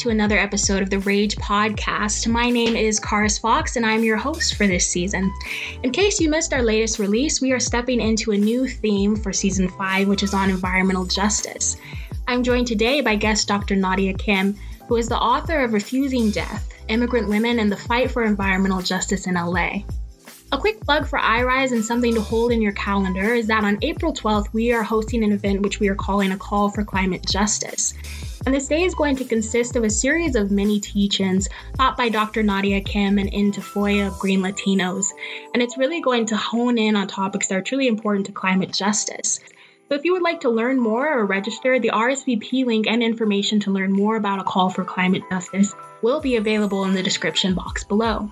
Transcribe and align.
To 0.00 0.08
another 0.08 0.38
episode 0.38 0.82
of 0.82 0.88
the 0.88 1.00
Rage 1.00 1.36
Podcast. 1.36 2.26
My 2.26 2.48
name 2.48 2.74
is 2.74 2.98
Karis 2.98 3.38
Fox, 3.38 3.76
and 3.76 3.84
I'm 3.84 4.02
your 4.02 4.16
host 4.16 4.54
for 4.54 4.66
this 4.66 4.86
season. 4.86 5.30
In 5.82 5.90
case 5.90 6.18
you 6.18 6.30
missed 6.30 6.54
our 6.54 6.62
latest 6.62 6.98
release, 6.98 7.42
we 7.42 7.52
are 7.52 7.60
stepping 7.60 8.00
into 8.00 8.32
a 8.32 8.36
new 8.38 8.66
theme 8.66 9.14
for 9.14 9.30
season 9.30 9.68
five, 9.68 10.08
which 10.08 10.22
is 10.22 10.32
on 10.32 10.48
environmental 10.48 11.04
justice. 11.04 11.76
I'm 12.26 12.42
joined 12.42 12.66
today 12.66 13.02
by 13.02 13.16
guest 13.16 13.46
Dr. 13.46 13.76
Nadia 13.76 14.14
Kim, 14.14 14.56
who 14.88 14.96
is 14.96 15.06
the 15.06 15.18
author 15.18 15.60
of 15.60 15.74
Refusing 15.74 16.30
Death 16.30 16.72
Immigrant 16.88 17.28
Women 17.28 17.58
and 17.58 17.70
the 17.70 17.76
Fight 17.76 18.10
for 18.10 18.22
Environmental 18.22 18.80
Justice 18.80 19.26
in 19.26 19.34
LA. 19.34 19.80
A 20.52 20.58
quick 20.58 20.80
plug 20.80 21.06
for 21.06 21.18
iRise 21.18 21.72
and 21.72 21.84
something 21.84 22.14
to 22.14 22.22
hold 22.22 22.52
in 22.52 22.62
your 22.62 22.72
calendar 22.72 23.34
is 23.34 23.46
that 23.48 23.64
on 23.64 23.78
April 23.82 24.14
12th, 24.14 24.52
we 24.54 24.72
are 24.72 24.82
hosting 24.82 25.22
an 25.22 25.32
event 25.32 25.60
which 25.60 25.78
we 25.78 25.88
are 25.88 25.94
calling 25.94 26.32
a 26.32 26.38
Call 26.38 26.70
for 26.70 26.84
Climate 26.84 27.24
Justice. 27.28 27.92
And 28.46 28.54
this 28.54 28.68
day 28.68 28.84
is 28.84 28.94
going 28.94 29.16
to 29.16 29.24
consist 29.24 29.76
of 29.76 29.84
a 29.84 29.90
series 29.90 30.34
of 30.34 30.50
mini 30.50 30.80
teach-ins 30.80 31.48
taught 31.76 31.98
by 31.98 32.08
Dr. 32.08 32.42
Nadia 32.42 32.80
Kim 32.80 33.18
and 33.18 33.30
Intifoya 33.30 34.06
of 34.06 34.18
Green 34.18 34.40
Latinos. 34.40 35.10
And 35.52 35.62
it's 35.62 35.76
really 35.76 36.00
going 36.00 36.24
to 36.26 36.36
hone 36.36 36.78
in 36.78 36.96
on 36.96 37.06
topics 37.06 37.48
that 37.48 37.58
are 37.58 37.62
truly 37.62 37.86
important 37.86 38.26
to 38.26 38.32
climate 38.32 38.72
justice. 38.72 39.40
So 39.88 39.94
if 39.94 40.04
you 40.04 40.12
would 40.14 40.22
like 40.22 40.40
to 40.40 40.48
learn 40.48 40.78
more 40.80 41.18
or 41.18 41.26
register, 41.26 41.78
the 41.78 41.90
RSVP 41.90 42.64
link 42.64 42.86
and 42.86 43.02
information 43.02 43.60
to 43.60 43.72
learn 43.72 43.92
more 43.92 44.16
about 44.16 44.40
a 44.40 44.44
call 44.44 44.70
for 44.70 44.84
climate 44.84 45.24
justice 45.28 45.74
will 46.00 46.20
be 46.20 46.36
available 46.36 46.84
in 46.84 46.94
the 46.94 47.02
description 47.02 47.54
box 47.54 47.84
below. 47.84 48.30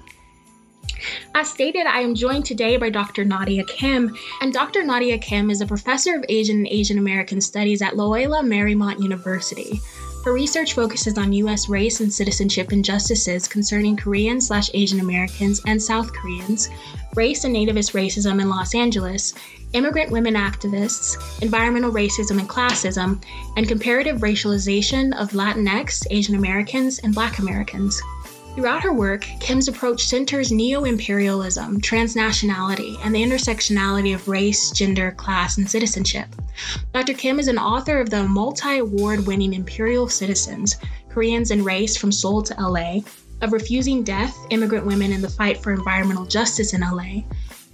As 1.35 1.51
stated, 1.51 1.87
I 1.87 2.01
am 2.01 2.15
joined 2.15 2.45
today 2.45 2.77
by 2.77 2.91
Dr. 2.91 3.25
Nadia 3.25 3.65
Kim, 3.65 4.17
and 4.41 4.53
Dr. 4.53 4.85
Nadia 4.85 5.19
Kim 5.19 5.51
is 5.51 5.61
a 5.61 5.67
professor 5.67 6.17
of 6.17 6.25
Asian 6.29 6.59
and 6.59 6.69
Asian 6.69 6.99
American 6.99 7.41
Studies 7.41 7.83
at 7.83 7.97
Loyola 7.97 8.43
Marymount 8.43 9.03
University. 9.03 9.81
Her 10.25 10.33
research 10.33 10.75
focuses 10.75 11.17
on 11.17 11.33
U.S. 11.33 11.69
race 11.69 12.01
and 12.01 12.13
citizenship 12.13 12.73
injustices 12.73 13.47
concerning 13.47 13.97
Korean 13.97 14.41
slash 14.41 14.69
Asian 14.75 15.01
Americans 15.01 15.63
and 15.67 15.81
South 15.81 16.13
Koreans, 16.13 16.69
race 17.15 17.45
and 17.45 17.55
nativist 17.55 17.93
racism 17.93 18.41
in 18.41 18.49
Los 18.49 18.75
Angeles, 18.75 19.35
immigrant 19.73 20.11
women 20.11 20.35
activists, 20.35 21.17
environmental 21.43 21.93
racism 21.93 22.41
and 22.41 22.49
classism, 22.49 23.23
and 23.57 23.69
comparative 23.69 24.19
racialization 24.19 25.17
of 25.19 25.31
Latinx, 25.31 26.07
Asian 26.11 26.35
Americans, 26.35 26.99
and 26.99 27.15
Black 27.15 27.39
Americans. 27.39 28.03
Throughout 28.59 28.83
her 28.83 28.92
work, 28.92 29.20
Kim's 29.39 29.69
approach 29.69 30.03
centers 30.03 30.51
neo 30.51 30.83
imperialism, 30.83 31.81
transnationality, 31.81 32.98
and 33.05 33.14
the 33.14 33.23
intersectionality 33.23 34.17
of 34.17 34.27
race, 34.27 34.73
gender, 34.73 35.12
class, 35.12 35.59
and 35.59 35.70
citizenship. 35.70 36.27
Dr. 36.92 37.14
Kim 37.14 37.39
is 37.39 37.47
an 37.47 37.56
author 37.56 38.01
of 38.01 38.11
the 38.11 38.25
multi 38.25 38.79
award 38.79 39.29
winning 39.29 39.55
Imperial 39.55 40.09
Citizens 40.09 40.77
Koreans 41.09 41.53
and 41.53 41.64
Race 41.64 41.97
from 41.97 42.11
Seoul 42.11 42.42
to 42.42 42.61
LA, 42.61 43.03
of 43.42 43.53
Refusing 43.53 44.03
Death 44.03 44.36
Immigrant 44.51 44.84
Women 44.84 45.12
in 45.12 45.23
the 45.23 45.31
Fight 45.31 45.62
for 45.62 45.73
Environmental 45.73 46.27
Justice 46.27 46.75
in 46.75 46.81
LA, 46.81 47.23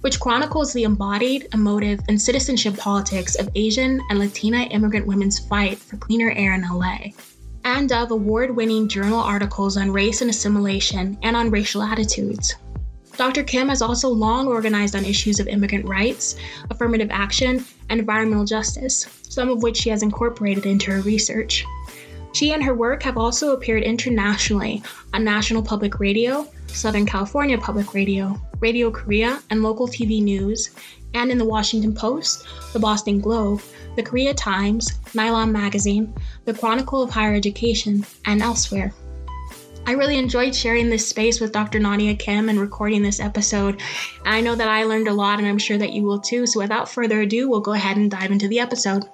which 0.01 0.19
chronicles 0.19 0.71
the 0.71 0.83
embodied, 0.83 1.47
emotive, 1.51 1.99
and 2.09 2.21
citizenship 2.21 2.77
politics 2.77 3.33
of 3.33 3.49
Asian 3.55 3.99
and 4.11 4.19
Latina 4.19 4.59
immigrant 4.65 5.07
women's 5.07 5.39
fight 5.39 5.79
for 5.79 5.97
cleaner 5.97 6.29
air 6.35 6.53
in 6.53 6.61
LA 6.61 7.07
and 7.65 7.91
of 7.91 8.11
award 8.11 8.55
winning 8.55 8.87
journal 8.87 9.19
articles 9.19 9.75
on 9.75 9.91
race 9.91 10.21
and 10.21 10.29
assimilation 10.29 11.17
and 11.23 11.35
on 11.35 11.49
racial 11.49 11.81
attitudes. 11.81 12.55
Dr. 13.17 13.43
Kim 13.43 13.69
has 13.69 13.81
also 13.81 14.07
long 14.07 14.47
organized 14.47 14.95
on 14.95 15.03
issues 15.03 15.39
of 15.39 15.47
immigrant 15.47 15.87
rights, 15.87 16.35
affirmative 16.69 17.09
action, 17.11 17.65
and 17.89 17.99
environmental 17.99 18.45
justice, 18.45 19.07
some 19.23 19.49
of 19.49 19.63
which 19.63 19.77
she 19.77 19.89
has 19.89 20.03
incorporated 20.03 20.65
into 20.65 20.91
her 20.91 21.01
research. 21.01 21.65
She 22.33 22.51
and 22.51 22.61
her 22.63 22.75
work 22.75 23.01
have 23.03 23.17
also 23.17 23.53
appeared 23.53 23.83
internationally 23.83 24.83
on 25.13 25.23
National 25.23 25.63
Public 25.63 25.99
Radio, 25.99 26.47
Southern 26.67 27.05
California 27.05 27.57
Public 27.57 27.93
Radio, 27.93 28.39
Radio 28.59 28.91
Korea, 28.91 29.41
and 29.49 29.63
local 29.63 29.87
TV 29.87 30.21
news, 30.21 30.71
and 31.13 31.31
in 31.31 31.37
the 31.37 31.45
Washington 31.45 31.95
Post, 31.95 32.45
the 32.73 32.79
Boston 32.79 33.21
Globe, 33.21 33.61
the 33.95 34.03
Korea 34.03 34.33
Times, 34.33 34.99
Nylon 35.13 35.51
Magazine, 35.51 36.13
the 36.45 36.53
Chronicle 36.53 37.01
of 37.01 37.09
Higher 37.09 37.35
Education, 37.35 38.05
and 38.25 38.41
elsewhere. 38.41 38.93
I 39.87 39.91
really 39.91 40.17
enjoyed 40.17 40.55
sharing 40.55 40.89
this 40.89 41.07
space 41.07 41.39
with 41.39 41.51
Dr. 41.51 41.79
Nadia 41.79 42.15
Kim 42.15 42.49
and 42.49 42.59
recording 42.59 43.03
this 43.03 43.19
episode. 43.19 43.81
I 44.25 44.41
know 44.41 44.55
that 44.55 44.67
I 44.67 44.83
learned 44.83 45.07
a 45.07 45.13
lot, 45.13 45.37
and 45.37 45.47
I'm 45.47 45.59
sure 45.59 45.77
that 45.77 45.93
you 45.93 46.03
will 46.03 46.19
too. 46.19 46.47
So, 46.47 46.59
without 46.59 46.89
further 46.89 47.21
ado, 47.21 47.47
we'll 47.47 47.61
go 47.61 47.73
ahead 47.73 47.97
and 47.97 48.09
dive 48.09 48.31
into 48.31 48.47
the 48.47 48.59
episode. 48.59 49.05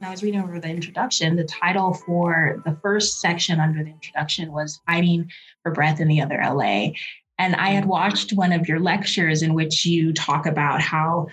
I 0.00 0.10
was 0.10 0.22
reading 0.22 0.40
over 0.40 0.58
the 0.58 0.70
introduction. 0.70 1.36
The 1.36 1.44
title 1.44 1.92
for 1.92 2.62
the 2.64 2.78
first 2.82 3.20
section 3.20 3.60
under 3.60 3.84
the 3.84 3.90
introduction 3.90 4.50
was 4.50 4.80
Fighting 4.86 5.30
for 5.62 5.72
Breath 5.72 6.00
in 6.00 6.08
the 6.08 6.22
Other 6.22 6.40
LA. 6.42 6.92
And 7.38 7.54
I 7.56 7.70
had 7.70 7.84
watched 7.84 8.32
one 8.32 8.52
of 8.52 8.68
your 8.68 8.80
lectures 8.80 9.42
in 9.42 9.54
which 9.54 9.86
you 9.86 10.12
talk 10.12 10.46
about 10.46 10.80
how 10.80 11.28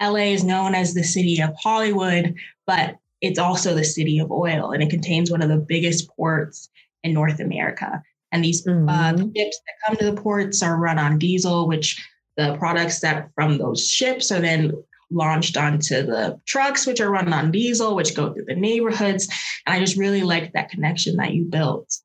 LA 0.00 0.30
is 0.32 0.44
known 0.44 0.74
as 0.74 0.94
the 0.94 1.02
city 1.02 1.40
of 1.40 1.54
Hollywood, 1.60 2.34
but 2.66 2.96
it's 3.20 3.38
also 3.38 3.74
the 3.74 3.84
city 3.84 4.18
of 4.18 4.30
oil, 4.30 4.70
and 4.70 4.82
it 4.82 4.90
contains 4.90 5.30
one 5.30 5.42
of 5.42 5.48
the 5.48 5.56
biggest 5.56 6.08
ports 6.14 6.68
in 7.02 7.12
North 7.12 7.40
America. 7.40 8.02
And 8.30 8.44
these 8.44 8.66
uh, 8.66 8.70
mm-hmm. 8.70 8.88
uh, 8.88 9.16
ships 9.34 9.60
that 9.66 9.86
come 9.86 9.96
to 9.96 10.04
the 10.04 10.20
ports 10.20 10.62
are 10.62 10.76
run 10.76 10.98
on 10.98 11.18
diesel, 11.18 11.66
which 11.66 12.00
the 12.36 12.56
products 12.58 13.00
that 13.00 13.30
from 13.34 13.58
those 13.58 13.88
ships 13.88 14.30
are 14.30 14.40
then 14.40 14.72
launched 15.10 15.56
onto 15.56 16.04
the 16.04 16.38
trucks, 16.46 16.86
which 16.86 17.00
are 17.00 17.10
run 17.10 17.32
on 17.32 17.50
diesel, 17.50 17.94
which 17.94 18.14
go 18.14 18.32
through 18.32 18.44
the 18.44 18.54
neighborhoods. 18.54 19.26
And 19.66 19.74
I 19.74 19.80
just 19.80 19.96
really 19.96 20.22
liked 20.22 20.52
that 20.52 20.70
connection 20.70 21.16
that 21.16 21.32
you 21.32 21.44
built. 21.44 21.96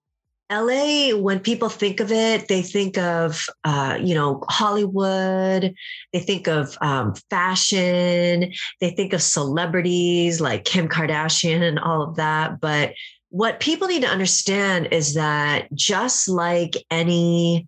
LA, 0.53 1.17
when 1.17 1.39
people 1.39 1.69
think 1.69 1.99
of 1.99 2.11
it, 2.11 2.47
they 2.47 2.61
think 2.61 2.97
of, 2.97 3.45
uh, 3.63 3.97
you 4.01 4.13
know, 4.13 4.43
Hollywood, 4.49 5.73
they 6.11 6.19
think 6.19 6.47
of 6.47 6.77
um, 6.81 7.15
fashion, 7.29 8.51
they 8.79 8.91
think 8.91 9.13
of 9.13 9.21
celebrities 9.21 10.39
like 10.39 10.65
Kim 10.65 10.87
Kardashian 10.87 11.61
and 11.61 11.79
all 11.79 12.03
of 12.03 12.15
that. 12.17 12.59
But 12.59 12.93
what 13.29 13.59
people 13.59 13.87
need 13.87 14.03
to 14.03 14.07
understand 14.07 14.89
is 14.91 15.15
that 15.15 15.73
just 15.73 16.29
like 16.29 16.75
any 16.91 17.67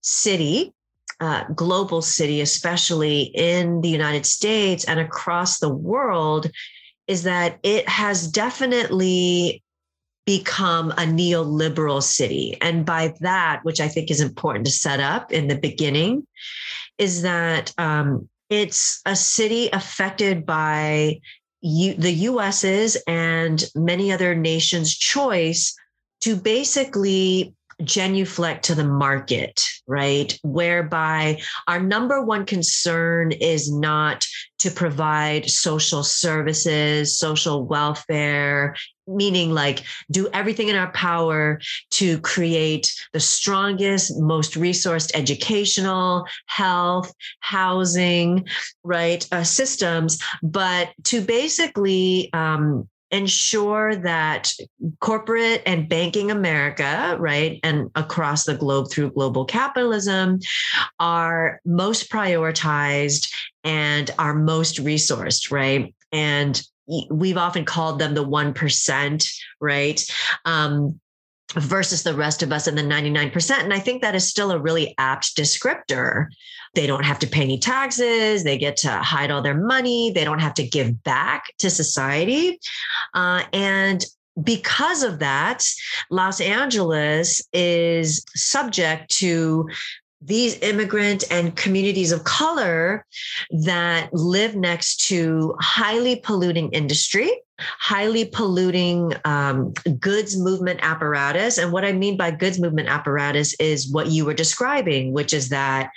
city, 0.00 0.72
uh, 1.20 1.44
global 1.54 2.02
city, 2.02 2.40
especially 2.40 3.22
in 3.22 3.80
the 3.80 3.88
United 3.88 4.26
States 4.26 4.84
and 4.84 4.98
across 4.98 5.60
the 5.60 5.72
world, 5.72 6.50
is 7.06 7.22
that 7.22 7.58
it 7.62 7.88
has 7.88 8.28
definitely 8.28 9.62
become 10.26 10.90
a 10.92 11.04
neoliberal 11.04 12.02
city. 12.02 12.56
And 12.60 12.86
by 12.86 13.14
that, 13.20 13.60
which 13.62 13.80
I 13.80 13.88
think 13.88 14.10
is 14.10 14.20
important 14.20 14.66
to 14.66 14.72
set 14.72 15.00
up 15.00 15.32
in 15.32 15.48
the 15.48 15.56
beginning, 15.56 16.26
is 16.98 17.22
that 17.22 17.72
um, 17.78 18.28
it's 18.48 19.00
a 19.04 19.16
city 19.16 19.68
affected 19.72 20.46
by 20.46 21.20
U- 21.60 21.94
the 21.94 22.12
US's 22.12 22.96
and 23.06 23.64
many 23.74 24.12
other 24.12 24.34
nations' 24.34 24.96
choice 24.96 25.74
to 26.22 26.36
basically 26.36 27.54
genuflect 27.82 28.64
to 28.66 28.74
the 28.74 28.84
market, 28.84 29.66
right? 29.86 30.38
Whereby 30.42 31.40
our 31.66 31.80
number 31.80 32.22
one 32.22 32.46
concern 32.46 33.32
is 33.32 33.72
not 33.72 34.24
to 34.64 34.70
provide 34.70 35.50
social 35.50 36.02
services, 36.02 37.18
social 37.18 37.66
welfare, 37.66 38.74
meaning 39.06 39.50
like 39.52 39.84
do 40.10 40.26
everything 40.32 40.68
in 40.68 40.74
our 40.74 40.90
power 40.92 41.60
to 41.90 42.18
create 42.20 42.90
the 43.12 43.20
strongest, 43.20 44.18
most 44.18 44.54
resourced 44.54 45.10
educational, 45.12 46.26
health, 46.46 47.12
housing, 47.40 48.46
right, 48.84 49.28
uh, 49.32 49.44
systems, 49.44 50.18
but 50.42 50.94
to 51.02 51.20
basically 51.20 52.32
um, 52.32 52.88
ensure 53.14 53.94
that 53.94 54.52
corporate 54.98 55.62
and 55.66 55.88
banking 55.88 56.32
America, 56.32 57.16
right, 57.20 57.60
and 57.62 57.88
across 57.94 58.44
the 58.44 58.56
globe 58.56 58.90
through 58.90 59.12
global 59.12 59.44
capitalism 59.44 60.40
are 60.98 61.60
most 61.64 62.10
prioritized 62.10 63.32
and 63.62 64.10
are 64.18 64.34
most 64.34 64.78
resourced, 64.78 65.52
right? 65.52 65.94
And 66.10 66.60
we've 67.08 67.38
often 67.38 67.64
called 67.64 68.00
them 68.00 68.14
the 68.14 68.26
1%, 68.26 69.32
right? 69.60 70.04
Um, 70.44 71.00
versus 71.54 72.02
the 72.02 72.14
rest 72.14 72.42
of 72.42 72.50
us 72.50 72.66
in 72.66 72.74
the 72.74 72.82
99%. 72.82 73.62
And 73.62 73.72
I 73.72 73.78
think 73.78 74.02
that 74.02 74.16
is 74.16 74.28
still 74.28 74.50
a 74.50 74.58
really 74.58 74.92
apt 74.98 75.36
descriptor. 75.36 76.26
They 76.74 76.86
don't 76.86 77.04
have 77.04 77.18
to 77.20 77.26
pay 77.26 77.42
any 77.42 77.58
taxes, 77.58 78.44
they 78.44 78.58
get 78.58 78.76
to 78.78 78.90
hide 78.90 79.30
all 79.30 79.42
their 79.42 79.58
money, 79.58 80.10
they 80.12 80.24
don't 80.24 80.40
have 80.40 80.54
to 80.54 80.66
give 80.66 81.02
back 81.04 81.44
to 81.58 81.70
society. 81.70 82.58
Uh, 83.14 83.44
and 83.52 84.04
because 84.42 85.02
of 85.02 85.20
that, 85.20 85.64
Los 86.10 86.40
Angeles 86.40 87.46
is 87.52 88.24
subject 88.34 89.10
to 89.18 89.68
these 90.20 90.58
immigrant 90.60 91.22
and 91.30 91.54
communities 91.54 92.10
of 92.10 92.24
color 92.24 93.04
that 93.50 94.12
live 94.12 94.56
next 94.56 95.06
to 95.08 95.54
highly 95.60 96.16
polluting 96.16 96.70
industry 96.70 97.30
highly 97.58 98.24
polluting 98.24 99.12
um, 99.24 99.72
goods 100.00 100.36
movement 100.36 100.80
apparatus 100.82 101.58
and 101.58 101.70
what 101.70 101.84
i 101.84 101.92
mean 101.92 102.16
by 102.16 102.30
goods 102.30 102.58
movement 102.58 102.88
apparatus 102.88 103.54
is 103.60 103.88
what 103.92 104.08
you 104.08 104.24
were 104.24 104.34
describing 104.34 105.12
which 105.12 105.32
is 105.32 105.50
that 105.50 105.90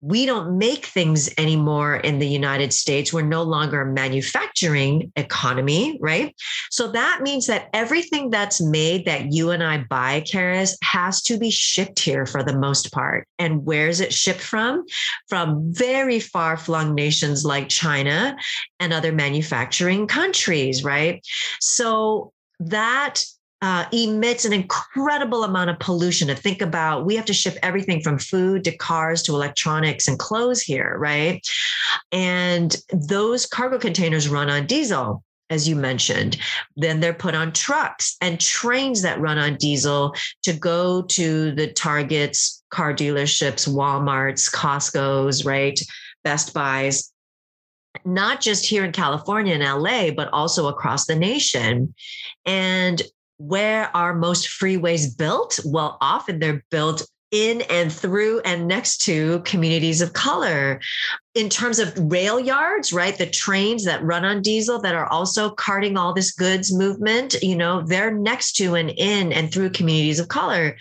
we 0.00 0.26
don't 0.26 0.56
make 0.56 0.86
things 0.86 1.28
anymore 1.38 1.96
in 1.96 2.18
the 2.18 2.28
United 2.28 2.72
States. 2.72 3.12
We're 3.12 3.22
no 3.22 3.42
longer 3.42 3.80
a 3.80 3.86
manufacturing 3.86 5.12
economy, 5.16 5.98
right? 6.00 6.34
So 6.70 6.92
that 6.92 7.22
means 7.22 7.46
that 7.46 7.68
everything 7.72 8.30
that's 8.30 8.60
made 8.60 9.06
that 9.06 9.32
you 9.32 9.50
and 9.50 9.62
I 9.62 9.78
buy, 9.78 10.20
Karis, 10.20 10.76
has 10.82 11.20
to 11.22 11.36
be 11.36 11.50
shipped 11.50 11.98
here 11.98 12.26
for 12.26 12.44
the 12.44 12.56
most 12.56 12.92
part. 12.92 13.26
And 13.40 13.64
where 13.64 13.88
is 13.88 14.00
it 14.00 14.12
shipped 14.12 14.40
from? 14.40 14.84
From 15.28 15.72
very 15.72 16.20
far 16.20 16.56
flung 16.56 16.94
nations 16.94 17.44
like 17.44 17.68
China 17.68 18.36
and 18.78 18.92
other 18.92 19.12
manufacturing 19.12 20.06
countries, 20.06 20.84
right? 20.84 21.20
So 21.60 22.32
that 22.60 23.24
uh, 23.60 23.86
emits 23.92 24.44
an 24.44 24.52
incredible 24.52 25.44
amount 25.44 25.70
of 25.70 25.78
pollution 25.78 26.28
to 26.28 26.34
think 26.34 26.62
about. 26.62 27.04
We 27.04 27.16
have 27.16 27.24
to 27.26 27.32
ship 27.32 27.56
everything 27.62 28.00
from 28.02 28.18
food 28.18 28.64
to 28.64 28.76
cars 28.76 29.22
to 29.24 29.34
electronics 29.34 30.06
and 30.06 30.18
clothes 30.18 30.60
here, 30.60 30.96
right? 30.98 31.44
And 32.12 32.76
those 32.92 33.46
cargo 33.46 33.78
containers 33.78 34.28
run 34.28 34.48
on 34.50 34.66
diesel. 34.66 35.24
As 35.50 35.66
you 35.66 35.76
mentioned, 35.76 36.36
then 36.76 37.00
they're 37.00 37.14
put 37.14 37.34
on 37.34 37.52
trucks 37.52 38.18
and 38.20 38.38
trains 38.38 39.00
that 39.00 39.18
run 39.18 39.38
on 39.38 39.56
diesel 39.56 40.14
to 40.42 40.52
go 40.52 41.00
to 41.02 41.52
the 41.52 41.68
Targets, 41.68 42.62
car 42.70 42.92
dealerships, 42.92 43.66
Walmarts, 43.66 44.52
Costco's, 44.52 45.46
right? 45.46 45.80
Best 46.22 46.52
Buys, 46.52 47.10
not 48.04 48.42
just 48.42 48.66
here 48.66 48.84
in 48.84 48.92
California 48.92 49.54
and 49.54 49.62
LA, 49.62 50.10
but 50.10 50.28
also 50.34 50.68
across 50.68 51.06
the 51.06 51.16
nation. 51.16 51.94
And 52.44 53.00
where 53.38 53.94
are 53.96 54.14
most 54.14 54.48
freeways 54.48 55.16
built? 55.16 55.58
Well, 55.64 55.96
often 56.00 56.38
they're 56.38 56.64
built 56.70 57.06
in 57.30 57.60
and 57.62 57.92
through 57.92 58.40
and 58.40 58.66
next 58.66 58.98
to 58.98 59.40
communities 59.40 60.00
of 60.00 60.12
color. 60.12 60.80
In 61.34 61.48
terms 61.48 61.78
of 61.78 61.92
rail 62.10 62.40
yards, 62.40 62.92
right? 62.92 63.16
The 63.16 63.26
trains 63.26 63.84
that 63.84 64.02
run 64.02 64.24
on 64.24 64.42
diesel 64.42 64.80
that 64.80 64.94
are 64.94 65.06
also 65.06 65.50
carting 65.50 65.96
all 65.96 66.12
this 66.12 66.32
goods 66.32 66.72
movement, 66.74 67.36
you 67.42 67.54
know, 67.54 67.82
they're 67.82 68.10
next 68.12 68.52
to 68.56 68.74
and 68.74 68.90
in 68.90 69.32
and 69.32 69.52
through 69.52 69.70
communities 69.70 70.18
of 70.18 70.28
color. 70.28 70.76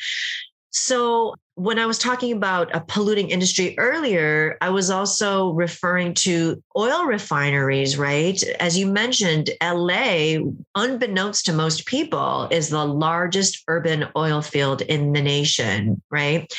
So 0.71 1.35
when 1.55 1.79
I 1.79 1.87
was 1.87 1.97
talking 1.97 2.33
about 2.33 2.75
a 2.75 2.81
polluting 2.81 3.31
industry 3.31 3.73
earlier, 3.79 4.57
I 4.61 4.69
was 4.69 4.91
also 4.91 5.53
referring 5.53 6.13
to 6.15 6.61
oil 6.77 7.05
refineries, 7.05 7.97
right? 7.97 8.41
As 8.59 8.77
you 8.77 8.85
mentioned, 8.85 9.49
LA, 9.63 10.37
unbeknownst 10.75 11.45
to 11.45 11.53
most 11.53 11.87
people, 11.87 12.47
is 12.51 12.69
the 12.69 12.85
largest 12.85 13.63
urban 13.67 14.05
oil 14.15 14.43
field 14.43 14.81
in 14.81 15.13
the 15.13 15.21
nation, 15.21 15.99
right? 16.11 16.51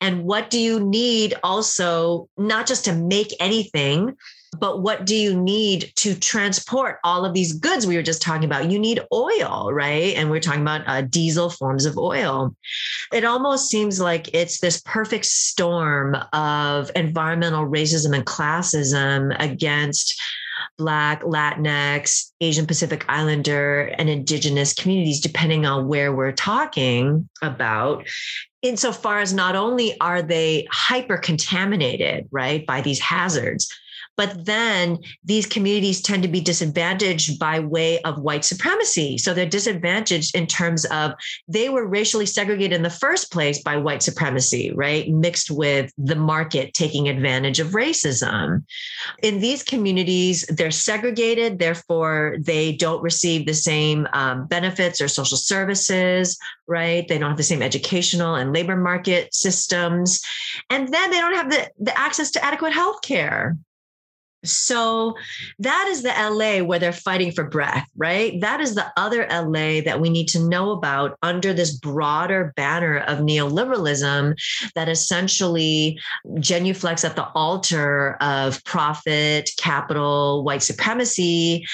And 0.00 0.24
what 0.24 0.50
do 0.50 0.58
you 0.58 0.80
need 0.80 1.34
also, 1.44 2.28
not 2.36 2.66
just 2.66 2.84
to 2.86 2.92
make 2.92 3.32
anything, 3.38 4.16
but 4.58 4.82
what 4.82 5.06
do 5.06 5.16
you 5.16 5.40
need 5.40 5.92
to 5.96 6.14
transport 6.14 6.98
all 7.04 7.24
of 7.24 7.32
these 7.32 7.54
goods 7.54 7.86
we 7.86 7.96
were 7.96 8.02
just 8.02 8.20
talking 8.20 8.44
about? 8.44 8.70
You 8.70 8.78
need 8.78 9.00
oil, 9.12 9.70
right? 9.72 10.14
And 10.14 10.30
we're 10.30 10.40
talking 10.40 10.60
about 10.60 10.82
uh, 10.86 11.02
diesel 11.02 11.48
forms 11.48 11.86
of 11.86 11.96
oil. 11.96 12.54
It 13.12 13.24
almost 13.24 13.70
seems 13.70 13.98
like 13.98 14.34
it's 14.34 14.60
this 14.60 14.80
perfect 14.84 15.24
storm 15.24 16.16
of 16.32 16.90
environmental 16.94 17.66
racism 17.66 18.14
and 18.14 18.26
classism 18.26 19.34
against 19.40 20.20
Black, 20.78 21.22
Latinx, 21.22 22.30
Asian 22.40 22.66
Pacific 22.66 23.04
Islander, 23.08 23.94
and 23.98 24.08
Indigenous 24.08 24.74
communities, 24.74 25.20
depending 25.20 25.66
on 25.66 25.88
where 25.88 26.14
we're 26.14 26.32
talking 26.32 27.28
about 27.42 28.06
insofar 28.62 29.18
as 29.18 29.32
not 29.32 29.56
only 29.56 29.98
are 30.00 30.22
they 30.22 30.66
hyper 30.70 31.16
contaminated, 31.16 32.26
right, 32.30 32.64
by 32.66 32.80
these 32.80 33.00
hazards, 33.00 33.68
but 34.16 34.44
then 34.44 34.98
these 35.24 35.46
communities 35.46 36.02
tend 36.02 36.22
to 36.22 36.28
be 36.28 36.40
disadvantaged 36.40 37.38
by 37.38 37.60
way 37.60 38.00
of 38.02 38.20
white 38.20 38.44
supremacy. 38.44 39.18
So 39.18 39.32
they're 39.32 39.46
disadvantaged 39.46 40.36
in 40.36 40.46
terms 40.46 40.84
of 40.86 41.12
they 41.48 41.68
were 41.68 41.86
racially 41.86 42.26
segregated 42.26 42.76
in 42.76 42.82
the 42.82 42.90
first 42.90 43.32
place 43.32 43.62
by 43.62 43.76
white 43.76 44.02
supremacy, 44.02 44.72
right? 44.74 45.08
Mixed 45.08 45.50
with 45.50 45.92
the 45.96 46.16
market 46.16 46.74
taking 46.74 47.08
advantage 47.08 47.58
of 47.60 47.68
racism. 47.68 48.64
In 49.22 49.40
these 49.40 49.62
communities, 49.62 50.44
they're 50.48 50.70
segregated, 50.70 51.58
therefore, 51.58 52.36
they 52.40 52.72
don't 52.72 53.02
receive 53.02 53.46
the 53.46 53.54
same 53.54 54.06
um, 54.12 54.46
benefits 54.46 55.00
or 55.00 55.08
social 55.08 55.38
services, 55.38 56.38
right? 56.66 57.06
They 57.08 57.18
don't 57.18 57.30
have 57.30 57.36
the 57.38 57.42
same 57.42 57.62
educational 57.62 58.34
and 58.34 58.52
labor 58.52 58.76
market 58.76 59.34
systems. 59.34 60.22
And 60.70 60.92
then 60.92 61.10
they 61.10 61.18
don't 61.18 61.34
have 61.34 61.50
the, 61.50 61.70
the 61.78 61.98
access 61.98 62.30
to 62.32 62.44
adequate 62.44 62.72
health 62.72 63.02
care 63.02 63.56
so 64.44 65.14
that 65.60 65.86
is 65.88 66.02
the 66.02 66.08
LA 66.08 66.64
where 66.64 66.78
they're 66.78 66.92
fighting 66.92 67.30
for 67.32 67.44
breath, 67.44 67.88
right? 67.96 68.40
That 68.40 68.60
is 68.60 68.74
the 68.74 68.92
other 68.96 69.26
LA 69.30 69.80
that 69.82 70.00
we 70.00 70.10
need 70.10 70.28
to 70.28 70.40
know 70.40 70.72
about 70.72 71.16
under 71.22 71.52
this 71.52 71.76
broader 71.76 72.52
banner 72.56 72.98
of 72.98 73.18
neoliberalism 73.18 74.34
that 74.74 74.88
essentially 74.88 75.98
genuflects 76.36 77.04
at 77.04 77.16
the 77.16 77.28
altar 77.34 78.16
of 78.20 78.62
profit, 78.64 79.50
capital, 79.58 80.42
white 80.44 80.62
supremacy, 80.62 81.64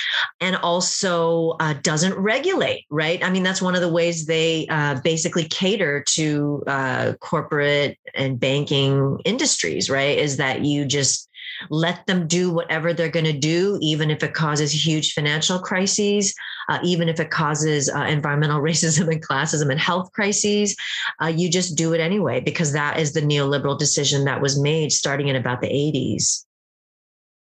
and 0.41 0.56
also 0.56 1.56
uh, 1.61 1.75
doesn't 1.82 2.15
regulate, 2.15 2.85
right? 2.91 3.25
I 3.25 3.31
mean, 3.31 3.43
that's 3.43 3.62
one 3.62 3.75
of 3.75 3.81
the 3.81 3.93
ways 3.93 4.27
they 4.27 4.67
uh, 4.69 5.01
basically 5.03 5.44
cater 5.44 6.05
to 6.10 6.63
uh, 6.67 7.13
corporate 7.20 7.98
and 8.15 8.39
banking 8.39 9.19
industries, 9.25 9.89
right? 9.89 10.19
Is 10.19 10.37
that 10.37 10.65
you 10.65 10.84
just 10.84 11.28
let 11.70 12.06
them 12.06 12.27
do 12.27 12.53
whatever 12.53 12.93
they're 12.93 13.08
going 13.08 13.24
to 13.24 13.32
do, 13.32 13.79
even 13.81 14.10
if 14.10 14.22
it 14.22 14.34
causes 14.34 14.72
huge 14.72 15.12
financial 15.12 15.58
crises, 15.58 16.34
uh, 16.69 16.79
even 16.82 17.08
if 17.08 17.20
it 17.20 17.31
causes 17.31 17.91
uh, 17.91 18.00
environmental 18.00 18.60
racism 18.62 19.10
and 19.10 19.27
classism 19.27 19.70
and 19.70 19.81
health 19.81 20.12
crises. 20.12 20.77
Uh, 21.22 21.27
you 21.27 21.50
just 21.50 21.77
do 21.77 21.93
it 21.93 22.00
anyway, 22.00 22.41
because 22.41 22.72
that 22.72 22.98
is 22.98 23.12
the 23.12 23.20
neoliberal 23.20 23.79
decision 23.79 24.24
that 24.24 24.41
was 24.41 24.60
made 24.60 24.93
starting 24.93 25.29
in 25.29 25.36
about 25.36 25.60
the 25.60 25.69
80s. 25.69 26.44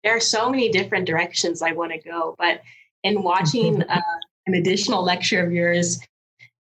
There 0.02 0.16
are 0.16 0.20
so 0.20 0.50
many 0.50 0.68
different 0.68 1.06
directions 1.06 1.62
I 1.62 1.72
want 1.72 1.92
to 1.92 1.98
go, 1.98 2.34
but 2.38 2.60
in 3.02 3.22
watching 3.22 3.82
uh, 3.82 4.00
an 4.46 4.54
additional 4.54 5.02
lecture 5.02 5.44
of 5.44 5.52
yours, 5.52 5.98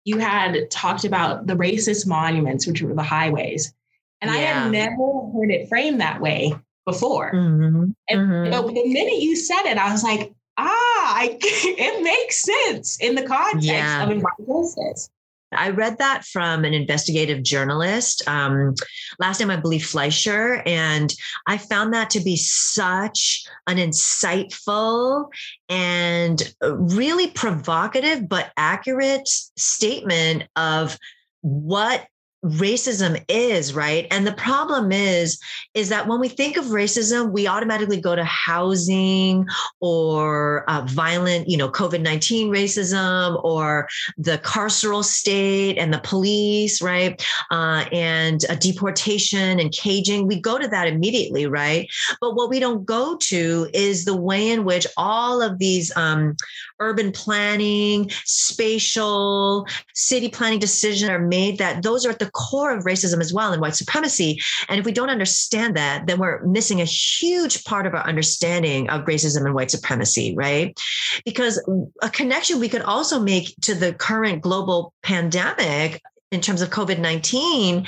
you 0.05 0.17
had 0.17 0.69
talked 0.69 1.03
about 1.05 1.47
the 1.47 1.55
racist 1.55 2.07
monuments, 2.07 2.67
which 2.67 2.81
were 2.81 2.93
the 2.93 3.03
highways. 3.03 3.73
And 4.21 4.31
yeah. 4.31 4.37
I 4.37 4.41
had 4.41 4.71
never 4.71 5.31
heard 5.33 5.51
it 5.51 5.67
framed 5.67 5.99
that 5.99 6.21
way 6.21 6.53
before. 6.85 7.31
Mm-hmm. 7.33 7.91
And 8.09 8.19
mm-hmm. 8.19 8.51
but 8.51 8.67
the 8.67 8.93
minute 8.93 9.21
you 9.21 9.35
said 9.35 9.63
it, 9.63 9.77
I 9.77 9.91
was 9.91 10.03
like, 10.03 10.33
ah, 10.57 11.15
I, 11.15 11.37
it 11.41 12.03
makes 12.03 12.41
sense 12.41 12.97
in 12.99 13.15
the 13.15 13.23
context 13.23 13.67
yeah. 13.67 14.03
of 14.03 14.11
environmental 14.11 14.63
justice. 14.63 15.09
I 15.55 15.69
read 15.69 15.99
that 15.99 16.25
from 16.25 16.65
an 16.65 16.73
investigative 16.73 17.43
journalist, 17.43 18.27
um, 18.27 18.73
last 19.19 19.39
name 19.39 19.51
I 19.51 19.55
believe 19.55 19.85
Fleischer, 19.85 20.63
and 20.65 21.13
I 21.47 21.57
found 21.57 21.93
that 21.93 22.09
to 22.11 22.19
be 22.19 22.35
such 22.37 23.45
an 23.67 23.77
insightful 23.77 25.29
and 25.69 26.53
really 26.61 27.27
provocative 27.27 28.27
but 28.27 28.51
accurate 28.57 29.27
statement 29.27 30.45
of 30.55 30.97
what 31.41 32.07
racism 32.43 33.23
is 33.29 33.73
right? 33.73 34.05
And 34.11 34.27
the 34.27 34.33
problem 34.33 34.91
is 34.91 35.39
is 35.73 35.89
that 35.89 36.07
when 36.07 36.19
we 36.19 36.27
think 36.27 36.57
of 36.57 36.65
racism 36.65 37.31
we 37.31 37.47
automatically 37.47 38.01
go 38.01 38.15
to 38.15 38.23
housing 38.25 39.47
or 39.79 40.69
uh, 40.69 40.81
violent 40.87 41.49
you 41.49 41.57
know 41.57 41.69
covid-19 41.69 42.49
racism 42.49 43.41
or 43.43 43.87
the 44.17 44.37
carceral 44.39 45.03
state 45.03 45.77
and 45.77 45.93
the 45.93 45.99
police 45.99 46.81
right? 46.81 47.25
Uh, 47.51 47.85
and 47.91 48.43
a 48.49 48.55
deportation 48.55 49.59
and 49.59 49.71
caging. 49.71 50.27
We 50.27 50.39
go 50.39 50.57
to 50.57 50.67
that 50.67 50.87
immediately 50.87 51.47
right? 51.47 51.89
But 52.19 52.35
what 52.35 52.49
we 52.49 52.59
don't 52.59 52.85
go 52.85 53.17
to 53.17 53.69
is 53.73 54.05
the 54.05 54.17
way 54.17 54.49
in 54.49 54.65
which 54.65 54.85
all 54.97 55.41
of 55.41 55.59
these 55.59 55.95
um, 55.95 56.35
urban 56.79 57.11
planning 57.11 58.09
spatial 58.25 59.67
city 59.93 60.29
planning 60.29 60.59
decisions 60.59 61.09
are 61.09 61.19
made 61.19 61.57
that 61.57 61.83
those 61.83 62.05
are 62.05 62.09
at 62.09 62.19
the 62.19 62.31
core 62.31 62.75
of 62.75 62.83
racism 62.83 63.19
as 63.19 63.33
well 63.33 63.53
and 63.53 63.61
white 63.61 63.75
supremacy. 63.75 64.39
And 64.69 64.79
if 64.79 64.85
we 64.85 64.91
don't 64.91 65.09
understand 65.09 65.75
that, 65.77 66.07
then 66.07 66.19
we're 66.19 66.43
missing 66.45 66.81
a 66.81 66.85
huge 66.85 67.63
part 67.63 67.85
of 67.85 67.93
our 67.93 68.05
understanding 68.05 68.89
of 68.89 69.05
racism 69.05 69.45
and 69.45 69.53
white 69.53 69.71
supremacy, 69.71 70.33
right? 70.35 70.77
Because 71.25 71.61
a 72.01 72.09
connection 72.09 72.59
we 72.59 72.69
could 72.69 72.81
also 72.81 73.19
make 73.19 73.55
to 73.61 73.75
the 73.75 73.93
current 73.93 74.41
global 74.41 74.93
pandemic 75.03 76.01
in 76.31 76.41
terms 76.41 76.61
of 76.61 76.69
COVID 76.69 76.99
19 76.99 77.85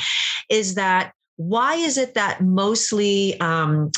is 0.49 0.75
that 0.75 1.11
why 1.37 1.75
is 1.75 1.97
it 1.97 2.13
that 2.13 2.41
mostly 2.41 3.39
um, 3.41 3.91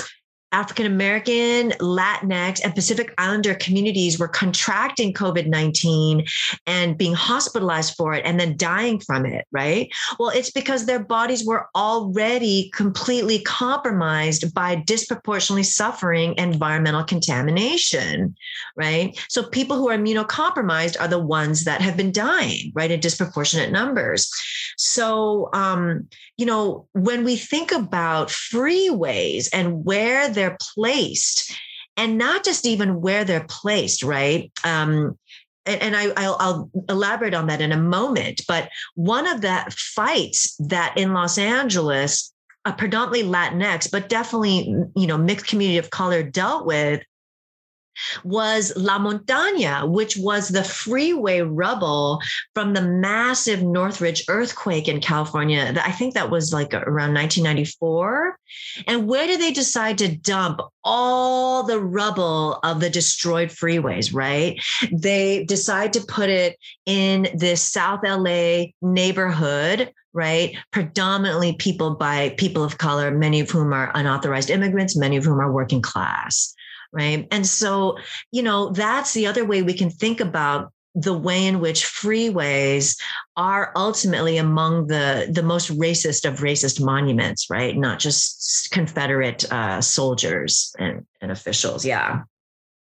African 0.51 0.86
American, 0.86 1.72
Latinx, 1.80 2.62
and 2.63 2.74
Pacific 2.74 3.13
Islander 3.18 3.56
communities 3.56 4.18
were 4.18 4.30
contracting 4.30 5.13
COVID 5.13 5.48
19 5.48 6.25
and 6.66 6.98
being 6.98 7.13
hospitalized 7.13 7.96
for 7.96 8.13
it 8.13 8.24
and 8.25 8.39
then 8.39 8.56
dying 8.56 9.00
from 9.00 9.25
it, 9.25 9.46
right? 9.51 9.92
Well, 10.20 10.30
it's 10.30 10.51
because 10.51 10.86
their 10.86 11.04
bodies 11.04 11.46
were 11.46 11.68
already 11.75 12.72
completely 12.74 13.39
compromised 13.39 14.54
by 14.54 14.75
disproportionately 14.75 15.63
suffering 15.63 16.34
environmental 16.38 17.04
contamination, 17.04 18.36
right? 18.77 19.20
So 19.30 19.44
people 19.44 19.75
who 19.75 19.89
are 19.89 19.98
immunocompromised 19.98 21.00
are 21.00 21.10
the 21.10 21.20
ones 21.20 21.66
that 21.66 21.82
have 21.82 21.98
been 21.98 22.12
dying, 22.13 22.72
right, 22.74 22.92
in 22.92 23.00
disproportionate 23.01 23.72
numbers. 23.72 24.32
So, 24.98 25.50
um, 25.54 26.08
you 26.38 26.48
know, 26.48 26.88
when 26.94 27.24
we 27.24 27.36
think 27.36 27.72
about 27.72 28.30
freeways 28.30 29.48
and 29.54 29.86
where 29.86 30.27
they're 30.27 30.58
placed, 30.74 31.54
and 31.96 32.18
not 32.18 32.44
just 32.44 32.66
even 32.66 33.00
where 33.00 33.24
they're 33.24 33.46
placed, 33.48 34.01
right? 34.01 34.51
Um, 34.63 35.16
and, 35.68 35.96
I, 35.96 36.08
will 36.08 36.38
I'll 36.39 36.72
elaborate 36.89 37.36
on 37.36 37.46
that 37.46 37.62
in 37.62 37.72
a 37.72 37.77
moment. 37.77 38.42
But 38.48 38.70
one 38.96 39.27
of 39.27 39.42
the 39.42 39.63
fights 39.70 40.56
that 40.56 40.98
in 40.98 41.13
Los 41.13 41.38
Angeles, 41.38 42.34
a 42.66 42.74
predominantly 42.74 43.22
Latinx, 43.22 43.92
but 43.92 44.10
definitely 44.10 44.74
you 44.96 45.06
know 45.06 45.18
mixed 45.20 45.46
community 45.46 45.77
of 45.77 45.92
color 45.92 46.24
dealt 46.24 46.66
with 46.66 47.04
was 48.24 48.74
La 48.75 49.00
Montaña, 49.00 49.89
which 49.89 50.18
was 50.18 50.50
the 50.50 50.63
freeway 50.63 51.42
rubble 51.42 52.22
from 52.54 52.74
the 52.74 52.82
massive 52.82 53.62
Northridge 53.62 54.24
earthquake 54.30 54.88
in 54.88 55.01
California. 55.01 55.74
I 55.84 55.92
think 55.92 56.13
that 56.13 56.30
was 56.30 56.54
like 56.54 56.74
around 56.74 57.13
1994. 57.13 58.38
And 58.88 59.08
where 59.08 59.27
did 59.27 59.42
they 59.42 59.51
decide 59.51 59.98
to 60.00 60.16
dump 60.16 60.62
all 60.84 61.63
the 61.63 61.80
rubble 61.80 62.60
of 62.63 62.80
the 62.80 62.89
destroyed 62.89 63.50
freeways, 63.50 64.13
right? 64.13 64.60
They 64.92 65.44
decide 65.46 65.94
to 65.94 66.01
put 66.01 66.30
it 66.30 66.58
in 66.86 67.27
this 67.36 67.62
South 67.62 68.01
LA 68.04 68.66
neighborhood 68.82 69.92
right? 70.13 70.58
Predominantly 70.72 71.54
people 71.54 71.94
by 71.94 72.34
people 72.38 72.63
of 72.63 72.80
color, 72.80 73.12
many 73.12 73.39
of 73.39 73.51
whom 73.51 73.72
are 73.72 73.92
unauthorized 73.94 74.50
immigrants, 74.50 74.98
many 74.98 75.16
of 75.16 75.24
whom 75.24 75.39
are 75.39 75.51
working 75.51 75.80
class 75.80 76.56
right? 76.91 77.27
And 77.32 77.46
so, 77.46 77.98
you 78.32 78.44
know, 78.44 78.70
that's 78.70 79.13
the 79.13 79.27
other 79.27 79.46
way 79.46 79.62
we 79.62 79.74
can 79.74 79.89
think 79.89 80.20
about 80.20 80.72
the 80.98 81.13
way 81.13 81.46
in 81.46 81.60
which 81.60 81.84
freeways 81.84 83.00
are 83.36 83.72
ultimately 83.75 84.38
among 84.38 84.88
the 84.88 85.29
the 85.32 85.44
most 85.44 85.70
racist 85.77 86.27
of 86.27 86.39
racist 86.39 86.84
monuments 86.84 87.51
right 87.51 87.77
not 87.77 88.00
just 88.00 88.72
confederate 88.72 89.50
uh, 89.51 89.79
soldiers 89.79 90.74
and, 90.79 91.06
and 91.22 91.32
officials 91.32 91.86
yeah 91.86 92.22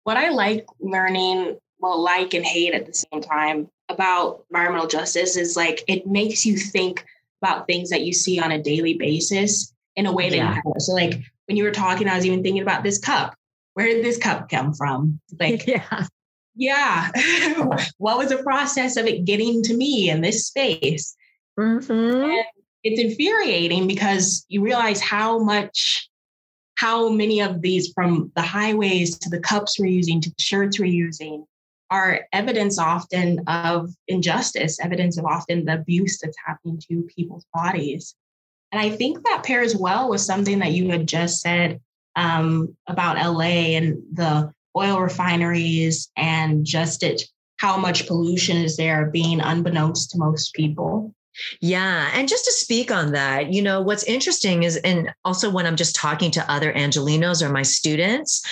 what 0.04 0.18
i 0.18 0.28
like 0.28 0.66
learning 0.82 1.58
well 1.80 2.02
like 2.02 2.34
and 2.34 2.46
hate 2.46 2.74
at 2.74 2.86
the 2.86 2.94
same 2.94 3.22
time 3.22 3.70
about 3.88 4.44
environmental 4.50 4.88
justice 4.88 5.38
is 5.38 5.56
like 5.56 5.82
it 5.88 6.06
makes 6.06 6.46
you 6.46 6.58
think 6.58 7.06
about 7.42 7.66
things 7.66 7.90
that 7.90 8.02
you 8.02 8.12
see 8.12 8.40
on 8.42 8.52
a 8.52 8.62
daily 8.62 8.96
basis 8.96 9.74
in 9.96 10.06
a 10.06 10.12
way 10.12 10.30
that 10.30 10.36
yeah. 10.36 10.56
you 10.66 10.74
so 10.80 10.92
like 10.92 11.22
when 11.48 11.56
you 11.56 11.64
were 11.64 11.72
talking 11.72 12.10
i 12.10 12.16
was 12.16 12.26
even 12.26 12.44
thinking 12.44 12.62
about 12.62 12.84
this 12.84 13.00
cup 13.00 13.36
where 13.82 13.96
did 13.96 14.06
this 14.06 14.18
cup 14.18 14.48
come 14.48 14.74
from? 14.74 15.20
Like, 15.40 15.66
yeah. 15.68 16.06
Yeah. 16.56 17.10
what 17.98 18.18
was 18.18 18.30
the 18.30 18.44
process 18.44 18.96
of 18.96 19.08
it 19.08 19.26
getting 19.26 19.64
to 19.64 19.76
me 19.76 20.10
in 20.10 20.22
this 20.22 20.48
space? 20.48 21.16
Mm-hmm. 21.60 22.40
it's 22.84 23.00
infuriating 23.00 23.88
because 23.88 24.46
you 24.48 24.64
realize 24.64 25.02
how 25.02 25.40
much, 25.40 26.10
how 26.76 27.10
many 27.10 27.42
of 27.42 27.62
these 27.62 27.92
from 27.94 28.32
the 28.36 28.42
highways 28.42 29.18
to 29.20 29.30
the 29.30 29.40
cups 29.40 29.78
we're 29.80 29.88
using 29.88 30.22
to 30.22 30.30
the 30.30 30.42
shirts 30.42 30.80
we're 30.80 30.86
using 30.86 31.46
are 31.90 32.22
evidence 32.32 32.80
often 32.80 33.44
of 33.48 33.90
injustice, 34.08 34.80
evidence 34.80 35.18
of 35.18 35.26
often 35.26 35.66
the 35.66 35.74
abuse 35.74 36.20
that's 36.20 36.38
happening 36.46 36.82
to 36.90 37.08
people's 37.16 37.46
bodies. 37.54 38.16
And 38.72 38.80
I 38.82 38.90
think 38.90 39.24
that 39.24 39.44
pairs 39.44 39.76
well 39.76 40.10
with 40.10 40.22
something 40.22 40.60
that 40.60 40.72
you 40.72 40.90
had 40.90 41.08
just 41.08 41.42
said 41.42 41.82
um, 42.16 42.76
about 42.88 43.18
LA 43.18 43.76
and 43.78 44.02
the 44.14 44.54
oil 44.76 45.00
refineries 45.00 46.10
and 46.16 46.66
just 46.66 47.04
it 47.04 47.24
how 47.58 47.78
much 47.78 48.08
pollution 48.08 48.58
is 48.58 48.76
there 48.76 49.06
being 49.12 49.40
unbeknownst 49.40 50.10
to 50.12 50.18
most 50.18 50.54
people. 50.54 51.14
Yeah. 51.62 52.10
And 52.14 52.28
just 52.28 52.46
to 52.46 52.52
speak 52.52 52.92
on 52.92 53.12
that, 53.14 53.54
you 53.54 53.62
know, 53.62 53.82
what's 53.82 54.04
interesting 54.04 54.64
is, 54.64 54.78
and 54.78 55.14
also 55.24 55.50
when 55.50 55.66
I'm 55.66 55.76
just 55.76 55.96
talking 55.96 56.32
to 56.32 56.52
other 56.52 56.74
Angelinos 56.74 57.42
or 57.42 57.52
my 57.52 57.62
students, 57.62 58.44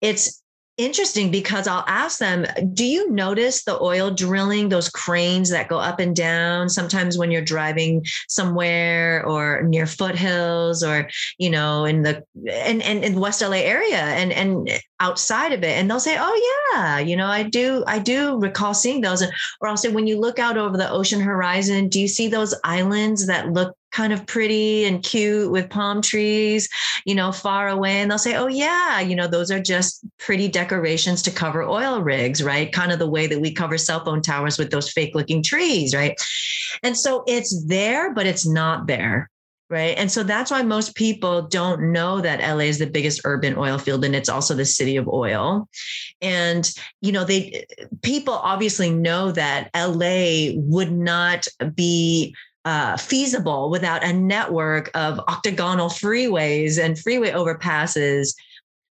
it's 0.00 0.42
interesting 0.76 1.30
because 1.30 1.66
I'll 1.66 1.84
ask 1.86 2.18
them, 2.18 2.46
do 2.72 2.84
you 2.84 3.10
notice 3.10 3.64
the 3.64 3.80
oil 3.80 4.10
drilling, 4.10 4.68
those 4.68 4.88
cranes 4.88 5.50
that 5.50 5.68
go 5.68 5.78
up 5.78 5.98
and 6.00 6.14
down 6.14 6.68
sometimes 6.68 7.16
when 7.16 7.30
you're 7.30 7.42
driving 7.42 8.04
somewhere 8.28 9.24
or 9.26 9.62
near 9.62 9.86
foothills 9.86 10.82
or, 10.82 11.08
you 11.38 11.50
know, 11.50 11.84
in 11.84 12.02
the 12.02 12.24
and 12.50 12.82
and 12.82 13.04
in 13.04 13.18
West 13.18 13.40
LA 13.40 13.58
area 13.58 13.96
and 13.96 14.32
and 14.32 14.70
outside 15.00 15.52
of 15.52 15.62
it. 15.62 15.78
And 15.78 15.90
they'll 15.90 16.00
say, 16.00 16.16
Oh 16.18 16.72
yeah, 16.74 16.98
you 16.98 17.16
know, 17.16 17.26
I 17.26 17.42
do, 17.42 17.84
I 17.86 17.98
do 17.98 18.38
recall 18.38 18.74
seeing 18.74 19.00
those. 19.00 19.22
Or 19.60 19.68
I'll 19.68 19.76
say, 19.76 19.90
when 19.90 20.06
you 20.06 20.18
look 20.18 20.38
out 20.38 20.56
over 20.58 20.76
the 20.76 20.90
ocean 20.90 21.20
horizon, 21.20 21.88
do 21.88 22.00
you 22.00 22.08
see 22.08 22.28
those 22.28 22.54
islands 22.64 23.26
that 23.26 23.52
look 23.52 23.76
kind 23.96 24.12
of 24.12 24.26
pretty 24.26 24.84
and 24.84 25.02
cute 25.02 25.50
with 25.50 25.70
palm 25.70 26.02
trees, 26.02 26.68
you 27.06 27.14
know, 27.14 27.32
far 27.32 27.68
away. 27.68 27.92
And 27.92 28.10
they'll 28.10 28.18
say, 28.18 28.36
oh, 28.36 28.46
yeah, 28.46 29.00
you 29.00 29.16
know, 29.16 29.26
those 29.26 29.50
are 29.50 29.58
just 29.58 30.04
pretty 30.18 30.48
decorations 30.48 31.22
to 31.22 31.30
cover 31.30 31.62
oil 31.62 32.02
rigs, 32.02 32.42
right? 32.42 32.70
Kind 32.70 32.92
of 32.92 32.98
the 32.98 33.08
way 33.08 33.26
that 33.26 33.40
we 33.40 33.50
cover 33.50 33.78
cell 33.78 34.04
phone 34.04 34.20
towers 34.20 34.58
with 34.58 34.70
those 34.70 34.92
fake 34.92 35.14
looking 35.14 35.42
trees, 35.42 35.94
right? 35.94 36.14
And 36.82 36.94
so 36.94 37.24
it's 37.26 37.64
there, 37.64 38.12
but 38.12 38.26
it's 38.26 38.46
not 38.46 38.86
there. 38.86 39.30
Right. 39.68 39.98
And 39.98 40.12
so 40.12 40.22
that's 40.22 40.52
why 40.52 40.62
most 40.62 40.94
people 40.94 41.42
don't 41.48 41.90
know 41.90 42.20
that 42.20 42.38
LA 42.38 42.66
is 42.66 42.78
the 42.78 42.86
biggest 42.86 43.22
urban 43.24 43.56
oil 43.56 43.78
field 43.78 44.04
and 44.04 44.14
it's 44.14 44.28
also 44.28 44.54
the 44.54 44.64
city 44.64 44.96
of 44.96 45.08
oil. 45.08 45.68
And, 46.20 46.70
you 47.00 47.10
know, 47.10 47.24
they 47.24 47.66
people 48.00 48.34
obviously 48.34 48.90
know 48.90 49.32
that 49.32 49.70
LA 49.74 50.52
would 50.54 50.92
not 50.92 51.48
be 51.74 52.32
uh, 52.66 52.96
feasible 52.96 53.70
without 53.70 54.02
a 54.02 54.12
network 54.12 54.90
of 54.94 55.20
octagonal 55.20 55.88
freeways 55.88 56.82
and 56.82 56.98
freeway 56.98 57.30
overpasses. 57.30 58.34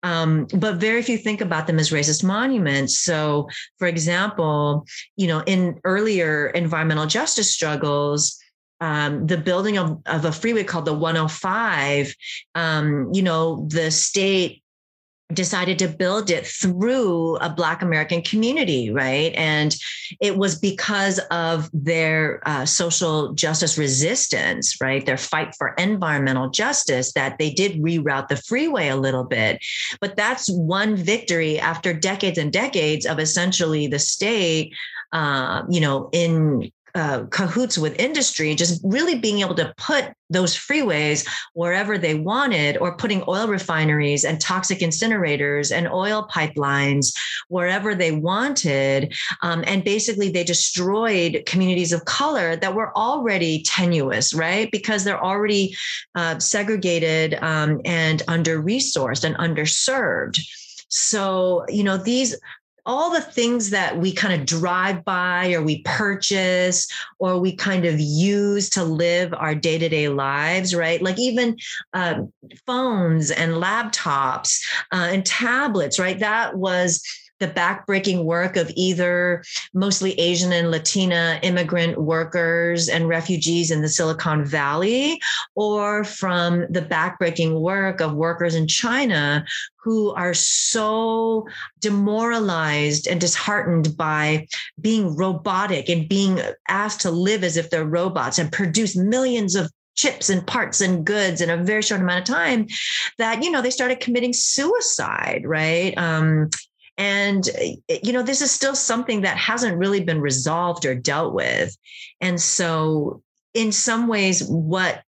Um, 0.03 0.47
but 0.53 0.75
very 0.75 1.01
few 1.01 1.17
think 1.17 1.39
about 1.39 1.67
them 1.67 1.79
as 1.79 1.89
racist 1.89 2.21
monuments. 2.23 2.99
So, 2.99 3.47
for 3.79 3.87
example, 3.87 4.85
you 5.15 5.27
know, 5.27 5.41
in 5.45 5.79
earlier 5.85 6.47
environmental 6.47 7.05
justice 7.05 7.49
struggles, 7.49 8.37
um, 8.81 9.27
the 9.27 9.37
building 9.37 9.77
of, 9.77 10.01
of 10.05 10.25
a 10.25 10.31
freeway 10.33 10.65
called 10.65 10.85
the 10.85 10.93
105, 10.93 12.13
um, 12.55 13.09
you 13.13 13.21
know, 13.21 13.67
the 13.69 13.89
state 13.89 14.60
decided 15.33 15.79
to 15.79 15.87
build 15.87 16.29
it 16.29 16.45
through 16.45 17.37
a 17.37 17.49
Black 17.49 17.81
American 17.81 18.21
community, 18.21 18.91
right? 18.91 19.33
And 19.35 19.75
it 20.19 20.37
was 20.37 20.57
because 20.57 21.19
of 21.31 21.69
their 21.73 22.41
uh, 22.45 22.65
social 22.65 23.33
justice 23.33 23.77
resistance, 23.77 24.79
right? 24.81 25.05
Their 25.05 25.17
fight 25.17 25.55
for 25.55 25.73
environmental 25.77 26.49
justice 26.49 27.13
that 27.13 27.37
they 27.37 27.51
did 27.51 27.81
reroute 27.81 28.27
the 28.27 28.37
freeway 28.37 28.89
a 28.89 28.95
little 28.95 29.23
bit. 29.23 29.59
But 29.99 30.15
that's 30.15 30.49
one 30.49 30.95
victory 30.95 31.59
after 31.59 31.93
decades 31.93 32.37
and 32.37 32.51
decades 32.51 33.05
of 33.05 33.19
essentially 33.19 33.87
the 33.87 33.99
state. 33.99 34.73
Uh, 35.13 35.63
you 35.69 35.81
know, 35.81 36.09
in 36.13 36.71
uh, 36.95 37.23
cahoots 37.25 37.77
with 37.77 37.99
industry, 37.99 38.55
just 38.55 38.81
really 38.83 39.19
being 39.19 39.39
able 39.39 39.55
to 39.55 39.73
put 39.77 40.13
those 40.29 40.55
freeways 40.55 41.27
wherever 41.53 41.97
they 41.97 42.15
wanted, 42.15 42.77
or 42.77 42.95
putting 42.95 43.23
oil 43.27 43.47
refineries 43.47 44.23
and 44.23 44.39
toxic 44.39 44.79
incinerators 44.79 45.75
and 45.75 45.87
oil 45.89 46.27
pipelines 46.31 47.13
wherever 47.49 47.93
they 47.93 48.11
wanted. 48.11 49.13
Um, 49.41 49.63
and 49.67 49.83
basically, 49.83 50.29
they 50.29 50.43
destroyed 50.43 51.43
communities 51.45 51.91
of 51.91 52.05
color 52.05 52.55
that 52.55 52.75
were 52.75 52.95
already 52.97 53.63
tenuous, 53.63 54.33
right? 54.33 54.71
Because 54.71 55.03
they're 55.03 55.23
already 55.23 55.75
uh, 56.15 56.39
segregated 56.39 57.35
um, 57.41 57.81
and 57.83 58.23
under 58.27 58.61
resourced 58.61 59.23
and 59.23 59.35
underserved. 59.37 60.39
So, 60.87 61.65
you 61.69 61.83
know, 61.83 61.97
these 61.97 62.37
all 62.85 63.11
the 63.11 63.21
things 63.21 63.69
that 63.69 63.97
we 63.97 64.11
kind 64.11 64.39
of 64.39 64.45
drive 64.45 65.05
by 65.05 65.53
or 65.53 65.61
we 65.61 65.81
purchase 65.83 66.87
or 67.19 67.39
we 67.39 67.55
kind 67.55 67.85
of 67.85 67.99
use 67.99 68.69
to 68.71 68.83
live 68.83 69.33
our 69.33 69.53
day-to-day 69.53 70.09
lives 70.09 70.73
right? 70.73 71.01
Like 71.01 71.19
even 71.19 71.57
um, 71.93 72.31
phones 72.65 73.31
and 73.31 73.53
laptops 73.53 74.61
uh, 74.91 75.09
and 75.11 75.25
tablets 75.25 75.99
right? 75.99 76.19
That 76.19 76.55
was 76.55 77.03
the 77.41 77.47
backbreaking 77.47 78.23
work 78.23 78.55
of 78.55 78.71
either 78.75 79.43
mostly 79.73 80.13
Asian 80.13 80.53
and 80.53 80.71
Latina 80.71 81.39
immigrant 81.41 81.97
workers 81.97 82.87
and 82.87 83.09
refugees 83.09 83.71
in 83.71 83.81
the 83.81 83.89
Silicon 83.89 84.45
Valley, 84.45 85.19
or 85.55 86.05
from 86.05 86.71
the 86.71 86.81
backbreaking 86.81 87.59
work 87.59 87.99
of 87.99 88.13
workers 88.13 88.55
in 88.55 88.67
China 88.67 89.43
who 89.83 90.11
are 90.11 90.35
so 90.35 91.47
demoralized 91.79 93.07
and 93.07 93.19
disheartened 93.19 93.97
by 93.97 94.47
being 94.79 95.15
robotic 95.15 95.89
and 95.89 96.07
being 96.07 96.39
asked 96.69 97.01
to 97.01 97.11
live 97.11 97.43
as 97.43 97.57
if 97.57 97.71
they're 97.71 97.83
robots 97.83 98.37
and 98.37 98.51
produce 98.51 98.95
millions 98.95 99.55
of 99.55 99.71
chips 99.95 100.29
and 100.29 100.45
parts 100.47 100.81
and 100.81 101.05
goods 101.05 101.41
in 101.41 101.49
a 101.49 101.57
very 101.57 101.81
short 101.81 101.99
amount 101.99 102.27
of 102.27 102.35
time 102.35 102.65
that 103.17 103.43
you 103.43 103.51
know 103.51 103.61
they 103.61 103.69
started 103.69 103.99
committing 103.99 104.31
suicide 104.33 105.43
right? 105.45 105.97
Um, 105.97 106.49
and 107.01 107.49
eh, 107.57 107.97
you 108.03 108.13
know 108.13 108.21
this 108.21 108.41
is 108.41 108.51
still 108.51 108.75
something 108.75 109.21
that 109.21 109.35
hasn't 109.35 109.77
really 109.77 110.03
been 110.03 110.21
resolved 110.21 110.85
or 110.85 110.93
dealt 110.93 111.33
with 111.33 111.75
and 112.21 112.39
so 112.39 113.21
in 113.53 113.71
some 113.71 114.07
ways 114.07 114.43
what 114.47 115.01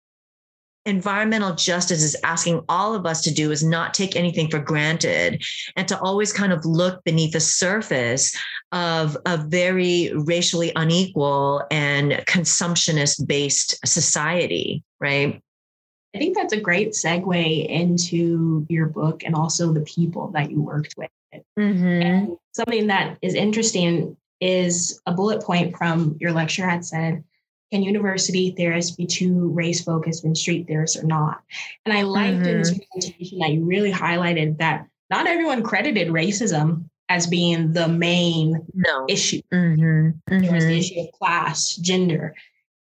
environmental 0.86 1.56
justice 1.56 2.04
is 2.04 2.18
asking 2.26 2.62
all 2.68 2.94
of 2.94 3.06
us 3.06 3.22
to 3.22 3.34
do 3.34 3.52
is 3.52 3.64
not 3.64 3.94
take 3.94 4.18
anything 4.18 4.50
for 4.50 4.60
granted 4.60 5.42
and 5.78 5.88
to 5.88 5.98
always 6.02 6.34
kind 6.34 6.52
of 6.52 6.66
look 6.66 7.02
beneath 7.06 7.32
the 7.32 7.40
surface 7.40 8.36
of 8.74 9.16
a 9.26 9.38
very 9.38 10.12
racially 10.14 10.74
unequal 10.76 11.64
and 11.72 12.12
consumptionist 12.28 13.26
based 13.28 13.80
society, 13.88 14.84
right? 15.00 15.42
I 16.14 16.18
think 16.18 16.36
that's 16.36 16.54
a 16.54 16.60
great 16.60 16.90
segue 16.90 17.66
into 17.70 18.66
your 18.68 18.88
book 18.88 19.24
and 19.24 19.36
also 19.36 19.72
the 19.72 19.82
people 19.82 20.32
that 20.32 20.52
you 20.52 20.62
worked 20.62 20.96
with. 20.98 21.10
Mm-hmm. 21.58 22.02
And 22.02 22.38
something 22.54 22.88
that 22.88 23.18
is 23.22 23.34
interesting 23.34 24.18
is 24.42 25.02
a 25.06 25.14
bullet 25.14 25.42
point 25.42 25.78
from 25.78 26.18
your 26.20 26.32
lecture 26.32 26.68
had 26.68 26.86
said, 26.86 27.24
can 27.72 27.82
university 27.82 28.52
theorists 28.52 28.96
be 28.96 29.08
too 29.08 29.50
race 29.50 29.84
focused 29.84 30.24
when 30.24 30.36
street 30.36 30.68
theorists 30.68 30.96
are 30.96 31.08
not? 31.08 31.42
And 31.86 31.98
I 31.98 32.04
liked 32.04 32.38
mm-hmm. 32.38 32.46
in 32.46 32.58
this 32.60 32.72
mm-hmm. 32.72 32.80
presentation 32.92 33.40
that 33.40 33.52
you 33.52 33.66
really 33.66 33.92
highlighted 33.92 34.60
that 34.60 34.88
not 35.10 35.28
everyone 35.28 35.64
credited 35.64 36.10
racism 36.10 36.90
as 37.10 37.28
being 37.28 37.74
the 37.74 37.88
main 37.88 38.66
no. 38.74 39.06
issue. 39.10 39.42
Mm-hmm. 39.52 39.82
Mm-hmm. 39.82 40.40
There 40.40 40.54
was 40.54 40.66
the 40.66 40.78
issue 40.78 41.00
of 41.02 41.12
class, 41.14 41.76
gender, 41.78 42.36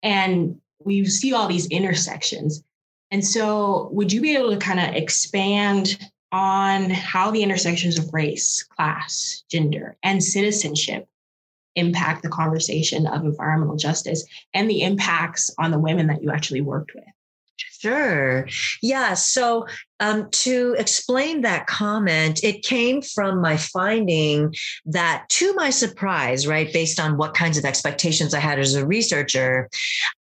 and 0.04 0.60
we 0.84 1.06
see 1.06 1.34
all 1.34 1.48
these 1.48 1.68
intersections. 1.68 2.64
And 3.12 3.26
so, 3.26 3.90
would 3.92 4.12
you 4.12 4.22
be 4.22 4.36
able 4.36 4.52
to 4.52 4.58
kind 4.58 4.80
of 4.80 4.96
expand 4.96 5.98
on 6.32 6.90
how 6.90 7.32
the 7.32 7.44
intersections 7.44 7.98
of 7.98 8.14
race, 8.14 8.64
class, 8.64 9.44
gender, 9.50 9.96
and 10.04 10.24
citizenship 10.24 11.08
impact 11.76 12.24
the 12.24 12.30
conversation 12.30 13.08
of 13.08 13.24
environmental 13.24 13.78
justice 13.78 14.26
and 14.54 14.70
the 14.70 14.82
impacts 14.82 15.54
on 15.58 15.72
the 15.72 15.80
women 15.80 16.08
that 16.08 16.22
you 16.22 16.32
actually 16.32 16.62
worked 16.62 16.94
with? 16.94 17.04
Sure. 17.58 18.48
Yeah. 18.82 19.14
So 19.14 19.66
um, 20.00 20.30
to 20.32 20.76
explain 20.78 21.42
that 21.42 21.68
comment, 21.68 22.44
it 22.44 22.64
came 22.64 23.02
from 23.02 23.42
my 23.42 23.58
finding 23.58 24.54
that, 24.86 25.28
to 25.30 25.54
my 25.56 25.70
surprise, 25.70 26.46
right, 26.46 26.72
based 26.72 27.00
on 27.00 27.18
what 27.18 27.34
kinds 27.34 27.58
of 27.58 27.66
expectations 27.66 28.34
I 28.34 28.40
had 28.40 28.60
as 28.60 28.76
a 28.76 28.86
researcher, 28.86 29.70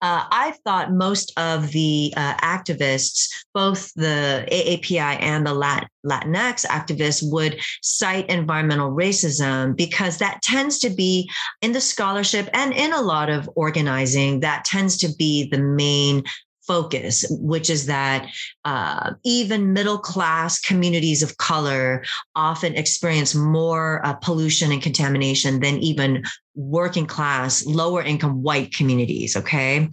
uh, 0.01 0.25
I 0.31 0.55
thought 0.65 0.93
most 0.93 1.33
of 1.37 1.73
the 1.73 2.13
uh, 2.17 2.35
activists, 2.37 3.29
both 3.53 3.93
the 3.95 4.47
AAPI 4.51 5.21
and 5.21 5.47
the 5.47 5.55
Lat- 5.55 5.89
Latinx 6.07 6.65
activists, 6.67 7.23
would 7.33 7.61
cite 7.83 8.29
environmental 8.29 8.93
racism 8.93 9.77
because 9.77 10.19
that 10.19 10.43
tends 10.43 10.79
to 10.81 10.91
be 10.91 11.29
in 11.63 11.73
the 11.73 11.81
scholarship 11.81 12.49
and 12.53 12.73
in 12.73 12.93
a 12.93 13.01
lot 13.01 13.29
of 13.29 13.51
organizing, 13.57 14.41
that 14.41 14.65
tends 14.65 14.99
to 14.99 15.09
be 15.17 15.49
the 15.49 15.59
main 15.59 16.23
focus, 16.67 17.25
which 17.31 17.71
is 17.71 17.87
that 17.87 18.29
uh, 18.65 19.13
even 19.25 19.73
middle 19.73 19.99
class 19.99 20.61
communities 20.61 21.23
of 21.23 21.37
color 21.37 22.05
often 22.35 22.75
experience 22.75 23.35
more 23.35 24.05
uh, 24.05 24.15
pollution 24.15 24.73
and 24.73 24.83
contamination 24.83 25.61
than 25.61 25.79
even 25.79 26.23
working 26.55 27.07
class, 27.07 27.67
lower 27.67 28.03
income 28.03 28.43
white 28.43 28.73
communities. 28.73 29.37
Okay. 29.37 29.89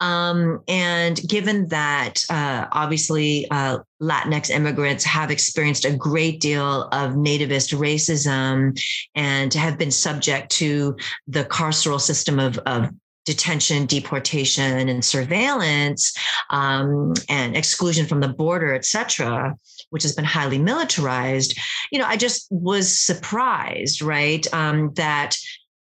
Um, 0.00 0.60
and 0.66 1.20
given 1.28 1.68
that 1.68 2.24
uh, 2.30 2.66
obviously 2.72 3.46
uh, 3.50 3.78
Latinx 4.00 4.48
immigrants 4.48 5.04
have 5.04 5.30
experienced 5.30 5.84
a 5.84 5.96
great 5.96 6.40
deal 6.40 6.84
of 6.92 7.12
nativist 7.12 7.76
racism 7.76 8.80
and 9.14 9.52
have 9.54 9.76
been 9.76 9.90
subject 9.90 10.50
to 10.52 10.96
the 11.26 11.44
carceral 11.44 12.00
system 12.00 12.38
of, 12.38 12.58
of 12.58 12.88
detention, 13.28 13.84
deportation, 13.84 14.88
and 14.88 15.04
surveillance, 15.04 16.16
um, 16.48 17.12
and 17.28 17.54
exclusion 17.54 18.06
from 18.06 18.20
the 18.20 18.28
border, 18.28 18.72
et 18.72 18.86
cetera, 18.86 19.54
which 19.90 20.02
has 20.02 20.14
been 20.14 20.24
highly 20.24 20.58
militarized, 20.58 21.54
you 21.92 21.98
know, 21.98 22.06
I 22.06 22.16
just 22.16 22.46
was 22.50 22.98
surprised, 22.98 24.00
right, 24.00 24.46
um, 24.54 24.94
that 24.94 25.36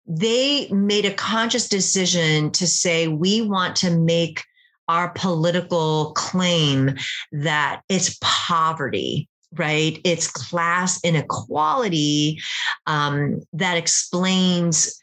they 0.06 0.68
made 0.70 1.04
a 1.04 1.14
conscious 1.14 1.68
decision 1.68 2.52
to 2.52 2.66
say, 2.68 3.08
we 3.08 3.42
want 3.42 3.74
to 3.78 3.90
make 3.90 4.44
our 4.86 5.10
political 5.10 6.12
claim 6.12 6.94
that 7.32 7.82
it's 7.88 8.16
poverty 8.20 9.28
right? 9.54 10.00
It's 10.02 10.30
class 10.30 10.98
inequality 11.04 12.40
um, 12.86 13.42
that 13.52 13.76
explains 13.76 15.01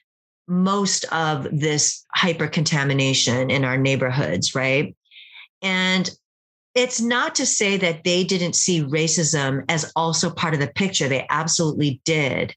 most 0.49 1.05
of 1.13 1.47
this 1.51 2.05
hypercontamination 2.17 3.51
in 3.51 3.63
our 3.63 3.77
neighborhoods, 3.77 4.55
right? 4.55 4.95
And 5.61 6.09
it's 6.75 7.01
not 7.01 7.35
to 7.35 7.45
say 7.45 7.77
that 7.77 8.03
they 8.03 8.23
didn't 8.23 8.53
see 8.53 8.83
racism 8.83 9.63
as 9.69 9.91
also 9.95 10.29
part 10.29 10.53
of 10.53 10.59
the 10.59 10.67
picture. 10.67 11.07
They 11.07 11.25
absolutely 11.29 12.01
did. 12.05 12.55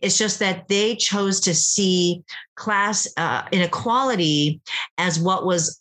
It's 0.00 0.18
just 0.18 0.38
that 0.38 0.68
they 0.68 0.96
chose 0.96 1.40
to 1.40 1.54
see 1.54 2.22
class 2.56 3.08
uh, 3.16 3.42
inequality 3.52 4.60
as 4.98 5.18
what 5.18 5.44
was 5.44 5.80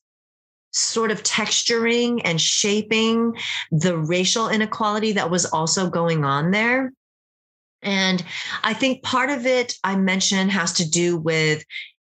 sort 0.71 1.11
of 1.11 1.23
texturing 1.23 2.19
and 2.25 2.41
shaping 2.41 3.37
the 3.71 3.97
racial 3.97 4.49
inequality 4.49 5.11
that 5.13 5.29
was 5.29 5.45
also 5.45 5.89
going 5.89 6.25
on 6.25 6.51
there. 6.51 6.91
And 7.83 8.23
I 8.63 8.73
think 8.73 9.03
part 9.03 9.29
of 9.29 9.45
it 9.45 9.75
I 9.83 9.95
mentioned 9.95 10.51
has 10.51 10.73
to 10.73 10.89
do 10.89 11.17
with 11.17 11.63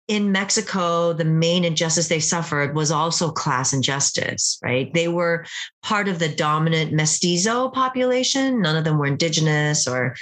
in 0.07 0.33
Mexico, 0.33 1.15
the 1.15 1.25
main 1.25 1.65
injustice 1.65 2.09
they 2.09 2.21
suffered 2.21 2.75
was 2.75 2.91
also 2.91 3.31
class 3.31 3.73
injustice, 3.73 4.59
right? 4.63 4.93
They 4.93 5.09
were 5.09 5.47
part 5.83 6.09
of 6.09 6.19
the 6.19 6.29
dominant 6.29 6.93
mestizo 6.93 7.71
population. 7.71 8.61
None 8.61 8.77
of 8.77 8.85
them 8.85 8.99
were 8.99 9.07
indigenous 9.07 9.89
or 9.89 10.15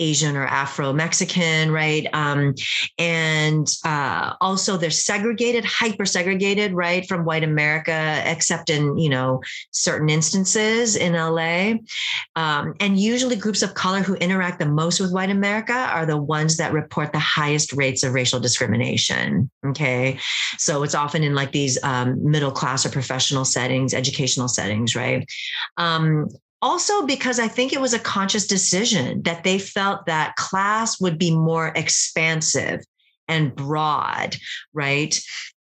Asian 0.00 0.36
or 0.36 0.46
Afro 0.46 0.92
Mexican, 0.92 1.70
right? 1.70 2.06
Um, 2.12 2.54
and 2.98 3.68
uh, 3.84 4.34
also 4.40 4.76
they're 4.76 4.90
segregated, 4.90 5.64
hyper 5.64 6.06
segregated, 6.06 6.72
right, 6.72 7.06
from 7.06 7.24
white 7.24 7.44
America, 7.44 8.22
except 8.24 8.70
in 8.70 8.98
you 8.98 9.10
know 9.10 9.40
certain 9.70 10.08
instances 10.08 10.96
in 10.96 11.12
LA. 11.12 11.74
Um, 12.34 12.74
and 12.80 12.98
usually, 12.98 13.36
groups 13.36 13.62
of 13.62 13.74
color 13.74 14.00
who 14.00 14.14
interact 14.14 14.58
the 14.58 14.66
most 14.66 14.98
with 15.00 15.12
white 15.12 15.30
America 15.30 15.72
are 15.72 16.06
the 16.06 16.16
ones 16.16 16.56
that 16.56 16.72
report 16.72 17.12
the 17.12 17.18
highest 17.18 17.72
rates 17.74 18.02
of 18.02 18.14
racial 18.14 18.40
discrimination. 18.40 19.50
Okay, 19.66 20.18
so 20.56 20.82
it's 20.82 20.94
often 20.94 21.22
in 21.22 21.34
like 21.34 21.52
these 21.52 21.78
um, 21.84 22.18
middle 22.28 22.50
class 22.50 22.86
or 22.86 22.90
professional 22.90 23.44
settings, 23.44 23.94
educational 23.94 24.48
settings, 24.48 24.96
right? 24.96 25.28
Also 26.62 27.06
because 27.06 27.38
I 27.38 27.48
think 27.48 27.72
it 27.72 27.80
was 27.80 27.94
a 27.94 27.98
conscious 27.98 28.46
decision 28.46 29.22
that 29.22 29.44
they 29.44 29.58
felt 29.58 30.06
that 30.06 30.36
class 30.36 31.00
would 31.00 31.18
be 31.18 31.34
more 31.34 31.68
expansive 31.74 32.80
and 33.28 33.54
broad, 33.54 34.36
right? 34.74 35.18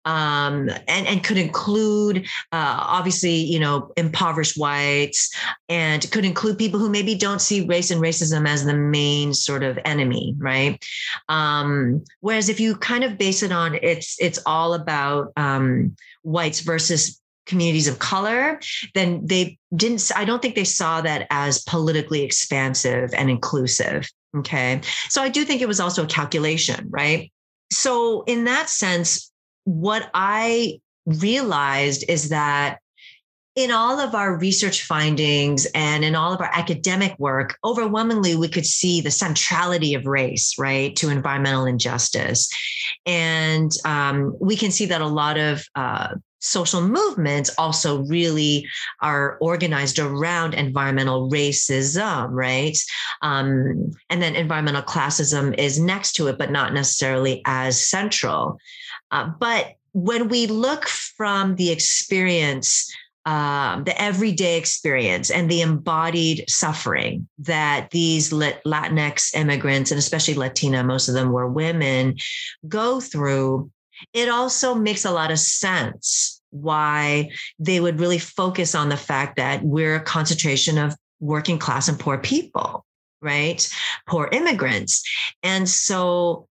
Um, 0.06 0.70
and, 0.86 1.04
and 1.08 1.24
could 1.24 1.36
include 1.36 2.28
uh, 2.52 2.78
obviously 2.80 3.34
you 3.34 3.58
know 3.58 3.90
impoverished 3.96 4.56
whites 4.56 5.34
and 5.68 6.08
could 6.12 6.24
include 6.24 6.58
people 6.58 6.78
who 6.78 6.88
maybe 6.88 7.16
don't 7.16 7.40
see 7.40 7.66
race 7.66 7.90
and 7.90 8.00
racism 8.00 8.48
as 8.48 8.64
the 8.64 8.72
main 8.72 9.34
sort 9.34 9.64
of 9.64 9.80
enemy 9.84 10.36
right 10.38 10.80
um, 11.28 12.04
whereas 12.20 12.48
if 12.48 12.60
you 12.60 12.76
kind 12.76 13.02
of 13.02 13.18
base 13.18 13.42
it 13.42 13.50
on 13.50 13.80
it's 13.82 14.16
it's 14.20 14.38
all 14.46 14.74
about 14.74 15.32
um, 15.36 15.96
whites 16.22 16.60
versus 16.60 17.20
communities 17.46 17.88
of 17.88 17.98
color, 17.98 18.60
then 18.94 19.24
they 19.24 19.58
didn't, 19.74 20.10
I 20.14 20.24
don't 20.24 20.42
think 20.42 20.54
they 20.54 20.64
saw 20.64 21.00
that 21.00 21.26
as 21.30 21.62
politically 21.62 22.22
expansive 22.22 23.14
and 23.14 23.30
inclusive. 23.30 24.08
Okay. 24.38 24.80
So 25.08 25.22
I 25.22 25.28
do 25.28 25.44
think 25.44 25.62
it 25.62 25.68
was 25.68 25.80
also 25.80 26.04
a 26.04 26.08
calculation, 26.08 26.86
right? 26.90 27.32
So, 27.72 28.22
in 28.24 28.44
that 28.44 28.68
sense, 28.68 29.32
what 29.64 30.10
I 30.14 30.80
realized 31.06 32.04
is 32.08 32.28
that 32.28 32.78
in 33.56 33.70
all 33.70 33.98
of 33.98 34.14
our 34.14 34.36
research 34.36 34.82
findings 34.82 35.66
and 35.74 36.04
in 36.04 36.14
all 36.14 36.32
of 36.32 36.40
our 36.40 36.50
academic 36.52 37.18
work, 37.18 37.56
overwhelmingly, 37.64 38.36
we 38.36 38.48
could 38.48 38.66
see 38.66 39.00
the 39.00 39.10
centrality 39.10 39.94
of 39.94 40.06
race, 40.06 40.54
right, 40.58 40.94
to 40.96 41.08
environmental 41.08 41.64
injustice. 41.64 42.50
And 43.06 43.72
um, 43.86 44.36
we 44.38 44.56
can 44.56 44.70
see 44.70 44.84
that 44.86 45.00
a 45.00 45.06
lot 45.06 45.38
of 45.38 45.64
uh, 45.74 46.16
social 46.46 46.80
movements 46.80 47.50
also 47.58 48.02
really 48.04 48.66
are 49.00 49.36
organized 49.40 49.98
around 49.98 50.54
environmental 50.54 51.30
racism, 51.30 52.28
right? 52.30 52.78
Um, 53.22 53.92
and 54.10 54.22
then 54.22 54.36
environmental 54.36 54.82
classism 54.82 55.58
is 55.58 55.80
next 55.80 56.12
to 56.12 56.28
it, 56.28 56.38
but 56.38 56.50
not 56.50 56.72
necessarily 56.72 57.42
as 57.44 57.80
central. 57.80 58.58
Uh, 59.10 59.30
but 59.38 59.74
when 59.92 60.28
we 60.28 60.46
look 60.46 60.86
from 60.86 61.56
the 61.56 61.70
experience, 61.70 62.92
um, 63.24 63.82
the 63.84 64.00
everyday 64.00 64.56
experience 64.56 65.30
and 65.30 65.50
the 65.50 65.60
embodied 65.60 66.44
suffering 66.48 67.26
that 67.38 67.90
these 67.90 68.30
Latinx 68.30 69.34
immigrants, 69.34 69.90
and 69.90 69.98
especially 69.98 70.34
Latina, 70.34 70.84
most 70.84 71.08
of 71.08 71.14
them 71.14 71.32
were 71.32 71.48
women, 71.48 72.16
go 72.68 73.00
through, 73.00 73.70
it 74.12 74.28
also 74.28 74.74
makes 74.74 75.04
a 75.04 75.10
lot 75.10 75.30
of 75.30 75.38
sense 75.38 76.35
why 76.50 77.30
they 77.58 77.80
would 77.80 78.00
really 78.00 78.18
focus 78.18 78.74
on 78.74 78.88
the 78.88 78.96
fact 78.96 79.36
that 79.36 79.62
we're 79.62 79.96
a 79.96 80.00
concentration 80.00 80.78
of 80.78 80.94
working 81.20 81.58
class 81.58 81.88
and 81.88 81.98
poor 81.98 82.18
people, 82.18 82.84
right? 83.20 83.68
Poor 84.06 84.28
immigrants. 84.32 85.02
And 85.42 85.68
so 85.68 86.48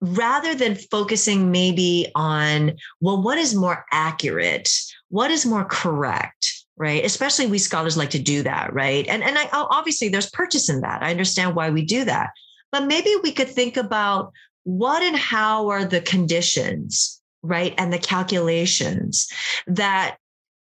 rather 0.00 0.54
than 0.54 0.76
focusing 0.76 1.50
maybe 1.50 2.10
on, 2.14 2.76
well, 3.00 3.20
what 3.20 3.38
is 3.38 3.54
more 3.54 3.84
accurate? 3.92 4.70
What 5.08 5.30
is 5.30 5.44
more 5.44 5.64
correct? 5.64 6.64
Right. 6.76 7.04
Especially 7.04 7.46
we 7.46 7.58
scholars 7.58 7.96
like 7.96 8.10
to 8.10 8.20
do 8.20 8.44
that. 8.44 8.72
Right. 8.72 9.04
And, 9.08 9.24
and 9.24 9.36
I, 9.36 9.48
obviously 9.52 10.08
there's 10.08 10.30
purchase 10.30 10.68
in 10.68 10.82
that. 10.82 11.02
I 11.02 11.10
understand 11.10 11.56
why 11.56 11.70
we 11.70 11.84
do 11.84 12.04
that. 12.04 12.30
But 12.70 12.86
maybe 12.86 13.14
we 13.22 13.32
could 13.32 13.48
think 13.48 13.76
about 13.76 14.32
what 14.62 15.02
and 15.02 15.16
how 15.16 15.68
are 15.70 15.84
the 15.84 16.00
conditions, 16.00 17.17
right? 17.42 17.74
And 17.78 17.92
the 17.92 17.98
calculations 17.98 19.28
that 19.66 20.16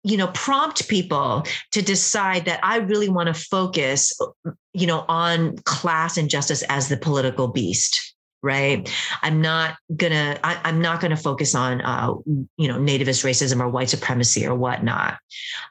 you 0.04 0.16
know 0.16 0.28
prompt 0.28 0.88
people 0.88 1.44
to 1.72 1.82
decide 1.82 2.46
that 2.46 2.60
i 2.64 2.78
really 2.78 3.10
want 3.10 3.28
to 3.28 3.34
focus 3.34 4.18
you 4.72 4.86
know 4.86 5.04
on 5.10 5.58
class 5.66 6.18
injustice 6.18 6.62
as 6.70 6.88
the 6.88 6.96
political 6.96 7.48
beast 7.48 8.16
right? 8.44 8.90
I'm 9.24 9.42
not 9.42 9.78
gonna 9.96 10.40
I, 10.44 10.70
am 10.70 10.80
not 10.80 11.02
gonna 11.02 11.18
focus 11.18 11.56
on 11.56 11.82
uh, 11.82 12.14
you 12.58 12.68
know 12.68 12.78
nativist 12.78 13.26
racism 13.26 13.60
or 13.60 13.68
white 13.68 13.90
supremacy 13.90 14.46
or 14.46 14.56
whatnot. 14.56 15.18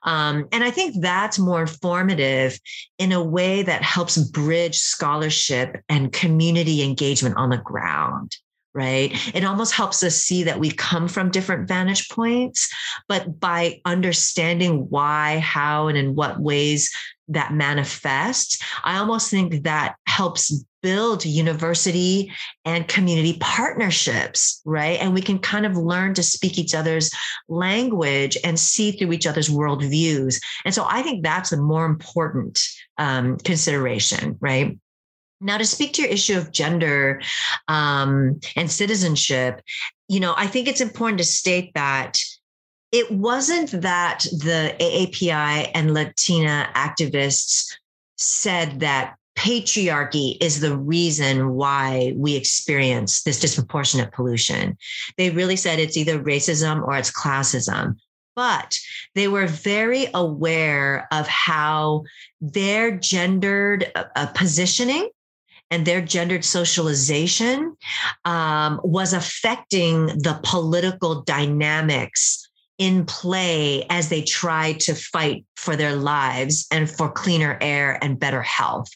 Um, 0.02 0.48
and 0.52 0.64
i 0.64 0.70
think 0.70 1.00
that's 1.00 1.38
more 1.38 1.60
informative 1.60 2.58
in 2.98 3.12
a 3.12 3.22
way 3.22 3.62
that 3.62 3.82
helps 3.82 4.18
bridge 4.18 4.76
scholarship 4.76 5.80
and 5.88 6.12
community 6.12 6.82
engagement 6.82 7.36
on 7.36 7.50
the 7.50 7.58
ground 7.58 8.36
right? 8.76 9.10
It 9.34 9.44
almost 9.44 9.72
helps 9.72 10.02
us 10.02 10.16
see 10.16 10.42
that 10.44 10.60
we 10.60 10.70
come 10.70 11.08
from 11.08 11.30
different 11.30 11.66
vantage 11.66 12.10
points, 12.10 12.70
but 13.08 13.40
by 13.40 13.80
understanding 13.86 14.86
why, 14.90 15.38
how, 15.38 15.88
and 15.88 15.96
in 15.96 16.14
what 16.14 16.38
ways 16.38 16.94
that 17.28 17.54
manifests, 17.54 18.62
I 18.84 18.98
almost 18.98 19.30
think 19.30 19.64
that 19.64 19.96
helps 20.06 20.64
build 20.82 21.24
university 21.24 22.30
and 22.64 22.86
community 22.86 23.38
partnerships, 23.40 24.60
right? 24.64 25.00
And 25.00 25.14
we 25.14 25.22
can 25.22 25.38
kind 25.38 25.66
of 25.66 25.76
learn 25.76 26.14
to 26.14 26.22
speak 26.22 26.58
each 26.58 26.74
other's 26.74 27.10
language 27.48 28.36
and 28.44 28.60
see 28.60 28.92
through 28.92 29.12
each 29.12 29.26
other's 29.26 29.48
worldviews. 29.48 30.40
And 30.64 30.74
so 30.74 30.86
I 30.88 31.02
think 31.02 31.24
that's 31.24 31.50
the 31.50 31.56
more 31.56 31.86
important 31.86 32.60
um, 32.98 33.38
consideration, 33.38 34.36
right? 34.40 34.78
Now, 35.40 35.58
to 35.58 35.64
speak 35.66 35.92
to 35.94 36.02
your 36.02 36.10
issue 36.10 36.38
of 36.38 36.50
gender 36.50 37.20
um, 37.68 38.40
and 38.56 38.70
citizenship, 38.70 39.60
you 40.08 40.20
know, 40.20 40.34
I 40.36 40.46
think 40.46 40.66
it's 40.66 40.80
important 40.80 41.18
to 41.18 41.24
state 41.24 41.72
that 41.74 42.18
it 42.92 43.10
wasn't 43.10 43.70
that 43.82 44.20
the 44.32 44.74
AAPI 44.80 45.70
and 45.74 45.92
Latina 45.92 46.70
activists 46.74 47.66
said 48.16 48.80
that 48.80 49.16
patriarchy 49.36 50.38
is 50.40 50.60
the 50.60 50.76
reason 50.76 51.52
why 51.52 52.14
we 52.16 52.34
experience 52.34 53.22
this 53.22 53.38
disproportionate 53.38 54.12
pollution. 54.12 54.78
They 55.18 55.30
really 55.30 55.56
said 55.56 55.78
it's 55.78 55.96
either 55.96 56.22
racism 56.22 56.82
or 56.82 56.96
it's 56.96 57.12
classism. 57.12 57.96
But 58.34 58.78
they 59.14 59.28
were 59.28 59.46
very 59.46 60.08
aware 60.14 61.06
of 61.10 61.26
how 61.26 62.04
their 62.40 62.96
gendered 62.96 63.90
uh, 63.94 64.04
uh 64.14 64.26
positioning 64.34 65.08
and 65.70 65.86
their 65.86 66.00
gendered 66.00 66.44
socialization 66.44 67.76
um, 68.24 68.80
was 68.84 69.12
affecting 69.12 70.06
the 70.06 70.38
political 70.42 71.22
dynamics 71.22 72.48
in 72.78 73.06
play 73.06 73.86
as 73.88 74.08
they 74.10 74.22
try 74.22 74.74
to 74.74 74.94
fight 74.94 75.44
for 75.56 75.76
their 75.76 75.96
lives 75.96 76.66
and 76.70 76.90
for 76.90 77.10
cleaner 77.10 77.56
air 77.60 77.98
and 78.02 78.20
better 78.20 78.42
health 78.42 78.88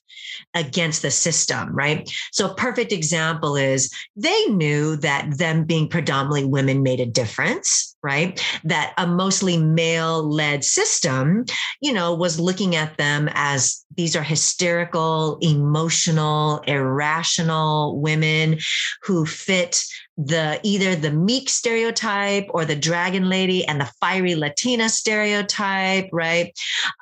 against 0.54 1.02
the 1.02 1.10
system, 1.10 1.74
right? 1.74 2.10
So, 2.32 2.50
a 2.50 2.54
perfect 2.54 2.92
example 2.92 3.56
is 3.56 3.92
they 4.16 4.46
knew 4.46 4.96
that 4.96 5.38
them 5.38 5.64
being 5.64 5.88
predominantly 5.88 6.44
women 6.44 6.82
made 6.82 7.00
a 7.00 7.06
difference, 7.06 7.96
right? 8.02 8.42
That 8.64 8.94
a 8.96 9.06
mostly 9.06 9.58
male 9.58 10.22
led 10.22 10.64
system, 10.64 11.44
you 11.80 11.92
know, 11.92 12.14
was 12.14 12.40
looking 12.40 12.76
at 12.76 12.96
them 12.96 13.28
as 13.34 13.84
these 13.96 14.16
are 14.16 14.22
hysterical, 14.22 15.38
emotional, 15.42 16.60
irrational 16.66 18.00
women 18.00 18.58
who 19.02 19.26
fit 19.26 19.84
the 20.16 20.60
either 20.62 20.96
the 20.96 21.12
meek 21.12 21.48
stereotype 21.48 22.46
or 22.50 22.64
the 22.64 22.76
dragon 22.76 23.28
lady 23.28 23.64
and 23.66 23.80
the 23.80 23.90
fiery 24.00 24.34
Latina 24.34 24.88
stereotype, 24.88 26.08
right? 26.12 26.52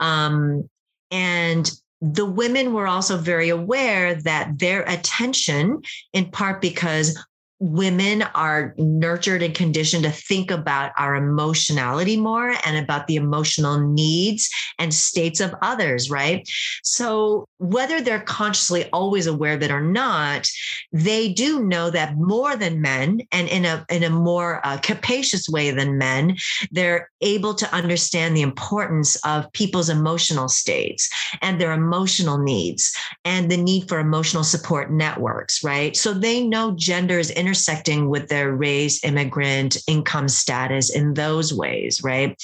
Um, 0.00 0.68
and 1.10 1.70
the 2.00 2.26
women 2.26 2.72
were 2.72 2.86
also 2.86 3.16
very 3.16 3.48
aware 3.48 4.14
that 4.14 4.58
their 4.58 4.82
attention, 4.82 5.82
in 6.12 6.30
part 6.30 6.60
because 6.60 7.18
women 7.60 8.22
are 8.34 8.74
nurtured 8.78 9.42
and 9.42 9.54
conditioned 9.54 10.04
to 10.04 10.10
think 10.10 10.50
about 10.50 10.92
our 10.96 11.16
emotionality 11.16 12.16
more 12.16 12.54
and 12.64 12.76
about 12.76 13.06
the 13.06 13.16
emotional 13.16 13.80
needs 13.80 14.48
and 14.78 14.94
states 14.94 15.40
of 15.40 15.54
others, 15.62 16.10
right? 16.10 16.48
So, 16.82 17.48
whether 17.58 18.00
they're 18.00 18.20
consciously 18.20 18.88
always 18.90 19.26
aware 19.26 19.54
of 19.54 19.62
it 19.62 19.70
or 19.70 19.80
not, 19.80 20.48
they 20.92 21.32
do 21.32 21.64
know 21.64 21.90
that 21.90 22.16
more 22.16 22.56
than 22.56 22.80
men 22.80 23.22
and 23.32 23.48
in 23.48 23.64
a 23.64 23.84
in 23.90 24.04
a 24.04 24.10
more 24.10 24.64
uh, 24.64 24.78
capacious 24.78 25.48
way 25.48 25.70
than 25.70 25.98
men, 25.98 26.36
they're 26.70 27.10
able 27.20 27.54
to 27.54 27.74
understand 27.74 28.36
the 28.36 28.42
importance 28.42 29.16
of 29.24 29.50
people's 29.52 29.88
emotional 29.88 30.48
states 30.48 31.10
and 31.42 31.60
their 31.60 31.72
emotional 31.72 32.38
needs 32.38 32.94
and 33.24 33.50
the 33.50 33.56
need 33.56 33.88
for 33.88 33.98
emotional 33.98 34.44
support 34.44 34.92
networks, 34.92 35.64
right? 35.64 35.96
So 35.96 36.14
they 36.14 36.46
know 36.46 36.74
gender 36.76 37.18
is 37.18 37.32
intersecting 37.48 38.10
with 38.10 38.28
their 38.28 38.52
race, 38.52 39.02
immigrant, 39.04 39.78
income 39.86 40.28
status 40.28 40.94
in 40.94 41.14
those 41.14 41.50
ways, 41.50 42.02
right? 42.04 42.36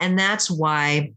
And 0.00 0.18
that's 0.18 0.50
why 0.50 1.12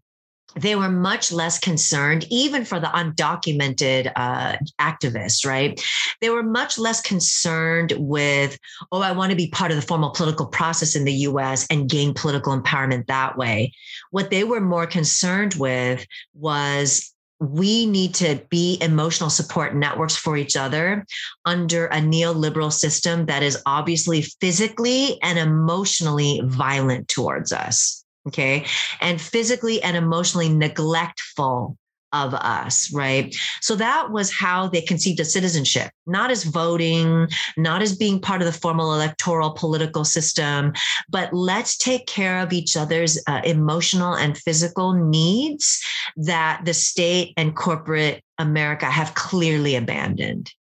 they 0.56 0.75
were 0.75 0.89
much 0.89 1.32
less 1.32 1.58
concerned, 1.58 2.27
even 2.30 2.65
for 2.65 2.80
the 2.80 2.88
undocumented 2.88 4.12
uh, 4.15 4.58
activists, 4.80 5.43
right? 5.43 5.82
They 6.19 6.30
were 6.30 6.43
much 6.43 6.77
less 6.77 7.01
concerned 7.01 7.93
with, 7.97 8.60
oh, 8.91 9.01
I 9.01 9.13
want 9.13 9.32
to 9.32 9.36
be 9.36 9.49
part 9.49 9.71
of 9.71 9.77
the 9.77 9.82
formal 9.82 10.12
political 10.12 10.45
process 10.45 10.95
in 10.95 11.04
the 11.04 11.13
US 11.30 11.65
and 11.71 11.89
gain 11.89 12.13
political 12.13 12.56
empowerment 12.56 13.08
that 13.08 13.38
way. 13.38 13.73
What 14.12 14.30
they 14.30 14.43
were 14.43 14.62
more 14.62 14.86
concerned 14.86 15.56
with 15.56 16.06
was 16.36 17.11
we 17.41 17.88
need 17.88 18.13
to 18.13 18.39
be 18.49 18.77
emotional 18.82 19.32
support 19.32 19.75
networks 19.75 20.15
for 20.15 20.38
each 20.38 20.56
other 20.56 21.04
under 21.43 21.88
a 21.88 21.97
neoliberal 21.97 22.71
system 22.71 23.25
that 23.25 23.41
is 23.41 23.62
obviously 23.65 24.21
physically 24.21 25.19
and 25.23 25.39
emotionally 25.39 26.39
violent 26.45 27.08
towards 27.08 27.51
us. 27.51 28.06
Okay. 28.27 28.65
And 29.01 29.19
physically 29.19 29.82
and 29.82 29.97
emotionally 29.97 30.49
neglectful 30.49 31.77
of 32.13 32.34
us, 32.34 32.91
right? 32.93 33.36
So 33.62 33.76
that 33.76 34.12
was 34.12 34.32
how 34.32 34.67
they 34.67 34.82
conceived 34.82 35.19
of 35.19 35.28
citizenship, 35.28 35.91
not 36.06 36.32
as 36.32 36.43
voting, 36.43 37.28
not 37.58 37.82
as 37.82 37.95
being 37.95 38.19
part 38.19 38.41
of 38.41 38.45
the 38.45 38.60
formal 38.60 38.93
electoral 38.93 39.52
political 39.52 40.04
system, 40.04 40.74
but 41.10 41.34
let's 41.34 41.78
take 41.78 42.08
care 42.08 42.39
of 42.39 42.54
each 42.54 42.76
other's 42.76 43.21
uh, 43.28 43.41
emotional 43.43 44.13
and 44.13 44.38
physical 44.38 44.93
needs 44.93 45.84
that 46.17 46.62
the 46.65 46.74
state 46.74 47.34
and 47.38 47.56
corporate 47.56 48.24
America 48.38 48.86
have 48.86 49.15
clearly 49.15 49.76
abandoned. 49.76 50.52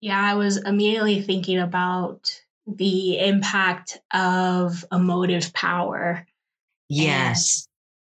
Yeah, 0.00 0.20
I 0.20 0.34
was 0.34 0.58
immediately 0.58 1.22
thinking 1.22 1.58
about 1.58 2.40
the 2.66 3.18
impact 3.18 3.98
of 4.12 4.84
emotive 4.92 5.52
power. 5.52 6.26
Yes 6.88 7.66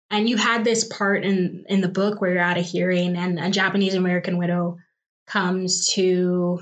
and 0.09 0.29
you 0.29 0.37
had 0.37 0.63
this 0.63 0.83
part 0.85 1.23
in 1.23 1.65
in 1.67 1.81
the 1.81 1.87
book 1.87 2.21
where 2.21 2.31
you're 2.31 2.41
at 2.41 2.57
a 2.57 2.61
hearing 2.61 3.15
and 3.15 3.39
a 3.39 3.49
Japanese 3.49 3.93
American 3.93 4.37
widow 4.37 4.77
comes 5.25 5.87
to 5.93 6.61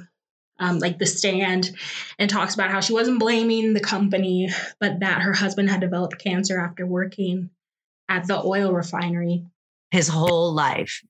um, 0.60 0.80
like 0.80 0.98
the 0.98 1.06
stand 1.06 1.72
and 2.18 2.30
talks 2.30 2.54
about 2.54 2.72
how 2.72 2.80
she 2.80 2.94
wasn't 2.94 3.20
blaming 3.20 3.74
the 3.74 3.80
company, 3.80 4.50
but 4.80 5.02
that 5.02 5.22
her 5.22 5.34
husband 5.34 5.70
had 5.70 5.82
developed 5.82 6.18
cancer 6.18 6.60
after 6.60 6.86
working 6.86 7.50
at 8.08 8.28
the 8.28 8.42
oil 8.42 8.72
refinery 8.72 9.46
his 9.92 10.08
whole 10.08 10.54
life. 10.54 11.02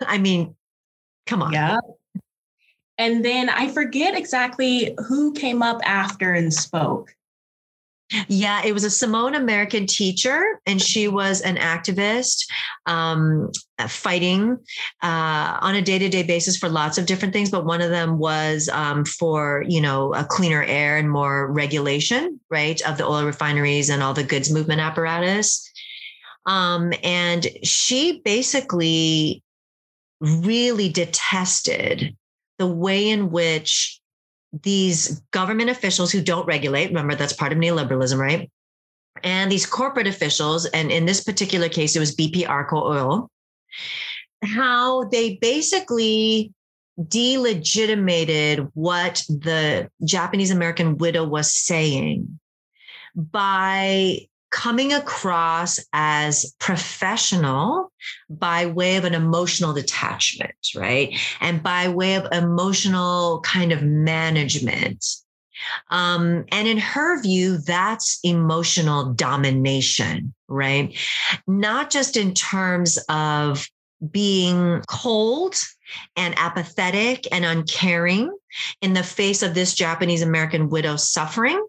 I 0.00 0.18
mean, 0.18 0.54
come 1.26 1.42
on. 1.42 1.52
Yeah. 1.52 1.78
And 2.96 3.24
then 3.24 3.48
I 3.48 3.68
forget 3.68 4.16
exactly 4.16 4.94
who 5.08 5.32
came 5.32 5.62
up 5.62 5.80
after 5.84 6.32
and 6.32 6.54
spoke. 6.54 7.14
Yeah, 8.28 8.64
it 8.64 8.72
was 8.72 8.84
a 8.84 8.90
Samoan 8.90 9.34
American 9.34 9.86
teacher, 9.86 10.60
and 10.66 10.80
she 10.80 11.08
was 11.08 11.40
an 11.40 11.56
activist 11.56 12.46
um, 12.86 13.50
fighting 13.88 14.58
uh, 15.02 15.58
on 15.60 15.74
a 15.74 15.82
day 15.82 15.98
to 15.98 16.08
day 16.08 16.22
basis 16.22 16.56
for 16.56 16.68
lots 16.68 16.98
of 16.98 17.06
different 17.06 17.32
things. 17.32 17.50
But 17.50 17.64
one 17.64 17.80
of 17.80 17.90
them 17.90 18.18
was 18.18 18.68
um, 18.68 19.04
for, 19.04 19.64
you 19.66 19.80
know, 19.80 20.14
a 20.14 20.24
cleaner 20.24 20.62
air 20.62 20.96
and 20.96 21.10
more 21.10 21.50
regulation, 21.52 22.40
right, 22.50 22.80
of 22.82 22.98
the 22.98 23.06
oil 23.06 23.24
refineries 23.24 23.90
and 23.90 24.02
all 24.02 24.14
the 24.14 24.24
goods 24.24 24.50
movement 24.50 24.80
apparatus. 24.80 25.70
Um, 26.46 26.92
and 27.02 27.46
she 27.62 28.20
basically 28.24 29.42
really 30.20 30.88
detested 30.88 32.16
the 32.58 32.66
way 32.66 33.08
in 33.08 33.30
which 33.30 34.00
these 34.62 35.20
government 35.30 35.70
officials 35.70 36.12
who 36.12 36.22
don't 36.22 36.46
regulate, 36.46 36.88
remember 36.88 37.14
that's 37.14 37.32
part 37.32 37.52
of 37.52 37.58
neoliberalism, 37.58 38.18
right? 38.18 38.50
And 39.22 39.50
these 39.50 39.66
corporate 39.66 40.06
officials, 40.06 40.66
and 40.66 40.90
in 40.90 41.06
this 41.06 41.22
particular 41.22 41.68
case, 41.68 41.96
it 41.96 42.00
was 42.00 42.14
BP 42.14 42.48
Arco 42.48 42.82
Oil, 42.82 43.30
how 44.42 45.04
they 45.04 45.36
basically 45.36 46.52
delegitimated 47.08 48.68
what 48.74 49.24
the 49.28 49.88
Japanese 50.04 50.50
American 50.50 50.96
widow 50.98 51.24
was 51.24 51.52
saying 51.52 52.38
by 53.16 54.18
coming 54.54 54.92
across 54.92 55.80
as 55.92 56.54
professional 56.60 57.90
by 58.30 58.66
way 58.66 58.94
of 58.94 59.04
an 59.04 59.12
emotional 59.12 59.74
detachment, 59.74 60.54
right? 60.76 61.18
And 61.40 61.60
by 61.60 61.88
way 61.88 62.14
of 62.14 62.28
emotional 62.30 63.40
kind 63.40 63.72
of 63.72 63.82
management. 63.82 65.04
Um, 65.90 66.44
and 66.52 66.68
in 66.68 66.78
her 66.78 67.20
view, 67.20 67.58
that's 67.58 68.20
emotional 68.22 69.12
domination, 69.12 70.32
right? 70.46 70.96
Not 71.48 71.90
just 71.90 72.16
in 72.16 72.32
terms 72.32 72.96
of 73.08 73.66
being 74.08 74.84
cold 74.86 75.56
and 76.14 76.32
apathetic 76.38 77.26
and 77.32 77.44
uncaring 77.44 78.32
in 78.80 78.92
the 78.92 79.02
face 79.02 79.42
of 79.42 79.54
this 79.54 79.74
Japanese 79.74 80.22
American 80.22 80.68
widow 80.68 80.94
suffering, 80.94 81.66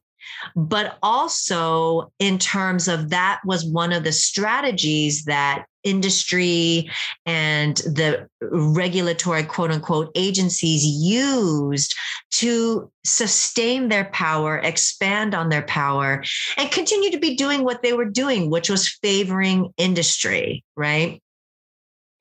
but 0.55 0.97
also 1.01 2.11
in 2.19 2.37
terms 2.37 2.87
of 2.87 3.09
that 3.09 3.41
was 3.45 3.65
one 3.65 3.91
of 3.93 4.03
the 4.03 4.11
strategies 4.11 5.25
that 5.25 5.65
industry 5.83 6.89
and 7.25 7.77
the 7.77 8.27
regulatory 8.41 9.43
quote 9.43 9.71
unquote 9.71 10.11
agencies 10.15 10.83
used 10.83 11.95
to 12.31 12.91
sustain 13.05 13.87
their 13.87 14.05
power, 14.05 14.57
expand 14.57 15.33
on 15.33 15.49
their 15.49 15.61
power, 15.61 16.23
and 16.57 16.71
continue 16.71 17.11
to 17.11 17.19
be 17.19 17.35
doing 17.35 17.63
what 17.63 17.81
they 17.83 17.93
were 17.93 18.09
doing, 18.09 18.49
which 18.49 18.69
was 18.69 18.89
favoring 18.89 19.71
industry, 19.77 20.63
right? 20.75 21.21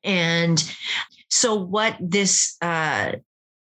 And 0.04 0.62
so, 1.30 1.54
what 1.54 1.96
this 1.98 2.56
uh, 2.60 3.12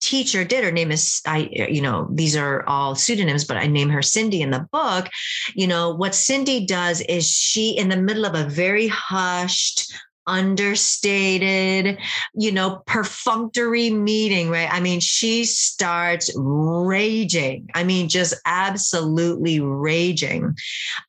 teacher 0.06 0.46
did 0.46 0.64
her 0.64 0.72
name 0.72 0.92
is 0.92 1.22
i 1.26 1.50
you 1.52 1.82
know 1.82 2.08
these 2.12 2.36
are 2.36 2.64
all 2.68 2.94
pseudonyms 2.94 3.44
but 3.44 3.58
i 3.58 3.66
name 3.66 3.90
her 3.90 4.04
cindy 4.04 4.42
in 4.42 4.52
the 4.52 4.68
book. 4.72 5.10
You 5.56 5.68
know 5.68 5.94
what 5.94 6.14
cindy 6.14 6.66
does 6.66 7.02
is 7.02 7.30
she 7.30 7.72
in 7.78 7.90
the 7.90 7.98
middle 7.98 8.26
of 8.26 8.36
a 8.36 8.48
very 8.48 8.88
hushed 8.88 9.92
understated, 10.28 11.98
you 12.34 12.52
know, 12.52 12.82
perfunctory 12.86 13.90
meeting, 13.90 14.50
right? 14.50 14.72
I 14.72 14.80
mean, 14.80 15.00
she 15.00 15.46
starts 15.46 16.32
raging. 16.36 17.70
I 17.74 17.84
mean, 17.84 18.10
just 18.10 18.34
absolutely 18.46 19.60
raging. 19.60 20.56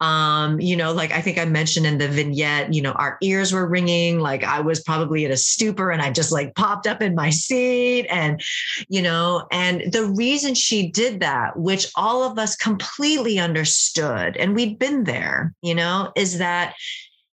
Um, 0.00 0.60
you 0.60 0.76
know, 0.76 0.92
like 0.92 1.12
I 1.12 1.20
think 1.20 1.38
I 1.38 1.44
mentioned 1.44 1.86
in 1.86 1.98
the 1.98 2.08
vignette, 2.08 2.72
you 2.72 2.82
know, 2.82 2.92
our 2.92 3.16
ears 3.22 3.52
were 3.52 3.66
ringing, 3.66 4.20
like 4.20 4.44
I 4.44 4.60
was 4.60 4.80
probably 4.80 5.24
in 5.24 5.32
a 5.32 5.36
stupor 5.36 5.90
and 5.90 6.02
I 6.02 6.10
just 6.10 6.32
like 6.32 6.54
popped 6.54 6.86
up 6.86 7.02
in 7.02 7.14
my 7.14 7.30
seat. 7.30 8.06
And, 8.06 8.40
you 8.88 9.02
know, 9.02 9.46
and 9.50 9.92
the 9.92 10.06
reason 10.06 10.54
she 10.54 10.90
did 10.90 11.20
that, 11.20 11.58
which 11.58 11.86
all 11.96 12.22
of 12.22 12.38
us 12.38 12.56
completely 12.56 13.38
understood, 13.38 14.36
and 14.36 14.54
we'd 14.54 14.78
been 14.78 15.04
there, 15.04 15.54
you 15.62 15.74
know, 15.74 16.12
is 16.16 16.38
that 16.38 16.74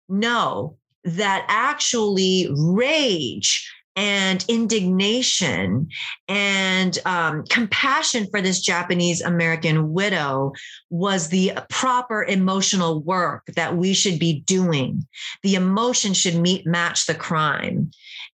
no, 0.09 0.77
that 1.07 1.45
actually 1.47 2.49
rage 2.51 3.71
and 3.95 4.45
indignation 4.47 5.89
and 6.27 6.99
um, 7.05 7.43
compassion 7.45 8.27
for 8.29 8.41
this 8.41 8.61
Japanese 8.61 9.21
American 9.21 9.91
widow 9.91 10.53
was 10.91 11.29
the 11.29 11.53
proper 11.69 12.23
emotional 12.23 13.01
work 13.01 13.47
that 13.55 13.75
we 13.75 13.93
should 13.93 14.19
be 14.19 14.41
doing. 14.41 15.07
The 15.41 15.55
emotion 15.55 16.13
should 16.13 16.35
meet 16.35 16.67
match 16.67 17.07
the 17.07 17.15
crime, 17.15 17.89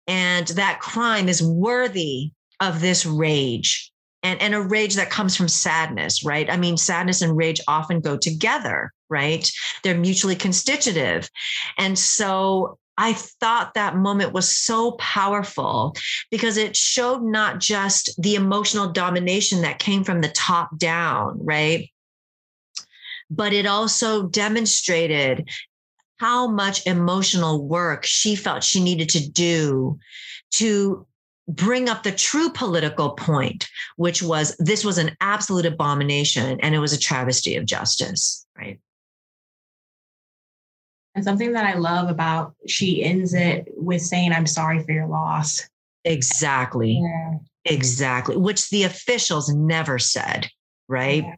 and 0.06 0.48
that 0.48 0.82
crime 0.82 1.30
is 1.30 1.42
worthy 1.42 2.32
of 2.60 2.82
this 2.82 3.06
rage. 3.06 3.90
And, 4.22 4.42
and 4.42 4.56
a 4.56 4.62
rage 4.62 4.96
that 4.96 5.10
comes 5.10 5.36
from 5.36 5.50
sadness, 5.50 6.24
right? 6.24 6.50
I 6.50 6.56
mean, 6.56 6.78
sadness 6.78 7.22
and 7.22 7.36
rage 7.36 7.60
often 7.68 8.00
go 8.00 8.18
together 8.18 8.94
right? 9.14 9.50
They're 9.84 9.98
mutually 9.98 10.36
constitutive. 10.36 11.30
And 11.78 11.98
so 11.98 12.80
I 12.98 13.14
thought 13.14 13.76
that 13.76 13.96
moment 13.96 14.34
was 14.34 14.54
so 14.54 14.94
powerful 14.94 15.96
because 16.32 16.58
it 16.58 16.76
showed 16.76 17.24
not 17.24 17.60
just 17.60 18.10
the 18.22 18.36
emotional 18.36 18.92
domination 18.92 19.62
that 19.62 19.80
came 19.80 20.04
from 20.04 20.22
the 20.22 20.30
top 20.30 20.78
down, 20.78 21.38
right? 21.44 21.90
But 23.30 23.54
it 23.54 23.66
also 23.68 24.28
demonstrated 24.28 25.48
how 26.18 26.48
much 26.48 26.86
emotional 26.88 27.68
work 27.68 28.06
she 28.06 28.36
felt 28.36 28.64
she 28.64 28.84
needed 28.84 29.10
to 29.10 29.30
do 29.30 30.00
to 30.52 31.06
bring 31.48 31.90
up 31.90 32.04
the 32.04 32.12
true 32.12 32.50
political 32.50 33.12
point, 33.12 33.68
which 33.98 34.22
was 34.22 34.56
this 34.58 34.86
was 34.86 34.98
an 34.98 35.16
absolute 35.20 35.66
abomination 35.66 36.60
and 36.62 36.74
it 36.74 36.80
was 36.80 36.94
a 36.94 37.00
travesty 37.00 37.56
of 37.56 37.66
justice, 37.66 38.46
right? 38.58 38.80
And 41.16 41.24
something 41.24 41.54
that 41.54 41.66
I 41.66 41.78
love 41.78 42.10
about 42.10 42.56
she 42.68 43.04
ends 43.04 43.34
it 43.34 43.68
with 43.78 44.02
saying, 44.02 44.32
I'm 44.32 44.48
sorry 44.48 44.84
for 44.84 44.92
your 44.92 45.08
loss. 45.08 45.68
Exactly. 46.06 47.00
Yeah. 47.02 47.38
Exactly. 47.66 48.36
Which 48.36 48.70
the 48.70 48.84
officials 48.84 49.50
never 49.50 50.00
said. 50.00 50.50
Right. 50.90 51.24
Yeah. 51.24 51.36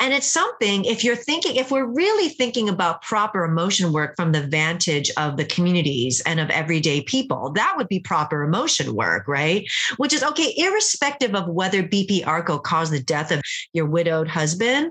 And 0.00 0.12
it's 0.12 0.26
something, 0.26 0.84
if 0.84 1.04
you're 1.04 1.14
thinking, 1.14 1.54
if 1.54 1.70
we're 1.70 1.86
really 1.86 2.28
thinking 2.28 2.68
about 2.68 3.02
proper 3.02 3.44
emotion 3.44 3.92
work 3.92 4.16
from 4.16 4.32
the 4.32 4.46
vantage 4.48 5.12
of 5.16 5.36
the 5.36 5.44
communities 5.44 6.20
and 6.26 6.40
of 6.40 6.50
everyday 6.50 7.02
people, 7.02 7.52
that 7.52 7.74
would 7.76 7.86
be 7.86 8.00
proper 8.00 8.42
emotion 8.42 8.94
work, 8.96 9.28
right? 9.28 9.64
Which 9.98 10.12
is 10.12 10.24
okay, 10.24 10.52
irrespective 10.56 11.36
of 11.36 11.48
whether 11.48 11.84
BP 11.84 12.26
Arco 12.26 12.58
caused 12.58 12.92
the 12.92 13.02
death 13.02 13.30
of 13.30 13.40
your 13.72 13.86
widowed 13.86 14.26
husband, 14.26 14.90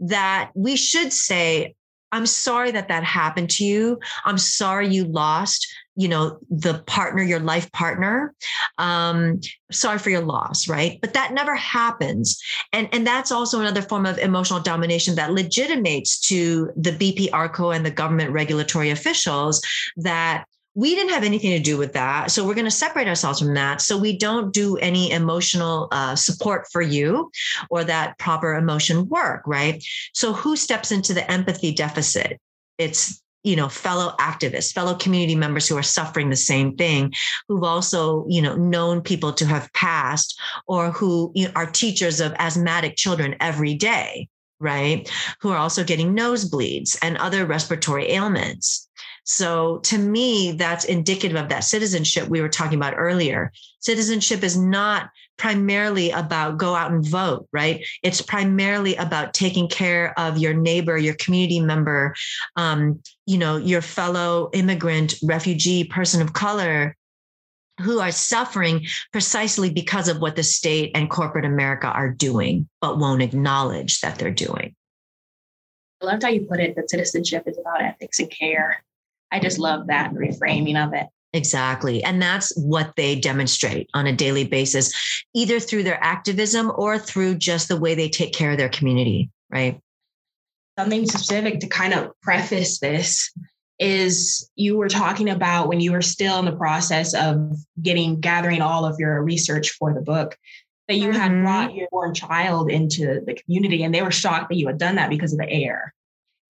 that 0.00 0.50
we 0.54 0.74
should 0.74 1.12
say, 1.12 1.75
I'm 2.12 2.26
sorry 2.26 2.70
that 2.70 2.88
that 2.88 3.04
happened 3.04 3.50
to 3.50 3.64
you. 3.64 3.98
I'm 4.24 4.38
sorry 4.38 4.88
you 4.88 5.04
lost, 5.04 5.66
you 5.96 6.08
know, 6.08 6.38
the 6.50 6.82
partner, 6.86 7.22
your 7.22 7.40
life 7.40 7.70
partner. 7.72 8.34
Um, 8.78 9.40
sorry 9.72 9.98
for 9.98 10.10
your 10.10 10.22
loss, 10.22 10.68
right? 10.68 10.98
But 11.00 11.14
that 11.14 11.32
never 11.32 11.54
happens. 11.54 12.40
And, 12.72 12.88
and 12.92 13.06
that's 13.06 13.32
also 13.32 13.60
another 13.60 13.82
form 13.82 14.06
of 14.06 14.18
emotional 14.18 14.60
domination 14.60 15.14
that 15.16 15.32
legitimates 15.32 16.20
to 16.28 16.70
the 16.76 16.92
BP 16.92 17.30
ARCO 17.32 17.70
and 17.70 17.84
the 17.84 17.90
government 17.90 18.30
regulatory 18.30 18.90
officials 18.90 19.60
that 19.96 20.44
we 20.76 20.94
didn't 20.94 21.14
have 21.14 21.24
anything 21.24 21.52
to 21.52 21.58
do 21.58 21.78
with 21.78 21.94
that. 21.94 22.30
So 22.30 22.46
we're 22.46 22.54
going 22.54 22.66
to 22.66 22.70
separate 22.70 23.08
ourselves 23.08 23.40
from 23.40 23.54
that. 23.54 23.80
So 23.80 23.96
we 23.96 24.16
don't 24.16 24.52
do 24.52 24.76
any 24.76 25.10
emotional 25.10 25.88
uh, 25.90 26.14
support 26.14 26.66
for 26.70 26.82
you 26.82 27.30
or 27.70 27.82
that 27.82 28.18
proper 28.18 28.54
emotion 28.54 29.08
work, 29.08 29.42
right? 29.46 29.82
So 30.12 30.34
who 30.34 30.54
steps 30.54 30.92
into 30.92 31.14
the 31.14 31.28
empathy 31.32 31.72
deficit? 31.72 32.38
It's 32.78 33.22
you 33.42 33.54
know 33.54 33.68
fellow 33.68 34.12
activists 34.18 34.72
fellow 34.72 34.96
community 34.96 35.36
members 35.36 35.68
who 35.68 35.76
are 35.76 35.82
suffering 35.82 36.30
the 36.30 36.36
same 36.36 36.74
thing 36.74 37.12
who've 37.46 37.62
also 37.62 38.26
you 38.28 38.42
know 38.42 38.56
known 38.56 39.00
people 39.00 39.32
to 39.32 39.46
have 39.46 39.72
passed 39.72 40.38
or 40.66 40.90
who 40.90 41.30
you 41.36 41.46
know, 41.46 41.52
are 41.54 41.66
teachers 41.66 42.20
of 42.20 42.34
asthmatic 42.40 42.96
children 42.96 43.36
every 43.38 43.74
day 43.74 44.28
right 44.58 45.08
who 45.40 45.50
are 45.50 45.58
also 45.58 45.84
getting 45.84 46.16
nosebleeds 46.16 46.98
and 47.02 47.16
other 47.18 47.46
respiratory 47.46 48.10
ailments 48.10 48.85
So 49.26 49.78
to 49.78 49.98
me, 49.98 50.52
that's 50.52 50.84
indicative 50.84 51.36
of 51.36 51.48
that 51.48 51.64
citizenship 51.64 52.28
we 52.28 52.40
were 52.40 52.48
talking 52.48 52.78
about 52.78 52.94
earlier. 52.96 53.50
Citizenship 53.80 54.44
is 54.44 54.56
not 54.56 55.10
primarily 55.36 56.12
about 56.12 56.58
go 56.58 56.76
out 56.76 56.92
and 56.92 57.04
vote, 57.04 57.48
right? 57.52 57.84
It's 58.04 58.22
primarily 58.22 58.94
about 58.94 59.34
taking 59.34 59.68
care 59.68 60.18
of 60.18 60.38
your 60.38 60.54
neighbor, 60.54 60.96
your 60.96 61.14
community 61.14 61.58
member, 61.58 62.14
um, 62.54 63.02
you 63.26 63.36
know, 63.36 63.56
your 63.56 63.82
fellow 63.82 64.48
immigrant, 64.52 65.16
refugee, 65.24 65.82
person 65.84 66.22
of 66.22 66.32
color 66.32 66.96
who 67.80 67.98
are 67.98 68.12
suffering 68.12 68.86
precisely 69.12 69.70
because 69.70 70.08
of 70.08 70.20
what 70.20 70.36
the 70.36 70.42
state 70.44 70.92
and 70.94 71.10
corporate 71.10 71.44
America 71.44 71.88
are 71.88 72.08
doing, 72.08 72.68
but 72.80 72.98
won't 72.98 73.22
acknowledge 73.22 74.00
that 74.00 74.18
they're 74.18 74.30
doing. 74.30 74.74
I 76.00 76.06
loved 76.06 76.22
how 76.22 76.28
you 76.28 76.42
put 76.42 76.60
it 76.60 76.76
that 76.76 76.88
citizenship 76.88 77.42
is 77.46 77.58
about 77.58 77.82
ethics 77.82 78.20
and 78.20 78.30
care. 78.30 78.84
I 79.36 79.38
just 79.38 79.58
love 79.58 79.88
that 79.88 80.14
reframing 80.14 80.82
of 80.82 80.94
it. 80.94 81.06
Exactly. 81.34 82.02
And 82.02 82.22
that's 82.22 82.56
what 82.56 82.94
they 82.96 83.20
demonstrate 83.20 83.90
on 83.92 84.06
a 84.06 84.12
daily 84.12 84.44
basis, 84.44 84.94
either 85.34 85.60
through 85.60 85.82
their 85.82 86.02
activism 86.02 86.72
or 86.74 86.98
through 86.98 87.34
just 87.34 87.68
the 87.68 87.76
way 87.76 87.94
they 87.94 88.08
take 88.08 88.32
care 88.32 88.52
of 88.52 88.56
their 88.56 88.70
community, 88.70 89.28
right? 89.50 89.78
Something 90.78 91.06
specific 91.06 91.60
to 91.60 91.66
kind 91.66 91.92
of 91.92 92.18
preface 92.22 92.78
this 92.78 93.30
is 93.78 94.50
you 94.56 94.78
were 94.78 94.88
talking 94.88 95.28
about 95.28 95.68
when 95.68 95.80
you 95.80 95.92
were 95.92 96.00
still 96.00 96.38
in 96.38 96.46
the 96.46 96.56
process 96.56 97.12
of 97.12 97.58
getting 97.82 98.20
gathering 98.20 98.62
all 98.62 98.86
of 98.86 98.98
your 98.98 99.22
research 99.22 99.72
for 99.72 99.92
the 99.92 100.00
book 100.00 100.38
that 100.88 100.94
you 100.94 101.10
mm-hmm. 101.10 101.18
had 101.18 101.42
brought 101.42 101.74
your 101.74 101.88
born 101.90 102.14
child 102.14 102.70
into 102.70 103.20
the 103.26 103.34
community 103.34 103.82
and 103.82 103.94
they 103.94 104.00
were 104.00 104.10
shocked 104.10 104.48
that 104.48 104.56
you 104.56 104.66
had 104.66 104.78
done 104.78 104.94
that 104.94 105.10
because 105.10 105.34
of 105.34 105.38
the 105.38 105.50
air 105.50 105.92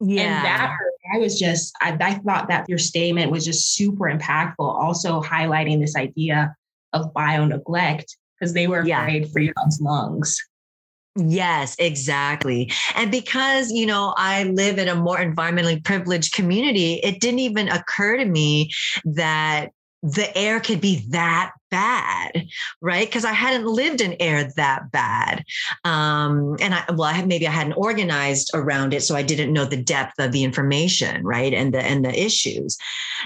yeah. 0.00 0.22
And 0.22 0.44
that 0.44 0.76
I 1.14 1.18
was 1.18 1.38
just, 1.38 1.74
I, 1.80 1.96
I 2.00 2.14
thought 2.14 2.48
that 2.48 2.68
your 2.68 2.78
statement 2.78 3.30
was 3.30 3.44
just 3.44 3.74
super 3.74 4.04
impactful, 4.04 4.54
also 4.58 5.20
highlighting 5.20 5.80
this 5.80 5.96
idea 5.96 6.54
of 6.92 7.12
bio 7.14 7.44
neglect 7.44 8.16
because 8.38 8.52
they 8.52 8.66
were 8.66 8.80
afraid 8.80 9.22
yeah. 9.22 9.28
for 9.32 9.40
your 9.40 9.54
lungs. 9.80 10.38
Yes, 11.18 11.76
exactly. 11.78 12.70
And 12.94 13.10
because, 13.10 13.70
you 13.70 13.86
know, 13.86 14.12
I 14.18 14.44
live 14.44 14.78
in 14.78 14.88
a 14.88 14.94
more 14.94 15.16
environmentally 15.16 15.82
privileged 15.82 16.34
community, 16.34 16.94
it 17.02 17.20
didn't 17.20 17.38
even 17.38 17.68
occur 17.68 18.18
to 18.18 18.26
me 18.26 18.70
that 19.04 19.70
the 20.06 20.36
air 20.38 20.60
could 20.60 20.80
be 20.80 21.04
that 21.10 21.50
bad, 21.68 22.46
right? 22.80 23.08
Because 23.08 23.24
I 23.24 23.32
hadn't 23.32 23.66
lived 23.66 24.00
in 24.00 24.14
air 24.20 24.52
that 24.54 24.92
bad. 24.92 25.42
Um, 25.84 26.56
and 26.60 26.74
I, 26.74 26.84
well, 26.90 27.12
I 27.12 27.24
maybe 27.24 27.46
I 27.46 27.50
hadn't 27.50 27.72
organized 27.72 28.52
around 28.54 28.94
it. 28.94 29.02
So 29.02 29.16
I 29.16 29.22
didn't 29.22 29.52
know 29.52 29.64
the 29.64 29.82
depth 29.82 30.14
of 30.20 30.30
the 30.30 30.44
information, 30.44 31.24
right? 31.24 31.52
And 31.52 31.74
the, 31.74 31.82
and 31.82 32.04
the 32.04 32.16
issues. 32.16 32.78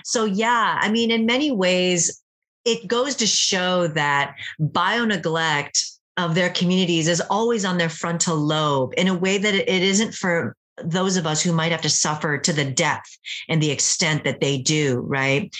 So 0.04 0.24
yeah, 0.24 0.78
I 0.80 0.90
mean, 0.90 1.10
in 1.10 1.26
many 1.26 1.50
ways, 1.50 2.22
it 2.64 2.86
goes 2.86 3.14
to 3.16 3.26
show 3.26 3.86
that 3.88 4.34
bio 4.58 5.04
neglect 5.04 5.84
of 6.16 6.34
their 6.34 6.50
communities 6.50 7.08
is 7.08 7.22
always 7.28 7.64
on 7.64 7.76
their 7.76 7.88
frontal 7.90 8.36
lobe 8.36 8.94
in 8.96 9.06
a 9.06 9.14
way 9.14 9.36
that 9.36 9.54
it 9.54 9.68
isn't 9.82 10.14
for 10.14 10.56
those 10.84 11.16
of 11.16 11.26
us 11.26 11.42
who 11.42 11.52
might 11.52 11.72
have 11.72 11.82
to 11.82 11.90
suffer 11.90 12.38
to 12.38 12.52
the 12.52 12.64
depth 12.64 13.16
and 13.48 13.62
the 13.62 13.70
extent 13.70 14.24
that 14.24 14.40
they 14.40 14.58
do, 14.58 15.00
right? 15.00 15.54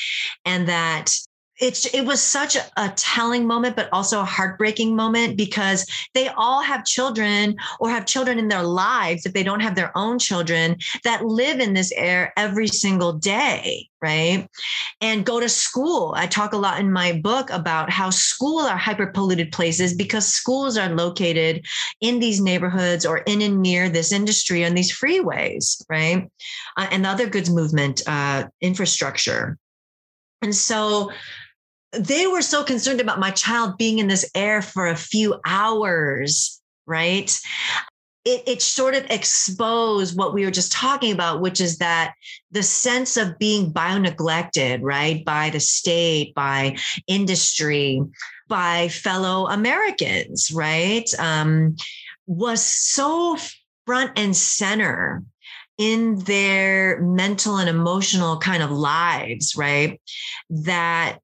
And 0.45 0.69
that 0.69 1.15
it's 1.61 1.87
it 1.95 2.03
was 2.03 2.23
such 2.23 2.57
a, 2.57 2.93
telling 2.97 3.47
moment 3.47 3.77
but 3.77 3.89
also 3.93 4.21
a 4.21 4.25
heartbreaking 4.25 4.97
moment 4.97 5.37
because 5.37 5.87
they 6.15 6.29
all 6.29 6.63
have 6.63 6.85
children 6.85 7.57
or 7.79 7.91
have 7.91 8.07
children 8.07 8.39
in 8.39 8.49
their 8.49 8.63
lives 8.63 9.27
if 9.27 9.33
they 9.33 9.43
don't 9.43 9.61
have 9.61 9.75
their 9.75 9.97
own 9.97 10.19
children 10.19 10.77
that 11.05 11.25
live 11.25 11.61
in 11.61 11.75
this 11.75 11.93
air 11.93 12.33
every 12.37 12.67
single 12.67 13.13
day 13.13 13.87
right? 14.03 14.49
And 15.01 15.27
go 15.27 15.41
to 15.41 15.49
school. 15.49 16.15
I 16.17 16.27
talk 16.27 16.53
a 16.53 16.59
lot 16.59 16.81
in 16.81 16.91
my 16.91 17.13
book 17.13 17.51
about 17.51 17.91
how 17.91 18.11
school 18.11 18.61
are 18.61 18.77
hyper 18.77 19.09
polluted 19.09 19.53
places 19.53 19.95
because 19.95 20.27
schools 20.27 20.79
are 20.79 20.89
located 20.89 21.67
in 22.01 22.19
these 22.19 22.41
neighborhoods 22.41 23.05
or 23.05 23.19
in 23.19 23.43
and 23.43 23.61
near 23.61 23.89
this 23.89 24.13
industry 24.13 24.65
on 24.65 24.75
these 24.75 24.91
freeways 24.91 25.83
right? 25.89 26.31
Uh, 26.77 26.89
and 26.91 27.05
the 27.05 27.09
other 27.09 27.29
goods 27.29 27.51
movement 27.51 28.03
uh, 28.07 28.45
infrastructure. 28.61 29.59
And 30.43 30.55
so 30.55 31.11
they 31.93 32.27
were 32.27 32.43
so 32.43 32.63
concerned 32.63 33.01
about 33.01 33.19
my 33.19 33.31
child 33.31 33.77
being 33.77 33.99
in 33.99 34.09
this 34.09 34.31
air 34.35 34.63
for 34.63 34.87
a 34.87 34.97
few 34.97 35.41
hours, 35.47 36.61
right? 36.87 37.37
It, 38.25 38.43
it 38.47 38.63
sort 38.63 38.95
of 38.95 39.07
exposed 39.11 40.17
what 40.17 40.35
we 40.35 40.45
were 40.45 40.51
just 40.51 40.73
talking 40.73 41.13
about, 41.13 41.41
which 41.41 41.61
is 41.61 41.79
that 41.79 42.15
the 42.51 42.63
sense 42.63 43.17
of 43.17 43.39
being 43.39 43.73
bio 43.73 43.99
neglected, 43.99 44.83
right, 44.83 45.25
by 45.25 45.51
the 45.51 45.61
state, 45.61 46.35
by 46.35 46.77
industry, 47.07 48.03
by 48.47 48.89
fellow 48.89 49.49
Americans, 49.49 50.51
right, 50.53 51.09
um, 51.19 51.77
was 52.27 52.65
so 52.65 53.37
front 53.87 54.13
and 54.17 54.37
center 54.37 55.25
in 55.79 56.19
their 56.21 57.01
mental 57.01 57.57
and 57.57 57.71
emotional 57.71 58.39
kind 58.39 58.63
of 58.63 58.71
lives, 58.71 59.57
right? 59.57 59.99
That 60.51 61.21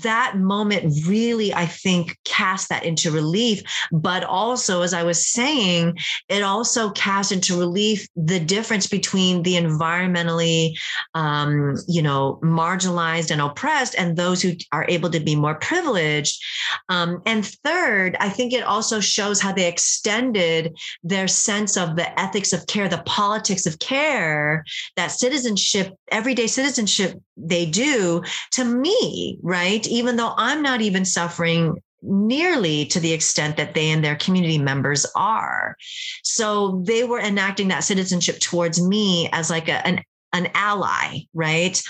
that 0.00 0.36
moment 0.36 1.06
really, 1.06 1.52
I 1.52 1.66
think, 1.66 2.18
cast 2.24 2.68
that 2.68 2.84
into 2.84 3.10
relief. 3.10 3.62
But 3.90 4.24
also, 4.24 4.82
as 4.82 4.94
I 4.94 5.02
was 5.02 5.26
saying, 5.26 5.98
it 6.28 6.42
also 6.42 6.90
cast 6.90 7.32
into 7.32 7.58
relief 7.58 8.06
the 8.16 8.40
difference 8.40 8.86
between 8.86 9.42
the 9.42 9.54
environmentally, 9.54 10.76
um, 11.14 11.76
you 11.88 12.02
know, 12.02 12.40
marginalized 12.42 13.30
and 13.30 13.40
oppressed 13.40 13.94
and 13.96 14.16
those 14.16 14.42
who 14.42 14.52
are 14.72 14.86
able 14.88 15.10
to 15.10 15.20
be 15.20 15.36
more 15.36 15.54
privileged. 15.56 16.42
Um, 16.88 17.22
and 17.26 17.44
third, 17.46 18.16
I 18.20 18.28
think 18.28 18.52
it 18.52 18.64
also 18.64 19.00
shows 19.00 19.40
how 19.40 19.52
they 19.52 19.68
extended 19.68 20.76
their 21.02 21.28
sense 21.28 21.76
of 21.76 21.96
the 21.96 22.18
ethics 22.20 22.52
of 22.52 22.66
care, 22.66 22.88
the 22.88 23.02
politics 23.04 23.66
of 23.66 23.78
care, 23.78 24.64
that 24.96 25.10
citizenship, 25.10 25.94
everyday 26.10 26.46
citizenship 26.46 27.20
they 27.42 27.66
do 27.66 28.22
to 28.52 28.64
me, 28.64 29.38
right? 29.42 29.86
Even 29.88 30.16
though 30.16 30.34
I'm 30.36 30.62
not 30.62 30.80
even 30.80 31.04
suffering 31.04 31.82
nearly 32.02 32.86
to 32.86 33.00
the 33.00 33.12
extent 33.12 33.56
that 33.56 33.74
they 33.74 33.90
and 33.90 34.04
their 34.04 34.16
community 34.16 34.58
members 34.58 35.06
are. 35.14 35.76
So 36.24 36.82
they 36.84 37.04
were 37.04 37.20
enacting 37.20 37.68
that 37.68 37.84
citizenship 37.84 38.40
towards 38.40 38.82
me 38.82 39.28
as 39.32 39.50
like 39.50 39.68
a, 39.68 39.86
an 39.86 40.02
an 40.34 40.48
ally, 40.54 41.18
right? 41.34 41.82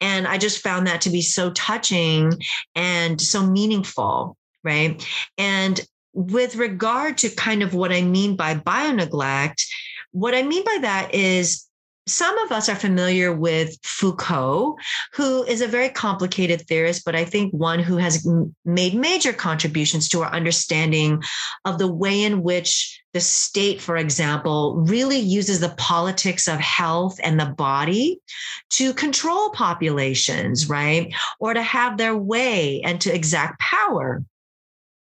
And 0.00 0.26
I 0.26 0.38
just 0.38 0.62
found 0.62 0.86
that 0.86 1.02
to 1.02 1.10
be 1.10 1.20
so 1.20 1.50
touching 1.50 2.32
and 2.74 3.20
so 3.20 3.46
meaningful, 3.46 4.38
right? 4.64 5.06
And 5.36 5.80
with 6.14 6.56
regard 6.56 7.18
to 7.18 7.28
kind 7.28 7.62
of 7.62 7.74
what 7.74 7.92
I 7.92 8.00
mean 8.00 8.36
by 8.36 8.54
bio 8.54 8.92
neglect, 8.92 9.66
what 10.12 10.34
I 10.34 10.42
mean 10.42 10.64
by 10.64 10.78
that 10.80 11.14
is 11.14 11.66
some 12.10 12.36
of 12.38 12.52
us 12.52 12.68
are 12.68 12.76
familiar 12.76 13.32
with 13.32 13.76
Foucault, 13.82 14.76
who 15.14 15.44
is 15.44 15.60
a 15.60 15.68
very 15.68 15.88
complicated 15.88 16.62
theorist, 16.62 17.04
but 17.04 17.14
I 17.14 17.24
think 17.24 17.52
one 17.52 17.78
who 17.78 17.96
has 17.96 18.28
made 18.64 18.94
major 18.94 19.32
contributions 19.32 20.08
to 20.10 20.22
our 20.22 20.32
understanding 20.32 21.22
of 21.64 21.78
the 21.78 21.90
way 21.90 22.22
in 22.22 22.42
which 22.42 23.00
the 23.12 23.20
state, 23.20 23.80
for 23.80 23.96
example, 23.96 24.76
really 24.86 25.18
uses 25.18 25.60
the 25.60 25.74
politics 25.76 26.48
of 26.48 26.58
health 26.58 27.18
and 27.22 27.38
the 27.38 27.46
body 27.46 28.20
to 28.70 28.92
control 28.94 29.50
populations, 29.50 30.68
right? 30.68 31.12
Or 31.38 31.54
to 31.54 31.62
have 31.62 31.96
their 31.96 32.16
way 32.16 32.80
and 32.82 33.00
to 33.00 33.14
exact 33.14 33.60
power. 33.60 34.22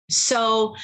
So, 0.10 0.76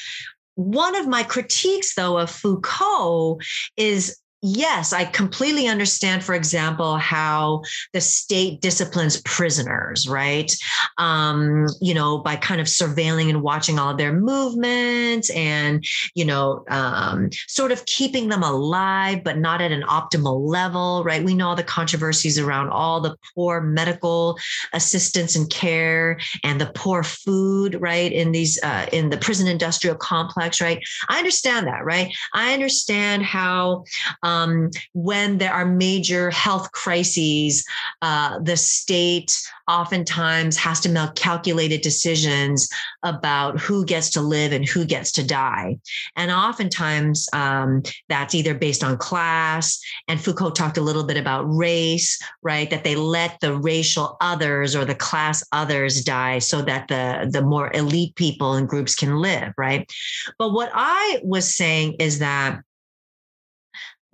one 0.56 0.96
of 0.96 1.08
my 1.08 1.24
critiques, 1.24 1.96
though, 1.96 2.18
of 2.18 2.32
Foucault 2.32 3.40
is 3.76 4.18
yes, 4.46 4.94
I 4.94 5.06
completely 5.06 5.68
understand, 5.68 6.24
for 6.24 6.36
example, 6.36 6.98
how 6.98 7.64
the 7.94 8.02
state 8.02 8.62
disciplines 8.62 9.20
prisoners, 9.22 10.08
right? 10.08 10.56
Um, 11.00 11.66
you 11.82 11.96
know, 11.96 12.20
by 12.20 12.36
kind 12.36 12.62
of 12.62 12.68
surveilling 12.68 13.30
and 13.30 13.42
watching 13.42 13.80
all 13.80 13.90
of 13.90 13.98
their 13.98 14.14
movements 14.14 15.32
and, 15.32 15.84
you 16.14 16.26
know, 16.26 16.64
um, 16.70 17.30
sort 17.48 17.72
of 17.72 17.86
keeping 17.88 18.30
them 18.30 18.44
alive, 18.44 19.24
but 19.24 19.40
not 19.40 19.62
at 19.62 19.72
an 19.72 19.82
optimal 19.82 20.48
level, 20.48 21.04
right? 21.04 21.24
We 21.24 21.34
know 21.34 21.50
all 21.50 21.56
the 21.56 21.64
controversies 21.64 22.38
around 22.38 22.70
all 22.70 23.02
the 23.02 23.18
poor 23.34 23.62
medical 23.62 24.38
assistance 24.74 25.36
and 25.36 25.50
care 25.50 26.20
and 26.44 26.62
the 26.62 26.72
poor 26.76 27.02
food, 27.02 27.82
right? 27.82 28.12
In 28.12 28.32
these, 28.32 28.62
uh, 28.62 28.86
in 28.94 29.10
the 29.10 29.18
prison 29.18 29.48
industrial 29.48 29.96
complex, 29.96 30.62
right? 30.62 30.80
I 31.10 31.18
understand 31.18 31.66
that, 31.66 31.84
right? 31.84 32.16
I 32.34 32.54
understand 32.54 33.24
how, 33.24 33.86
um, 34.22 34.35
um, 34.36 34.70
when 34.94 35.38
there 35.38 35.54
are 35.54 35.66
major 35.66 36.30
health 36.32 36.72
crises, 36.72 37.66
uh, 38.02 38.40
the 38.40 38.58
state 38.58 39.32
oftentimes 39.68 40.58
has 40.58 40.80
to 40.80 40.90
make 40.90 41.16
calculated 41.16 41.82
decisions 41.82 42.70
about 43.04 43.60
who 43.60 43.84
gets 43.86 44.10
to 44.12 44.22
live 44.22 44.52
and 44.52 44.68
who 44.68 44.86
gets 44.86 45.12
to 45.12 45.26
die. 45.26 45.78
And 46.16 46.32
oftentimes 46.32 47.28
um, 47.34 47.82
that's 48.10 48.36
either 48.36 48.54
based 48.54 48.84
on 48.84 48.98
class, 48.98 49.80
and 50.08 50.22
Foucault 50.22 50.52
talked 50.52 50.78
a 50.78 50.82
little 50.82 51.04
bit 51.04 51.18
about 51.18 51.44
race, 51.44 52.22
right? 52.44 52.70
That 52.70 52.84
they 52.84 52.96
let 52.96 53.40
the 53.40 53.58
racial 53.58 54.18
others 54.22 54.76
or 54.76 54.86
the 54.86 54.96
class 54.96 55.44
others 55.52 56.04
die 56.04 56.40
so 56.40 56.62
that 56.62 56.88
the, 56.88 57.30
the 57.32 57.42
more 57.42 57.72
elite 57.74 58.16
people 58.16 58.54
and 58.54 58.70
groups 58.70 58.96
can 58.96 59.18
live, 59.18 59.54
right? 59.58 59.92
But 60.38 60.54
what 60.54 60.70
I 60.74 61.20
was 61.24 61.56
saying 61.56 61.96
is 62.00 62.20
that 62.20 62.62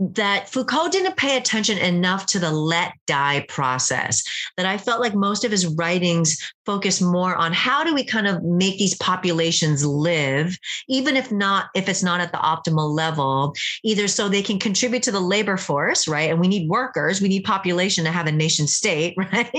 that 0.01 0.49
Foucault 0.49 0.89
didn't 0.89 1.15
pay 1.15 1.37
attention 1.37 1.77
enough 1.77 2.25
to 2.27 2.39
the 2.39 2.51
let 2.51 2.93
die 3.05 3.45
process. 3.47 4.23
That 4.57 4.65
I 4.65 4.77
felt 4.77 4.99
like 4.99 5.13
most 5.13 5.45
of 5.45 5.51
his 5.51 5.67
writings 5.67 6.53
focus 6.71 7.01
more 7.01 7.35
on 7.35 7.51
how 7.51 7.83
do 7.83 7.93
we 7.93 8.01
kind 8.01 8.27
of 8.27 8.41
make 8.43 8.77
these 8.77 8.95
populations 8.95 9.85
live, 9.85 10.57
even 10.87 11.17
if 11.17 11.29
not 11.29 11.65
if 11.75 11.89
it's 11.89 12.01
not 12.01 12.21
at 12.21 12.31
the 12.31 12.37
optimal 12.37 12.95
level, 12.95 13.53
either 13.83 14.07
so 14.07 14.29
they 14.29 14.41
can 14.41 14.57
contribute 14.57 15.03
to 15.03 15.11
the 15.11 15.19
labor 15.19 15.57
force, 15.57 16.07
right? 16.07 16.29
And 16.29 16.39
we 16.39 16.47
need 16.47 16.69
workers, 16.69 17.19
we 17.19 17.27
need 17.27 17.43
population 17.43 18.05
to 18.05 18.11
have 18.11 18.25
a 18.25 18.31
nation 18.31 18.67
state, 18.67 19.15
right? 19.33 19.51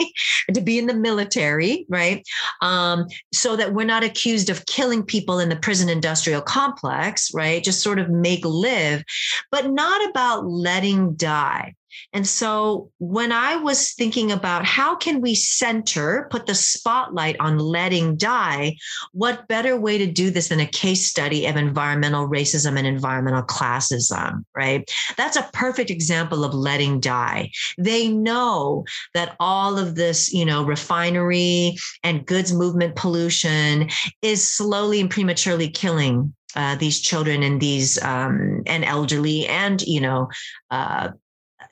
to 0.55 0.61
be 0.63 0.79
in 0.79 0.87
the 0.87 0.95
military, 0.95 1.85
right? 1.91 2.27
Um, 2.63 3.07
so 3.31 3.57
that 3.57 3.75
we're 3.75 3.85
not 3.85 4.05
accused 4.05 4.49
of 4.49 4.65
killing 4.65 5.03
people 5.03 5.39
in 5.39 5.51
the 5.51 5.57
prison 5.57 5.91
industrial 5.91 6.41
complex, 6.41 7.31
right? 7.35 7.63
Just 7.63 7.83
sort 7.83 7.99
of 7.99 8.09
make 8.09 8.43
live, 8.47 9.05
but 9.51 9.71
not 9.71 10.09
about 10.09 10.47
letting 10.47 11.15
die. 11.15 11.75
And 12.13 12.27
so 12.27 12.91
when 12.99 13.33
I 13.33 13.57
was 13.57 13.93
thinking 13.93 14.33
about 14.33 14.65
how 14.65 14.97
can 14.97 15.21
we 15.21 15.35
center, 15.35 16.29
put 16.31 16.47
the 16.47 16.55
spotlight 16.55 17.37
on 17.41 17.59
letting 17.59 18.17
die, 18.17 18.77
what 19.13 19.49
better 19.49 19.79
way 19.79 19.99
to 19.99 20.07
do 20.07 20.31
this 20.31 20.49
than 20.49 20.61
a 20.61 20.67
case 20.67 21.07
study 21.07 21.47
of 21.47 21.57
environmental 21.57 22.29
racism 22.29 22.79
and 22.79 22.87
environmental 22.87 23.43
classism, 23.43 24.45
right? 24.55 24.91
That's 25.17 25.37
a 25.37 25.49
perfect 25.53 25.91
example 25.91 26.45
of 26.45 26.55
letting 26.55 27.01
die. 27.01 27.51
They 27.79 28.09
know 28.09 28.85
that 29.15 29.37
all 29.41 29.79
of 29.79 29.95
this, 29.95 30.33
you 30.33 30.45
know, 30.45 30.65
refinery 30.65 31.77
and 32.03 32.27
goods 32.27 32.53
movement 32.53 32.97
pollution 32.97 33.89
is 34.23 34.49
slowly 34.49 35.01
and 35.01 35.11
prematurely 35.11 35.69
killing 35.69 36.35
uh, 36.55 36.77
these 36.77 37.01
children 37.01 37.43
and 37.43 37.61
these 37.61 38.03
um, 38.03 38.63
and 38.67 38.85
elderly 38.85 39.47
and 39.47 39.83
you 39.83 40.01
know 40.01 40.29
uh, 40.71 41.09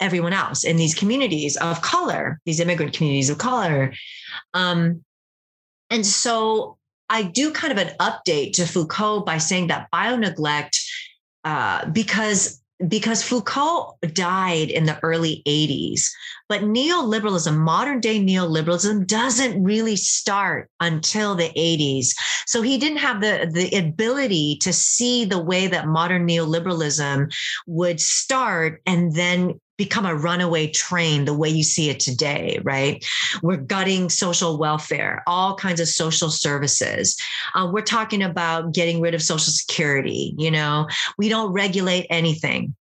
everyone 0.01 0.33
else 0.33 0.65
in 0.65 0.77
these 0.77 0.95
communities 0.95 1.57
of 1.59 1.83
color 1.83 2.41
these 2.45 2.61
immigrant 2.61 2.93
communities 2.93 3.31
of 3.31 3.39
color 3.39 3.93
um, 4.55 5.05
and 5.91 6.05
so 6.07 6.77
i 7.09 7.23
do 7.23 7.53
kind 7.53 7.73
of 7.73 7.79
an 7.79 7.95
update 8.01 8.53
to 8.53 8.67
foucault 8.67 9.21
by 9.21 9.39
saying 9.39 9.67
that 9.69 9.91
bio 9.91 10.17
neglect 10.17 10.79
uh, 11.45 11.87
because 11.91 12.61
because 12.89 13.23
Foucault 13.23 13.99
died 14.15 14.71
in 14.71 14.85
the 14.85 14.99
early 15.03 15.43
80s, 15.47 16.05
but 16.49 16.63
neoliberalism, 16.63 17.57
modern 17.57 18.01
day 18.01 18.19
neoliberalism, 18.19 19.07
doesn't 19.07 19.63
really 19.63 19.97
start 19.97 20.71
until 20.81 21.35
the 21.35 21.51
80s. 21.51 22.09
So 22.47 22.63
he 22.63 22.79
didn't 22.79 22.99
have 22.99 23.21
the, 23.21 23.51
the 23.53 23.77
ability 23.77 24.57
to 24.63 24.73
see 24.73 25.25
the 25.25 25.43
way 25.43 25.67
that 25.67 25.89
modern 25.89 26.27
neoliberalism 26.27 27.33
would 27.67 28.01
start 28.01 28.81
and 28.87 29.15
then 29.15 29.61
become 29.81 30.05
a 30.05 30.15
runaway 30.15 30.67
train 30.67 31.25
the 31.25 31.33
way 31.33 31.49
you 31.49 31.63
see 31.63 31.89
it 31.89 31.99
today, 31.99 32.61
right? 32.63 33.03
We're 33.43 33.57
gutting 33.57 34.11
social 34.11 34.59
welfare, 34.59 35.23
all 35.27 35.55
kinds 35.55 35.81
of 35.81 35.89
social 35.89 36.29
services. 36.29 37.17
Uh, 37.55 37.71
we're 37.73 37.81
talking 37.81 38.23
about 38.23 38.75
getting 38.75 39.01
rid 39.01 39.15
of 39.15 39.23
Social 39.23 39.51
Security. 39.51 40.35
You 40.37 40.51
know, 40.51 40.87
we 41.17 41.31
don't 41.31 41.51
regulate 41.55 42.07
anything. 42.11 42.77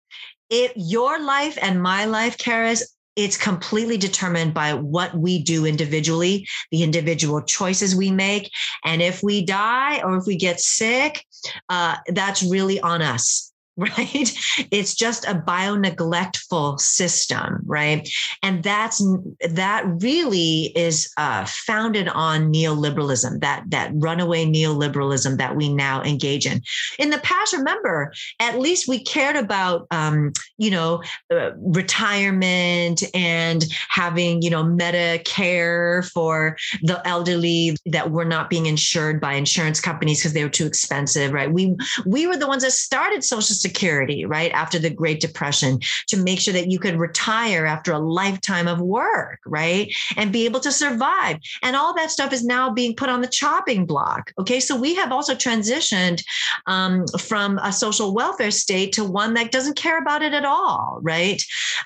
If 0.50 0.74
your 0.76 1.24
life 1.24 1.56
and 1.62 1.84
my 1.84 2.06
life, 2.06 2.40
Karis, 2.40 2.82
it's 3.16 3.38
completely 3.38 3.98
determined 3.98 4.56
by 4.56 4.74
what 4.74 5.14
we 5.16 5.44
do 5.44 5.68
individually, 5.68 6.48
the 6.72 6.82
individual 6.82 7.44
choices 7.44 7.96
we 7.96 8.10
make. 8.10 8.50
And 8.84 9.04
if 9.04 9.22
we 9.22 9.46
die 9.46 10.02
or 10.02 10.18
if 10.18 10.26
we 10.26 10.36
get 10.36 10.60
sick, 10.60 11.24
uh, 11.70 11.98
that's 12.08 12.42
really 12.42 12.80
on 12.80 13.04
us 13.04 13.54
right? 13.80 14.32
It's 14.72 14.96
just 14.96 15.28
a 15.28 15.36
bio 15.36 15.76
neglectful 15.76 16.80
system, 16.80 17.62
right? 17.64 18.10
And 18.42 18.64
that's 18.64 19.06
that 19.52 19.84
really 20.02 20.72
is 20.76 21.14
uh, 21.18 21.46
founded 21.46 22.08
on 22.08 22.52
neoliberalism, 22.52 23.40
that 23.42 23.66
that 23.68 23.92
runaway 23.94 24.46
neoliberalism 24.46 25.38
that 25.38 25.56
we 25.56 25.72
now 25.72 26.02
engage 26.02 26.48
in. 26.48 26.64
In 26.98 27.12
the 27.12 27.20
past, 27.20 27.54
remember, 27.54 28.12
at 28.40 28.58
least 28.58 28.88
we 28.88 29.04
cared 29.04 29.36
about, 29.36 29.86
um, 29.92 30.34
you 30.58 30.72
know, 30.72 31.04
uh, 31.32 31.52
retirement 31.58 33.04
and 33.14 33.64
having, 33.90 34.42
you 34.42 34.50
know, 34.50 34.64
Medicare 34.64 36.10
for 36.14 36.58
the 36.82 37.00
elderly 37.08 37.78
that 37.86 38.10
were 38.10 38.26
not 38.26 38.50
being 38.50 38.66
insured 38.66 39.22
by 39.22 39.34
insurance 39.34 39.80
companies 39.80 40.20
because 40.20 40.34
they 40.34 40.44
were 40.44 40.50
too 40.50 40.66
expensive, 40.66 41.32
right? 41.32 41.52
We 41.52 41.76
we 42.08 42.26
were 42.26 42.38
the 42.38 42.48
ones 42.48 42.64
that 42.64 42.72
started 42.72 43.24
Social 43.24 43.42
security, 43.42 43.67
right? 44.26 44.52
After 44.52 44.80
the 44.80 44.90
Great 44.90 45.20
Depression 45.20 45.80
to 46.08 46.18
make 46.18 46.40
sure 46.40 46.54
that 46.54 46.72
you 46.72 46.80
could 46.80 46.98
retire 46.98 47.66
after 47.66 47.92
a 47.92 48.00
lifetime 48.00 48.68
of 48.68 48.80
work, 48.80 49.40
right? 49.46 49.94
And 50.16 50.32
be 50.32 50.46
able 50.46 50.60
to 50.62 50.72
survive. 50.72 51.38
And 51.62 51.76
all 51.76 51.94
that 51.96 52.12
stuff 52.12 52.34
is 52.34 52.44
now 52.44 52.70
being 52.70 52.96
put 52.96 53.10
on 53.10 53.22
the 53.22 53.28
chopping 53.28 53.86
block. 53.86 54.32
Okay. 54.40 54.60
So 54.60 54.76
we 54.76 54.96
have 54.96 55.12
also 55.12 55.36
transitioned 55.36 56.24
um, 56.66 57.06
from 57.20 57.60
a 57.60 57.72
social 57.72 58.14
welfare 58.14 58.52
state 58.52 58.94
to 58.94 59.04
one 59.04 59.34
that 59.36 59.52
doesn't 59.52 59.78
care 59.78 60.00
about 60.00 60.22
it 60.22 60.34
at 60.34 60.46
all, 60.46 61.00
right? 61.02 61.42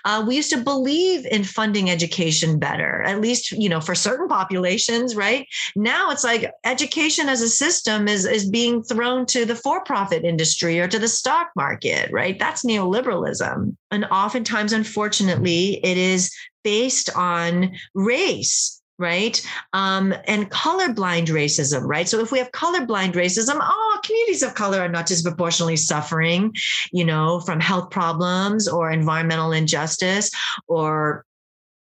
Uh, 0.06 0.24
we 0.28 0.36
used 0.36 0.52
to 0.52 0.58
believe 0.58 1.26
in 1.26 1.44
funding 1.44 1.90
education 1.90 2.60
better, 2.60 3.04
at 3.04 3.22
least, 3.22 3.52
you 3.52 3.70
know, 3.70 3.82
for 3.82 3.96
certain 3.96 4.28
populations, 4.28 5.16
right? 5.16 5.48
Now 5.76 6.12
it's 6.12 6.24
like 6.24 6.52
education 6.64 7.30
as 7.30 7.42
a 7.42 7.50
system 7.50 8.08
is, 8.08 8.26
is 8.26 8.50
being 8.50 8.84
thrown 8.84 9.26
to 9.28 9.46
the 9.46 9.56
for 9.56 9.84
profit 9.84 10.24
industry 10.24 10.80
or 10.80 10.88
to 10.88 11.00
the 11.00 11.08
stock 11.08 11.50
market 11.56 11.71
market, 11.72 12.12
right? 12.12 12.38
That's 12.38 12.66
neoliberalism. 12.66 13.76
And 13.92 14.06
oftentimes, 14.06 14.74
unfortunately, 14.74 15.80
it 15.84 15.98
is 15.98 16.34
based 16.64 17.16
on 17.16 17.76
race 17.94 18.78
right? 19.00 19.44
Um, 19.74 20.14
and 20.28 20.52
colorblind 20.52 21.30
racism, 21.30 21.88
right? 21.88 22.08
So 22.08 22.20
if 22.20 22.32
we 22.32 22.38
have 22.38 22.52
colorblind 22.52 23.14
racism, 23.14 23.58
oh, 23.60 24.00
communities 24.06 24.44
of 24.44 24.54
color 24.54 24.80
are 24.80 24.90
not 24.90 25.08
disproportionately 25.08 25.78
suffering, 25.78 26.54
you 26.92 27.04
know, 27.04 27.40
from 27.40 27.60
health 27.60 27.90
problems 27.90 28.68
or 28.68 28.92
environmental 28.92 29.54
injustice 29.54 30.30
or 30.68 31.26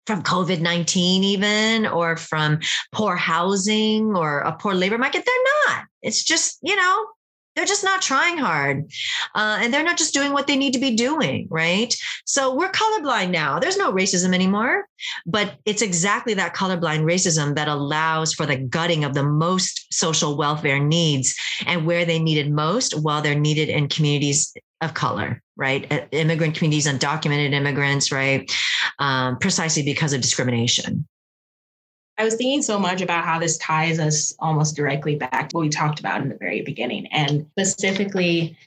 from 0.06 0.22
COVID 0.22 0.60
19, 0.60 1.24
even, 1.24 1.86
or 1.88 2.16
from 2.16 2.60
poor 2.92 3.16
housing 3.16 4.14
or 4.14 4.38
a 4.38 4.52
poor 4.52 4.74
labor 4.74 4.96
market. 4.96 5.24
They're 5.26 5.74
not. 5.74 5.86
It's 6.02 6.22
just, 6.22 6.58
you 6.62 6.76
know, 6.76 7.06
they're 7.58 7.66
just 7.66 7.82
not 7.82 8.00
trying 8.00 8.38
hard 8.38 8.88
uh, 9.34 9.58
and 9.60 9.74
they're 9.74 9.82
not 9.82 9.98
just 9.98 10.14
doing 10.14 10.32
what 10.32 10.46
they 10.46 10.54
need 10.54 10.72
to 10.72 10.78
be 10.78 10.94
doing 10.94 11.48
right? 11.50 11.92
So 12.24 12.54
we're 12.54 12.70
colorblind 12.70 13.30
now. 13.30 13.58
There's 13.58 13.76
no 13.76 13.92
racism 13.92 14.32
anymore 14.32 14.86
but 15.26 15.56
it's 15.64 15.82
exactly 15.82 16.34
that 16.34 16.54
colorblind 16.54 17.02
racism 17.02 17.56
that 17.56 17.66
allows 17.66 18.32
for 18.32 18.46
the 18.46 18.56
gutting 18.56 19.02
of 19.02 19.14
the 19.14 19.24
most 19.24 19.92
social 19.92 20.36
welfare 20.36 20.78
needs 20.78 21.34
and 21.66 21.84
where 21.84 22.04
they 22.04 22.20
needed 22.20 22.52
most 22.52 22.96
while 23.02 23.22
they're 23.22 23.34
needed 23.34 23.68
in 23.68 23.88
communities 23.88 24.54
of 24.80 24.94
color 24.94 25.42
right? 25.56 25.92
Uh, 25.92 26.06
immigrant 26.12 26.54
communities 26.54 26.86
undocumented 26.86 27.52
immigrants 27.52 28.12
right? 28.12 28.48
Um, 29.00 29.36
precisely 29.38 29.82
because 29.82 30.12
of 30.12 30.20
discrimination 30.20 31.08
I 32.18 32.24
was 32.24 32.34
thinking 32.34 32.62
so 32.62 32.78
much 32.80 33.00
about 33.00 33.24
how 33.24 33.38
this 33.38 33.56
ties 33.58 34.00
us 34.00 34.34
almost 34.40 34.74
directly 34.74 35.14
back 35.14 35.48
to 35.48 35.56
what 35.56 35.62
we 35.62 35.68
talked 35.68 36.00
about 36.00 36.20
in 36.20 36.28
the 36.28 36.36
very 36.36 36.62
beginning. 36.62 37.06
And 37.06 37.46
specifically, 37.52 38.58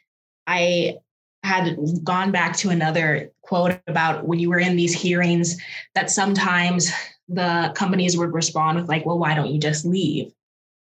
I 0.48 1.00
had 1.44 1.78
gone 2.04 2.32
back 2.32 2.56
to 2.58 2.70
another 2.70 3.32
quote 3.42 3.78
about 3.88 4.26
when 4.26 4.40
you 4.40 4.50
were 4.50 4.60
in 4.60 4.78
these 4.78 4.94
hearings 4.94 5.58
that 5.96 6.10
sometimes 6.10 6.92
the 7.28 7.74
companies 7.76 8.18
would 8.18 8.34
respond 8.34 8.78
with, 8.78 8.88
like, 8.88 9.06
well, 9.06 9.20
why 9.20 9.36
don't 9.36 9.52
you 9.52 9.60
just 9.60 9.86
leave? 9.86 10.32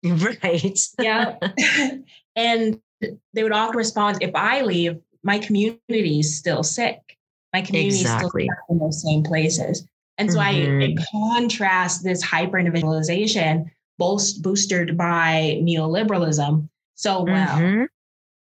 Right. 0.06 0.80
yeah. 0.99 1.39
and 2.36 2.80
they 3.34 3.43
would 3.43 3.51
often 3.51 3.76
respond, 3.76 4.20
if 4.22 4.36
I 4.36 4.62
leave, 4.62 4.99
my 5.24 5.39
community 5.39 6.20
is 6.20 6.38
still 6.38 6.62
sick. 6.62 7.18
My 7.51 7.62
community 7.62 8.01
exactly. 8.01 8.43
is 8.43 8.49
still 8.66 8.76
in 8.76 8.80
those 8.80 9.01
same 9.01 9.24
places. 9.24 9.88
And 10.18 10.32
so 10.32 10.39
mm-hmm. 10.39 10.99
I, 10.99 11.36
contrast 11.38 12.03
this 12.03 12.22
hyper 12.22 12.57
individualization 12.57 13.72
boost, 13.97 14.41
boosted 14.41 14.97
by 14.97 15.59
neoliberalism 15.61 16.70
so 16.95 17.24
well, 17.24 17.57
mm-hmm. 17.59 17.84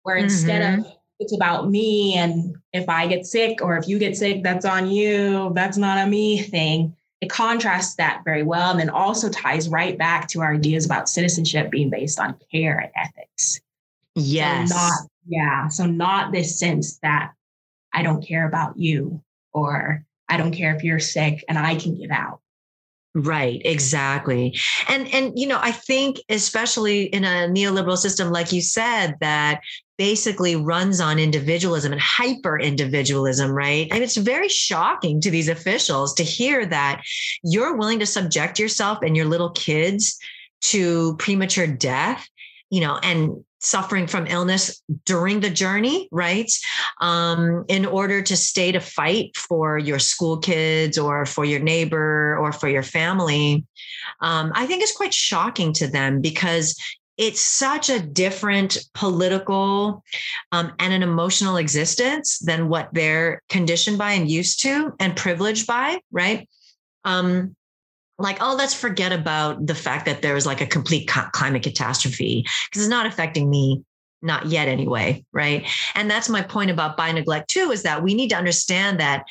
where 0.03 0.15
instead 0.15 0.61
mm-hmm. 0.61 0.81
of 0.81 0.91
it's 1.19 1.33
about 1.33 1.69
me. 1.69 2.15
And 2.15 2.55
if 2.73 2.89
I 2.89 3.07
get 3.07 3.25
sick 3.25 3.61
or 3.61 3.77
if 3.77 3.87
you 3.87 3.99
get 3.99 4.17
sick, 4.17 4.43
that's 4.43 4.65
on 4.65 4.89
you. 4.89 5.51
That's 5.55 5.77
not 5.77 6.05
a 6.05 6.09
me 6.09 6.41
thing. 6.41 6.95
It 7.21 7.29
contrasts 7.29 7.95
that 7.95 8.23
very 8.25 8.43
well. 8.43 8.71
And 8.71 8.79
then 8.79 8.89
also 8.89 9.29
ties 9.29 9.69
right 9.69 9.97
back 9.97 10.27
to 10.29 10.41
our 10.41 10.53
ideas 10.53 10.85
about 10.85 11.09
citizenship 11.09 11.71
being 11.71 11.89
based 11.89 12.19
on 12.19 12.35
care 12.51 12.77
and 12.77 12.91
ethics. 12.95 13.61
Yes. 14.15 14.69
So 14.69 14.75
not, 14.75 15.09
yeah. 15.27 15.67
So 15.69 15.85
not 15.85 16.31
this 16.31 16.59
sense 16.59 16.97
that 16.99 17.33
I 17.93 18.03
don't 18.03 18.25
care 18.25 18.45
about 18.45 18.77
you 18.77 19.21
or 19.53 20.03
I 20.29 20.37
don't 20.37 20.51
care 20.51 20.75
if 20.75 20.83
you're 20.83 20.99
sick 20.99 21.43
and 21.47 21.57
I 21.57 21.75
can 21.75 21.95
get 21.95 22.11
out. 22.11 22.39
Right, 23.17 23.61
exactly. 23.63 24.59
And 24.89 25.07
and 25.13 25.39
you 25.39 25.47
know, 25.47 25.59
I 25.61 25.71
think 25.71 26.17
especially 26.27 27.03
in 27.03 27.23
a 27.23 27.47
neoliberal 27.47 27.97
system 27.97 28.29
like 28.29 28.51
you 28.51 28.61
said 28.61 29.15
that 29.21 29.61
basically 29.97 30.57
runs 30.57 30.99
on 30.99 31.17
individualism 31.17 31.93
and 31.93 32.01
hyper 32.01 32.59
individualism, 32.59 33.51
right? 33.51 33.87
And 33.91 34.03
it's 34.03 34.17
very 34.17 34.49
shocking 34.49 35.21
to 35.21 35.31
these 35.31 35.47
officials 35.47 36.13
to 36.15 36.23
hear 36.23 36.65
that 36.65 37.03
you're 37.41 37.77
willing 37.77 37.99
to 37.99 38.05
subject 38.05 38.59
yourself 38.59 38.99
and 39.01 39.15
your 39.15 39.25
little 39.25 39.51
kids 39.51 40.19
to 40.63 41.15
premature 41.15 41.67
death, 41.67 42.27
you 42.69 42.81
know, 42.81 42.99
and 43.01 43.45
suffering 43.65 44.05
from 44.07 44.27
illness 44.27 44.81
during 45.05 45.39
the 45.39 45.49
journey, 45.49 46.07
right? 46.11 46.51
Um, 47.01 47.65
in 47.67 47.85
order 47.85 48.21
to 48.21 48.37
stay 48.37 48.71
to 48.71 48.79
fight 48.79 49.35
for 49.35 49.77
your 49.77 49.99
school 49.99 50.37
kids 50.37 50.97
or 50.97 51.25
for 51.25 51.45
your 51.45 51.59
neighbor 51.59 52.37
or 52.37 52.51
for 52.51 52.69
your 52.69 52.83
family, 52.83 53.65
um, 54.21 54.51
I 54.55 54.67
think 54.67 54.83
it's 54.83 54.95
quite 54.95 55.13
shocking 55.13 55.73
to 55.73 55.87
them 55.87 56.21
because 56.21 56.79
it's 57.17 57.41
such 57.41 57.89
a 57.89 57.99
different 57.99 58.77
political 58.93 60.03
um, 60.51 60.73
and 60.79 60.93
an 60.93 61.01
emotional 61.01 61.57
existence 61.57 62.39
than 62.39 62.67
what 62.67 62.89
they're 62.91 63.41
conditioned 63.49 63.97
by 63.97 64.11
and 64.11 64.29
used 64.29 64.61
to 64.61 64.93
and 64.99 65.15
privileged 65.15 65.65
by, 65.65 65.99
right? 66.11 66.47
Um, 67.05 67.55
like, 68.17 68.37
oh, 68.41 68.55
let's 68.55 68.73
forget 68.73 69.11
about 69.11 69.65
the 69.65 69.75
fact 69.75 70.05
that 70.05 70.21
there 70.21 70.33
was 70.33 70.45
like 70.45 70.61
a 70.61 70.65
complete 70.65 71.07
climate 71.07 71.63
catastrophe 71.63 72.45
because 72.69 72.83
it's 72.83 72.89
not 72.89 73.05
affecting 73.05 73.49
me 73.49 73.83
not 74.21 74.47
yet 74.47 74.67
anyway 74.67 75.23
right? 75.33 75.65
And 75.93 76.09
that's 76.09 76.29
my 76.29 76.41
point 76.41 76.71
about 76.71 76.97
bio 76.97 77.13
neglect 77.13 77.49
too 77.49 77.71
is 77.71 77.83
that 77.83 78.01
we 78.01 78.13
need 78.13 78.29
to 78.29 78.35
understand 78.35 78.99
that 78.99 79.23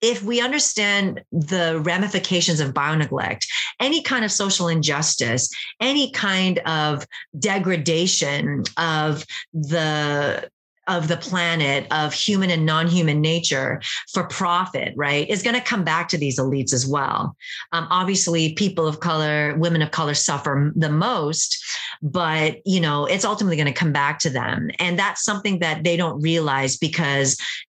if 0.00 0.22
we 0.22 0.40
understand 0.40 1.22
the 1.30 1.80
ramifications 1.84 2.60
of 2.60 2.72
bio 2.72 2.94
neglect 2.94 3.46
any 3.78 4.02
kind 4.02 4.24
of 4.24 4.32
social 4.32 4.68
injustice 4.68 5.50
any 5.80 6.10
kind 6.12 6.58
of 6.60 7.06
degradation 7.38 8.64
of 8.78 9.24
the 9.52 10.48
of 10.86 11.08
the 11.08 11.16
planet 11.16 11.86
of 11.90 12.12
human 12.12 12.50
and 12.50 12.64
non-human 12.64 13.20
nature 13.20 13.80
for 14.12 14.24
profit 14.24 14.92
right 14.96 15.28
is 15.28 15.42
going 15.42 15.54
to 15.54 15.60
come 15.60 15.84
back 15.84 16.08
to 16.08 16.18
these 16.18 16.38
elites 16.38 16.72
as 16.72 16.86
well. 16.86 17.36
Um, 17.72 17.86
obviously 17.90 18.54
people 18.54 18.86
of 18.86 19.00
color 19.00 19.56
women 19.56 19.82
of 19.82 19.90
color 19.90 20.14
suffer 20.14 20.72
the 20.76 20.90
most 20.90 21.62
but 22.02 22.58
you 22.64 22.80
know 22.80 23.06
it's 23.06 23.24
ultimately 23.24 23.56
going 23.56 23.66
to 23.66 23.72
come 23.72 23.92
back 23.92 24.18
to 24.20 24.30
them. 24.30 24.70
And 24.78 24.98
that's 24.98 25.24
something 25.24 25.58
that 25.60 25.84
they 25.84 25.96
don't 25.96 26.20
realize 26.20 26.76
because 26.76 27.36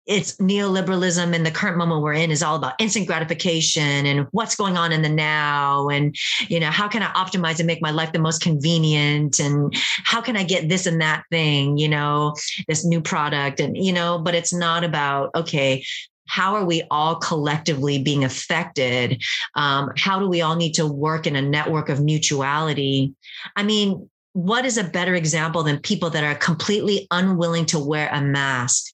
it's 0.09 0.35
neoliberalism 0.37 1.35
and 1.35 1.45
the 1.45 1.51
current 1.51 1.77
moment 1.77 2.01
we're 2.01 2.13
in 2.13 2.31
is 2.31 2.41
all 2.41 2.55
about 2.55 2.73
instant 2.79 3.05
gratification 3.05 4.07
and 4.07 4.27
what's 4.31 4.55
going 4.55 4.75
on 4.75 4.91
in 4.91 5.03
the 5.03 5.09
now 5.09 5.87
and 5.87 6.15
you 6.47 6.59
know 6.59 6.71
how 6.71 6.87
can 6.87 7.03
i 7.03 7.11
optimize 7.13 7.59
and 7.59 7.67
make 7.67 7.81
my 7.81 7.91
life 7.91 8.11
the 8.11 8.19
most 8.19 8.41
convenient 8.41 9.39
and 9.39 9.73
how 10.03 10.19
can 10.19 10.35
i 10.35 10.43
get 10.43 10.67
this 10.67 10.87
and 10.87 10.99
that 10.99 11.23
thing 11.29 11.77
you 11.77 11.87
know 11.87 12.33
this 12.67 12.83
new 12.83 12.99
product 12.99 13.59
and 13.59 13.77
you 13.77 13.93
know 13.93 14.17
but 14.17 14.33
it's 14.33 14.51
not 14.51 14.83
about 14.83 15.29
okay 15.35 15.83
how 16.27 16.55
are 16.55 16.65
we 16.65 16.83
all 16.91 17.15
collectively 17.15 18.03
being 18.03 18.23
affected? 18.23 19.19
Um, 19.55 19.89
how 19.97 20.19
do 20.19 20.29
we 20.29 20.41
all 20.41 20.55
need 20.55 20.73
to 20.73 20.85
work 20.85 21.25
in 21.25 21.35
a 21.35 21.41
network 21.41 21.89
of 21.89 22.03
mutuality? 22.03 23.15
I 23.55 23.63
mean 23.63 24.07
what 24.33 24.63
is 24.63 24.77
a 24.77 24.83
better 24.83 25.15
example 25.15 25.63
than 25.63 25.79
people 25.79 26.11
that 26.11 26.23
are 26.23 26.35
completely 26.35 27.07
unwilling 27.09 27.65
to 27.65 27.79
wear 27.79 28.09
a 28.13 28.21
mask 28.21 28.93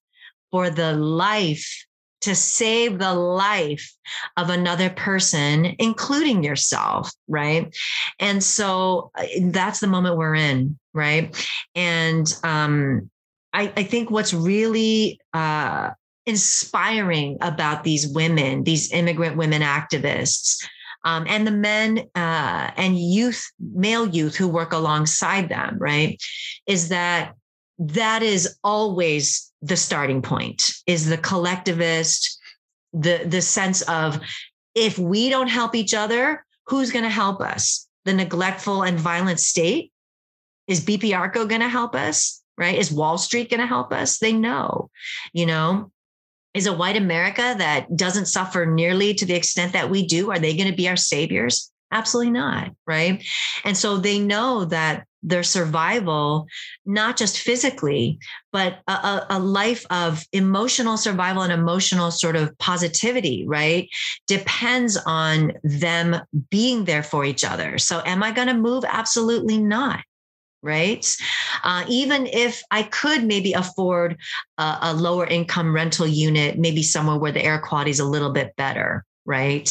for 0.55 0.69
the 0.69 0.93
life 0.93 1.85
to 2.21 2.33
save 2.33 2.97
the 2.97 3.13
life 3.13 3.93
of 4.37 4.49
another 4.49 4.89
person, 4.89 5.75
including 5.79 6.45
yourself, 6.45 7.11
right? 7.27 7.75
And 8.21 8.41
so 8.41 9.11
uh, 9.15 9.25
that's 9.47 9.81
the 9.81 9.87
moment 9.87 10.15
we're 10.15 10.35
in, 10.35 10.79
right? 10.93 11.35
And 11.75 12.33
um, 12.45 13.09
I, 13.51 13.73
I 13.75 13.83
think 13.83 14.09
what's 14.09 14.33
really 14.33 15.19
uh, 15.33 15.89
inspiring 16.25 17.37
about 17.41 17.83
these 17.83 18.07
women, 18.07 18.63
these 18.63 18.93
immigrant 18.93 19.35
women 19.35 19.61
activists, 19.61 20.65
um, 21.03 21.25
and 21.27 21.45
the 21.45 21.51
men 21.51 21.99
uh, 22.15 22.71
and 22.77 22.97
youth, 22.97 23.45
male 23.59 24.07
youth 24.07 24.37
who 24.37 24.47
work 24.47 24.71
alongside 24.71 25.49
them, 25.49 25.75
right, 25.79 26.17
is 26.65 26.87
that 26.87 27.33
that 27.77 28.23
is 28.23 28.57
always 28.63 29.51
the 29.65 29.75
starting 29.75 30.21
point 30.21 30.73
is 30.85 31.07
the 31.07 31.17
collectivist 31.17 32.39
the 32.93 33.23
the 33.25 33.41
sense 33.41 33.81
of 33.83 34.19
if 34.75 34.99
we 34.99 35.29
don't 35.29 35.47
help 35.47 35.75
each 35.75 35.93
other 35.93 36.45
who's 36.67 36.91
going 36.91 37.03
to 37.03 37.09
help 37.09 37.41
us? 37.41 37.87
The 38.05 38.13
neglectful 38.13 38.83
and 38.83 38.99
violent 38.99 39.39
state? 39.39 39.91
Is 40.67 40.85
bp 40.85 41.17
arco 41.17 41.45
going 41.45 41.61
to 41.61 41.69
help 41.69 41.95
us 41.95 42.41
right? 42.57 42.77
Is 42.77 42.91
wall 42.91 43.17
street 43.17 43.49
going 43.49 43.59
to 43.59 43.67
help 43.67 43.91
us? 43.91 44.19
They 44.19 44.33
know 44.33 44.89
you 45.33 45.45
know? 45.45 45.91
Is 46.53 46.67
a 46.67 46.73
white 46.73 46.95
america 46.95 47.55
that 47.57 47.97
doesn't 47.97 48.27
suffer 48.27 48.65
nearly 48.65 49.13
to 49.15 49.25
the 49.25 49.33
extent 49.33 49.73
that 49.73 49.89
we 49.89 50.05
do 50.05 50.31
are 50.31 50.39
they 50.39 50.55
going 50.55 50.69
to 50.69 50.77
be 50.77 50.87
our 50.87 50.95
saviors 50.95 51.71
absolutely 51.95 52.31
not 52.31 52.71
right 52.85 53.23
and 53.63 53.75
so 53.77 53.97
they 53.97 54.19
know 54.19 54.65
that 54.65 55.05
their 55.25 55.43
survival, 55.43 56.47
not 56.85 57.17
just 57.17 57.39
physically, 57.39 58.19
but 58.53 58.79
a, 58.87 59.25
a, 59.31 59.39
life 59.39 59.85
of 59.89 60.23
emotional 60.31 60.97
survival 60.97 61.41
and 61.41 61.51
emotional 61.51 62.11
sort 62.11 62.35
of 62.35 62.55
positivity, 62.59 63.43
right? 63.47 63.89
Depends 64.27 64.97
on 65.07 65.53
them 65.63 66.17
being 66.51 66.85
there 66.85 67.01
for 67.01 67.25
each 67.25 67.43
other. 67.43 67.79
So, 67.79 68.03
am 68.05 68.21
I 68.21 68.31
going 68.31 68.47
to 68.47 68.53
move? 68.53 68.85
Absolutely 68.87 69.57
not 69.57 70.01
right? 70.61 71.05
Uh, 71.63 71.85
even 71.87 72.25
if 72.25 72.63
I 72.71 72.81
could 72.81 73.23
maybe 73.23 73.53
afford 73.53 74.17
a, 74.57 74.77
a, 74.81 74.93
lower 74.95 75.27
income 75.27 75.75
rental 75.75 76.07
unit, 76.07 76.57
maybe 76.57 76.81
somewhere 76.81 77.19
where 77.19 77.31
the 77.31 77.43
air 77.43 77.59
quality 77.59 77.91
is 77.91 77.99
a 77.99 78.05
little 78.05 78.31
bit 78.31 78.55
better, 78.55 79.05
right? 79.27 79.69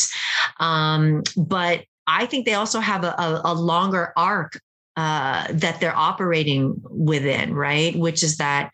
Um, 0.60 1.24
but 1.36 1.84
I 2.06 2.26
think 2.26 2.46
they 2.46 2.54
also 2.54 2.80
have 2.80 3.04
a, 3.04 3.14
a, 3.18 3.40
a 3.44 3.54
longer 3.54 4.12
arc 4.16 4.60
uh, 4.96 5.46
that 5.50 5.80
they're 5.80 5.96
operating 5.96 6.80
within, 6.90 7.54
right? 7.54 7.96
Which 7.96 8.22
is 8.22 8.36
that 8.36 8.70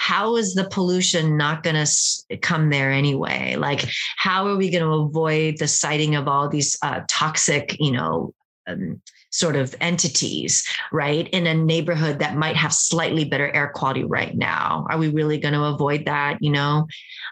how 0.00 0.36
is 0.36 0.54
the 0.54 0.64
pollution 0.64 1.36
not 1.36 1.62
going 1.62 1.76
to 1.76 2.36
come 2.38 2.70
there 2.70 2.90
anyway? 2.90 3.56
Like, 3.56 3.86
how 4.16 4.46
are 4.46 4.56
we 4.56 4.70
going 4.70 4.82
to 4.82 5.06
avoid 5.06 5.58
the 5.58 5.68
siting 5.68 6.14
of 6.14 6.26
all 6.26 6.48
these 6.48 6.76
uh, 6.82 7.02
toxic, 7.06 7.76
you 7.78 7.92
know, 7.92 8.32
um, 8.66 9.02
sort 9.30 9.56
of 9.56 9.76
entities, 9.80 10.66
right? 10.90 11.28
In 11.28 11.46
a 11.46 11.54
neighborhood 11.54 12.18
that 12.20 12.34
might 12.34 12.56
have 12.56 12.72
slightly 12.72 13.24
better 13.24 13.50
air 13.54 13.72
quality 13.74 14.04
right 14.04 14.34
now. 14.34 14.86
Are 14.88 14.96
we 14.96 15.08
really 15.08 15.38
going 15.38 15.54
to 15.54 15.64
avoid 15.64 16.06
that? 16.06 16.38
You 16.40 16.52
know? 16.52 16.86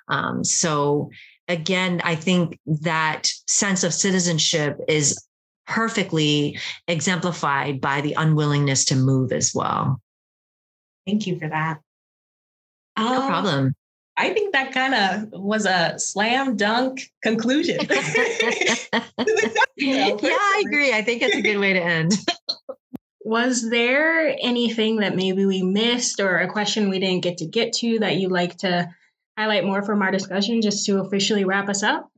Um, 0.09 0.45
so, 0.45 1.11
again, 1.49 2.03
I 2.05 2.17
think 2.17 2.59
that 2.67 3.29
sense 3.47 3.83
of 3.83 3.95
citizenship 3.95 4.77
is 4.89 5.19
perfectly 5.69 6.59
exemplified 6.89 7.81
by 7.81 8.01
the 8.01 8.15
unwillingness 8.15 8.87
to 8.87 8.97
move 8.97 9.31
as 9.33 9.55
well. 9.55 10.01
Thank 11.07 11.27
you 11.27 11.39
for 11.39 11.49
that. 11.49 11.81
No 12.99 13.23
um, 13.23 13.29
problem. 13.29 13.75
I 14.17 14.31
think 14.31 14.53
that 14.53 14.73
kind 14.73 14.95
of 14.95 15.41
was 15.41 15.65
a 15.65 15.99
slam 15.99 16.57
dunk 16.57 17.03
conclusion. 17.23 17.79
yeah, 19.77 20.11
I 20.21 20.63
agree. 20.67 20.93
I 20.93 21.03
think 21.03 21.23
it's 21.23 21.37
a 21.37 21.43
good 21.43 21.59
way 21.59 21.75
to 21.75 21.81
end. 21.81 22.15
was 23.21 23.69
there 23.71 24.35
anything 24.41 24.97
that 24.97 25.15
maybe 25.15 25.47
we 25.47 25.63
missed 25.63 26.19
or 26.19 26.39
a 26.39 26.51
question 26.51 26.89
we 26.89 26.99
didn't 26.99 27.23
get 27.23 27.39
to 27.39 27.47
get 27.47 27.75
to 27.75 27.99
that 28.01 28.17
you'd 28.17 28.33
like 28.33 28.57
to 28.59 28.89
highlight 29.37 29.65
more 29.65 29.83
from 29.83 30.03
our 30.03 30.11
discussion 30.11 30.63
just 30.63 30.85
to 30.87 31.01
officially 31.01 31.45
wrap 31.45 31.69
us 31.69 31.83
up? 31.83 32.11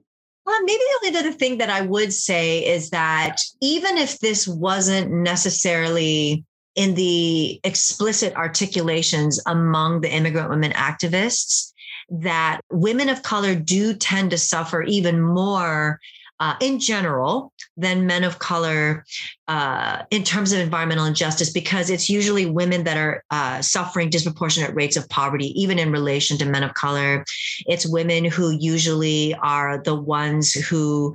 Well, 0.50 0.64
maybe 0.64 0.78
the 0.78 1.06
only 1.06 1.18
other 1.20 1.30
thing 1.30 1.58
that 1.58 1.70
I 1.70 1.82
would 1.82 2.12
say 2.12 2.66
is 2.66 2.90
that 2.90 3.36
even 3.60 3.96
if 3.96 4.18
this 4.18 4.48
wasn't 4.48 5.12
necessarily 5.12 6.44
in 6.74 6.96
the 6.96 7.60
explicit 7.62 8.34
articulations 8.34 9.40
among 9.46 10.00
the 10.00 10.10
immigrant 10.10 10.50
women 10.50 10.72
activists, 10.72 11.72
that 12.08 12.62
women 12.68 13.08
of 13.08 13.22
color 13.22 13.54
do 13.54 13.94
tend 13.94 14.32
to 14.32 14.38
suffer 14.38 14.82
even 14.82 15.22
more 15.22 16.00
uh, 16.40 16.56
in 16.60 16.80
general 16.80 17.52
than 17.76 18.06
men 18.06 18.24
of 18.24 18.38
color 18.38 19.04
uh, 19.46 20.02
in 20.10 20.24
terms 20.24 20.52
of 20.52 20.58
environmental 20.58 21.04
injustice 21.04 21.50
because 21.50 21.90
it's 21.90 22.08
usually 22.08 22.46
women 22.46 22.84
that 22.84 22.96
are 22.96 23.22
uh, 23.30 23.60
suffering 23.60 24.08
disproportionate 24.08 24.74
rates 24.74 24.96
of 24.96 25.08
poverty, 25.08 25.48
even 25.60 25.78
in 25.78 25.92
relation 25.92 26.38
to 26.38 26.46
men 26.46 26.62
of 26.62 26.74
color. 26.74 27.24
It's 27.66 27.86
women 27.86 28.24
who 28.24 28.56
usually 28.58 29.34
are 29.34 29.82
the 29.82 29.94
ones 29.94 30.52
who 30.52 31.14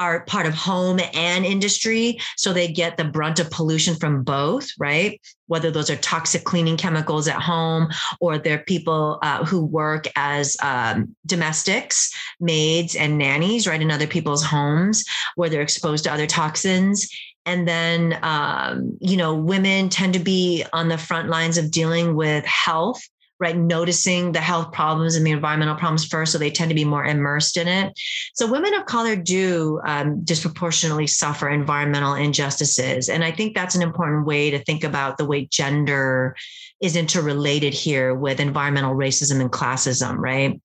are 0.00 0.24
part 0.24 0.46
of 0.46 0.54
home 0.54 0.98
and 1.14 1.44
industry. 1.44 2.18
So 2.36 2.52
they 2.52 2.66
get 2.66 2.96
the 2.96 3.04
brunt 3.04 3.38
of 3.38 3.50
pollution 3.50 3.94
from 3.94 4.24
both, 4.24 4.68
right? 4.78 5.20
Whether 5.46 5.70
those 5.70 5.90
are 5.90 5.96
toxic 5.96 6.44
cleaning 6.44 6.78
chemicals 6.78 7.28
at 7.28 7.40
home 7.40 7.88
or 8.20 8.38
they're 8.38 8.64
people 8.64 9.18
uh, 9.22 9.44
who 9.44 9.64
work 9.64 10.06
as 10.16 10.56
um, 10.62 11.14
domestics, 11.26 12.12
maids, 12.40 12.96
and 12.96 13.18
nannies, 13.18 13.66
right, 13.68 13.80
in 13.80 13.90
other 13.90 14.06
people's 14.06 14.42
homes 14.42 15.04
where 15.36 15.50
they're 15.50 15.60
exposed 15.60 16.04
to 16.04 16.12
other 16.12 16.26
toxins. 16.26 17.08
And 17.46 17.68
then, 17.68 18.18
um, 18.22 18.96
you 19.00 19.16
know, 19.16 19.34
women 19.34 19.88
tend 19.90 20.14
to 20.14 20.18
be 20.18 20.64
on 20.72 20.88
the 20.88 20.98
front 20.98 21.28
lines 21.28 21.58
of 21.58 21.70
dealing 21.70 22.14
with 22.14 22.44
health 22.44 23.02
right? 23.40 23.56
Noticing 23.56 24.32
the 24.32 24.40
health 24.40 24.70
problems 24.70 25.16
and 25.16 25.26
the 25.26 25.30
environmental 25.30 25.74
problems 25.74 26.04
first. 26.04 26.30
So 26.30 26.38
they 26.38 26.50
tend 26.50 26.68
to 26.68 26.74
be 26.74 26.84
more 26.84 27.04
immersed 27.04 27.56
in 27.56 27.66
it. 27.66 27.98
So 28.34 28.46
women 28.46 28.74
of 28.74 28.84
color 28.86 29.16
do 29.16 29.80
um, 29.84 30.22
disproportionately 30.22 31.06
suffer 31.06 31.48
environmental 31.48 32.14
injustices. 32.14 33.08
And 33.08 33.24
I 33.24 33.32
think 33.32 33.54
that's 33.54 33.74
an 33.74 33.82
important 33.82 34.26
way 34.26 34.50
to 34.50 34.58
think 34.58 34.84
about 34.84 35.16
the 35.16 35.24
way 35.24 35.46
gender 35.46 36.36
is 36.80 36.96
interrelated 36.96 37.72
here 37.72 38.14
with 38.14 38.40
environmental 38.40 38.94
racism 38.94 39.40
and 39.40 39.50
classism, 39.50 40.16
right? 40.18 40.60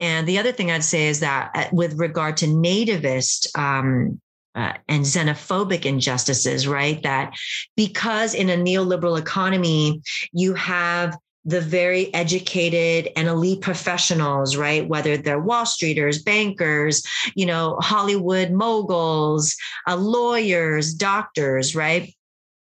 And 0.00 0.26
the 0.26 0.38
other 0.38 0.52
thing 0.52 0.70
I'd 0.70 0.84
say 0.84 1.08
is 1.08 1.20
that 1.20 1.50
uh, 1.54 1.66
with 1.72 1.98
regard 1.98 2.36
to 2.38 2.46
nativist 2.46 3.56
um, 3.58 4.20
uh, 4.54 4.74
and 4.88 5.04
xenophobic 5.04 5.84
injustices, 5.84 6.68
right? 6.68 7.02
That 7.02 7.34
because 7.76 8.34
in 8.34 8.50
a 8.50 8.56
neoliberal 8.56 9.18
economy, 9.18 10.00
you 10.32 10.54
have 10.54 11.16
the 11.44 11.60
very 11.60 12.12
educated 12.14 13.12
and 13.16 13.28
elite 13.28 13.60
professionals, 13.60 14.56
right? 14.56 14.88
Whether 14.88 15.16
they're 15.16 15.40
Wall 15.40 15.64
Streeters, 15.64 16.24
bankers, 16.24 17.06
you 17.34 17.46
know, 17.46 17.76
Hollywood 17.80 18.50
moguls, 18.50 19.54
uh, 19.86 19.96
lawyers, 19.96 20.94
doctors, 20.94 21.74
right? 21.74 22.14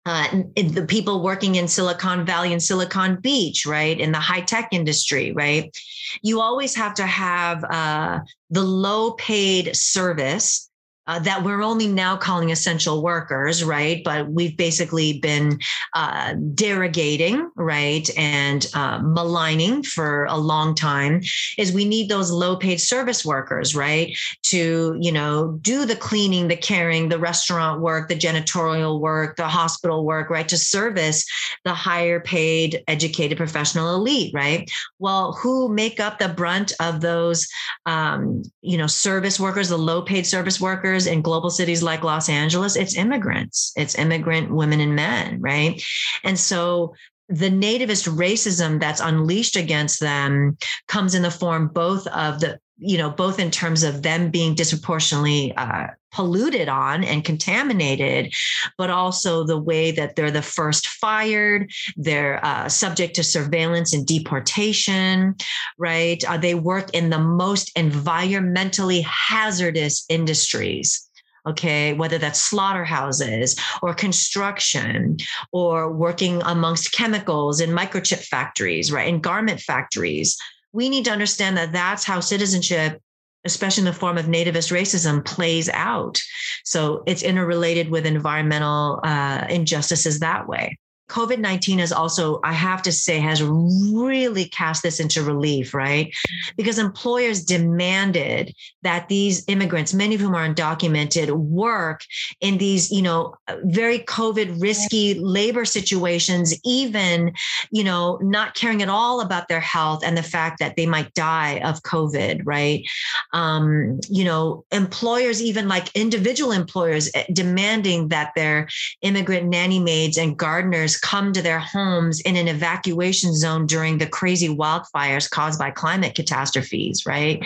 Uh, 0.07 0.45
the 0.57 0.87
people 0.89 1.23
working 1.23 1.57
in 1.57 1.69
Silicon 1.69 2.25
Valley 2.25 2.53
and 2.53 2.63
Silicon 2.63 3.21
Beach, 3.21 3.67
right, 3.67 4.01
in 4.01 4.13
the 4.13 4.19
high 4.19 4.41
tech 4.41 4.69
industry, 4.73 5.33
right? 5.33 5.77
You 6.23 6.41
always 6.41 6.75
have 6.75 6.95
to 6.95 7.07
have 7.07 7.63
uh, 7.65 8.21
the 8.49 8.63
low 8.63 9.13
paid 9.13 9.77
service 9.77 10.70
uh, 11.11 11.19
that 11.19 11.43
we're 11.43 11.61
only 11.61 11.89
now 11.89 12.17
calling 12.17 12.53
essential 12.53 13.03
workers, 13.03 13.65
right? 13.65 14.01
But 14.05 14.31
we've 14.31 14.57
basically 14.57 15.19
been 15.19 15.59
uh, 15.93 16.35
derogating, 16.55 17.49
right, 17.57 18.09
and 18.17 18.65
uh, 18.75 19.01
maligning 19.03 19.83
for 19.83 20.27
a 20.27 20.37
long 20.37 20.73
time. 20.77 21.21
Is 21.59 21.73
we 21.73 21.85
need 21.85 22.09
those 22.09 22.31
low-paid 22.31 22.81
service 22.81 23.25
workers, 23.25 23.75
right, 23.75 24.17
to 24.45 24.97
you 25.01 25.11
know 25.11 25.59
do 25.63 25.85
the 25.85 25.97
cleaning, 25.97 26.47
the 26.47 26.57
caring, 26.57 27.09
the 27.09 27.19
restaurant 27.19 27.81
work, 27.81 28.09
the 28.09 28.15
janitorial 28.15 29.01
work, 29.01 29.35
the 29.35 29.49
hospital 29.49 30.05
work, 30.05 30.31
right, 30.31 30.49
to 30.49 30.57
service 30.57 31.27
the 31.65 31.75
higher-paid, 31.75 32.85
educated 32.87 33.37
professional 33.37 33.97
elite, 33.97 34.33
right? 34.33 34.71
Well, 35.01 35.33
who 35.33 35.75
make 35.75 35.99
up 35.99 36.21
the 36.21 36.29
brunt 36.29 36.73
of 36.79 37.01
those, 37.01 37.49
um, 37.85 38.45
you 38.63 38.79
know, 38.79 38.87
service 38.87 39.41
workers, 39.41 39.71
the 39.71 39.77
low-paid 39.77 40.25
service 40.25 40.61
workers? 40.61 41.00
In 41.07 41.23
global 41.23 41.51
cities 41.51 41.83
like 41.83 42.05
Los 42.05 42.29
Angeles, 42.29 42.77
it's 42.77 42.97
immigrants, 42.97 43.73
it's 43.77 43.99
immigrant 43.99 44.51
women 44.51 44.81
and 44.81 44.95
men, 44.95 45.41
right? 45.41 45.83
And 46.25 46.39
so 46.39 46.95
the 47.29 47.51
nativist 47.51 48.09
racism 48.09 48.81
that's 48.81 49.01
unleashed 49.01 49.57
against 49.57 50.01
them 50.01 50.59
comes 50.89 51.15
in 51.15 51.23
the 51.23 51.31
form 51.31 51.69
both 51.69 52.07
of 52.09 52.41
the 52.41 52.59
you 52.79 52.99
know 52.99 53.11
both 53.11 53.39
in 53.39 53.51
terms 53.51 53.85
of 53.85 54.03
them 54.03 54.31
being 54.31 54.55
disproportionately 54.55 55.55
uh, 55.57 55.87
polluted 56.13 56.69
on 56.69 57.05
and 57.05 57.25
contaminated 57.25 58.33
but 58.77 58.91
also 58.91 59.45
the 59.45 59.59
way 59.59 59.91
that 59.91 60.17
they're 60.17 60.31
the 60.31 60.43
first 60.43 60.87
fired 60.87 61.71
they're 61.97 62.45
uh, 62.45 62.69
subject 62.69 63.15
to 63.15 63.23
surveillance 63.23 63.95
and 63.95 64.07
deportation 64.07 65.35
right? 65.79 66.25
Uh, 66.25 66.37
they 66.37 66.55
work 66.55 66.91
in 66.95 67.11
the 67.11 67.19
most 67.19 67.75
environmentally 67.77 69.03
hazardous 69.05 70.05
industries 70.09 71.07
okay? 71.47 71.95
Whether 71.95 72.19
that's 72.19 72.39
slaughterhouses 72.39 73.59
or 73.83 73.95
construction 73.95 75.17
or 75.53 75.91
working 75.91 76.43
amongst 76.45 76.93
chemicals 76.93 77.61
in 77.61 77.71
microchip 77.71 78.23
factories 78.27 78.93
right? 78.93 79.09
In 79.09 79.21
garment 79.21 79.61
factories. 79.61 80.37
We 80.73 80.89
need 80.89 81.07
to 81.07 81.11
understand 81.11 81.57
that 81.57 81.73
that's 81.73 82.05
how 82.05 82.21
citizenship 82.21 83.01
especially 83.45 83.83
in 83.83 83.87
the 83.87 83.93
form 83.93 84.19
of 84.19 84.27
nativist 84.27 84.71
racism 84.71 85.25
plays 85.25 85.69
out. 85.71 86.21
So 86.65 87.03
it's 87.07 87.23
interrelated 87.23 87.91
with 87.91 88.07
environmental 88.07 89.01
uh, 89.03 89.47
injustices 89.49 90.21
that 90.21 90.47
way 90.47 90.79
COVID 91.11 91.41
19 91.41 91.81
has 91.81 91.93
also, 91.93 92.41
I 92.45 92.53
have 92.53 92.83
to 92.83 92.93
say, 92.93 93.19
has 93.19 93.43
really 93.43 94.47
cast 94.47 94.83
this 94.83 95.01
into 95.01 95.23
relief, 95.23 95.75
right? 95.75 96.15
Because 96.57 96.79
employers 96.79 97.45
demanded 97.45 98.55
that 98.83 99.09
these 99.09 99.45
immigrants, 99.49 99.93
many 99.93 100.15
of 100.15 100.21
whom 100.21 100.35
are 100.35 100.49
undocumented, 100.49 101.31
work 101.31 102.05
in 102.41 102.59
these, 102.59 102.91
you 102.93 103.03
know, 103.03 103.35
very 103.65 103.99
COVID 103.99 104.63
risky 104.63 105.15
labor 105.15 105.65
situations, 105.65 106.55
even, 106.65 107.33
you 107.73 107.83
know, 107.83 108.19
not 108.23 108.55
caring 108.55 108.81
at 108.81 108.89
all 108.89 109.21
about 109.21 109.49
their 109.49 109.61
health 109.61 110.03
and 110.05 110.17
the 110.17 110.23
fact 110.23 110.61
that 110.61 110.77
they 110.77 110.87
might 110.87 111.13
die 111.15 111.59
of 111.65 111.83
COVID, 111.83 112.43
right? 112.45 112.87
Um, 113.33 113.99
you 114.09 114.25
know, 114.25 114.65
employers, 114.71 115.43
even 115.43 115.67
like 115.67 115.95
individual 115.97 116.53
employers, 116.53 117.11
eh, 117.15 117.25
demanding 117.33 118.09
that 118.09 118.33
their 118.37 118.69
immigrant 119.03 119.49
nanny 119.49 119.81
maids 119.81 120.17
and 120.17 120.37
gardeners 120.37 121.00
come 121.01 121.33
to 121.33 121.43
their 121.43 121.59
homes 121.59 122.21
in 122.21 122.37
an 122.37 122.49
evacuation 122.49 123.35
zone 123.35 123.67
during 123.67 123.99
the 123.99 124.07
crazy 124.07 124.49
wildfires 124.49 125.31
caused 125.31 125.59
by 125.59 125.71
climate 125.71 126.15
catastrophes, 126.15 127.07
right? 127.07 127.45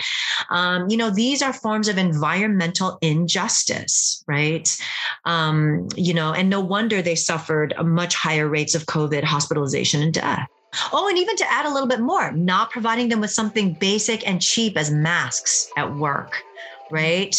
Um, 0.49 0.89
you 0.89 0.97
know, 0.97 1.09
these 1.09 1.41
are 1.41 1.53
forms 1.53 1.87
of 1.87 1.97
environmental 1.97 2.97
injustice, 3.01 4.23
right? 4.27 4.75
Um, 5.25 5.87
you 5.95 6.13
know, 6.13 6.33
and 6.33 6.49
no 6.49 6.59
wonder 6.59 7.01
they 7.01 7.15
suffered 7.15 7.73
much 7.83 8.15
higher 8.15 8.47
rates 8.47 8.75
of 8.75 8.85
COVID 8.85 9.23
hospitalization 9.23 10.01
and 10.01 10.13
death. 10.13 10.47
Oh, 10.91 11.07
and 11.07 11.17
even 11.17 11.35
to 11.37 11.51
add 11.51 11.65
a 11.65 11.73
little 11.73 11.87
bit 11.87 12.01
more, 12.01 12.31
not 12.31 12.69
providing 12.69 13.09
them 13.09 13.21
with 13.21 13.31
something 13.31 13.73
basic 13.73 14.27
and 14.27 14.41
cheap 14.41 14.77
as 14.77 14.91
masks 14.91 15.69
at 15.77 15.95
work, 15.95 16.43
right? 16.91 17.35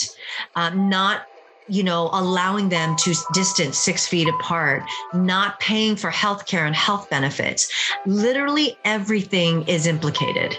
Um, 0.54 0.88
not 0.88 1.26
you 1.68 1.82
know, 1.82 2.10
allowing 2.12 2.68
them 2.68 2.96
to 2.96 3.14
distance 3.32 3.78
six 3.78 4.06
feet 4.06 4.28
apart, 4.28 4.82
not 5.14 5.58
paying 5.60 5.96
for 5.96 6.10
health 6.10 6.46
care 6.46 6.66
and 6.66 6.74
health 6.76 7.10
benefits. 7.10 7.70
Literally 8.06 8.78
everything 8.84 9.66
is 9.68 9.86
implicated. 9.86 10.56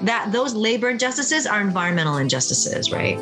That 0.00 0.32
those 0.32 0.54
labor 0.54 0.90
injustices 0.90 1.46
are 1.46 1.60
environmental 1.60 2.16
injustices, 2.16 2.90
right? 2.90 3.18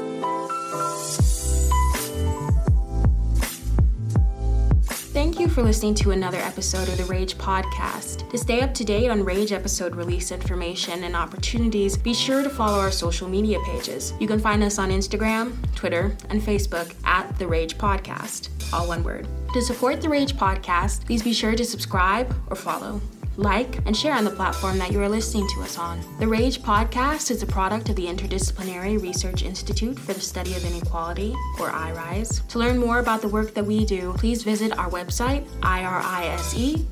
For 5.59 5.65
listening 5.65 5.93
to 5.93 6.13
another 6.13 6.39
episode 6.39 6.89
of 6.89 6.97
the 6.99 7.05
Rage 7.07 7.37
Podcast. 7.37 8.31
To 8.31 8.39
stay 8.39 8.61
up 8.61 8.73
to 8.75 8.85
date 8.85 9.09
on 9.09 9.25
Rage 9.25 9.51
episode 9.51 9.97
release 9.97 10.31
information 10.31 11.03
and 11.03 11.17
opportunities, 11.17 11.97
be 11.97 12.15
sure 12.15 12.45
to 12.45 12.49
follow 12.49 12.79
our 12.79 12.93
social 12.93 13.29
media 13.29 13.59
pages. 13.65 14.15
You 14.21 14.29
can 14.29 14.39
find 14.39 14.63
us 14.63 14.79
on 14.79 14.91
Instagram, 14.91 15.57
Twitter, 15.75 16.17
and 16.31 16.41
Facebook 16.41 16.95
at 17.05 17.37
The 17.41 17.49
Rage 17.49 17.77
Podcast, 17.77 18.51
all 18.73 18.87
one 18.87 19.03
word. 19.03 19.27
To 19.53 19.61
support 19.61 20.01
The 20.01 20.09
Rage 20.09 20.37
Podcast, 20.37 21.07
please 21.07 21.25
be 21.25 21.33
sure 21.33 21.57
to 21.57 21.65
subscribe 21.65 22.33
or 22.51 22.55
follow 22.55 23.01
like, 23.39 23.79
and 23.87 23.97
share 23.97 24.15
on 24.15 24.25
the 24.25 24.31
platform 24.31 24.77
that 24.79 24.93
you 24.93 25.01
are 25.01 25.09
listening 25.09 25.49
to 25.55 25.63
us 25.63 25.79
on. 25.79 26.01
The 26.19 26.29
Rage 26.29 26.61
podcast 26.61 27.31
is 27.31 27.43
a 27.43 27.47
product 27.47 27.89
of 27.89 27.97
the 27.97 28.07
Interdisciplinary 28.07 29.01
Research 29.01 29.43
Institute 29.43 29.99
for 29.99 30.13
the 30.13 30.21
Study 30.21 30.55
of 30.55 30.65
Inequality, 30.65 31.35
or 31.59 31.71
IRISE. 31.71 32.43
To 32.49 32.59
learn 32.59 32.79
more 32.79 32.99
about 32.99 33.23
the 33.23 33.29
work 33.29 33.55
that 33.55 33.65
we 33.65 33.87
do, 33.87 34.13
please 34.19 34.43
visit 34.43 34.77
our 34.77 34.91
website, 34.91 35.47
irise.du.edu. 35.63 36.89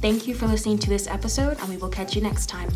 Thank 0.00 0.26
you 0.26 0.34
for 0.34 0.46
listening 0.46 0.78
to 0.78 0.88
this 0.88 1.06
episode, 1.06 1.58
and 1.60 1.68
we 1.68 1.76
will 1.76 1.88
catch 1.88 2.16
you 2.16 2.20
next 2.22 2.46
time. 2.46 2.70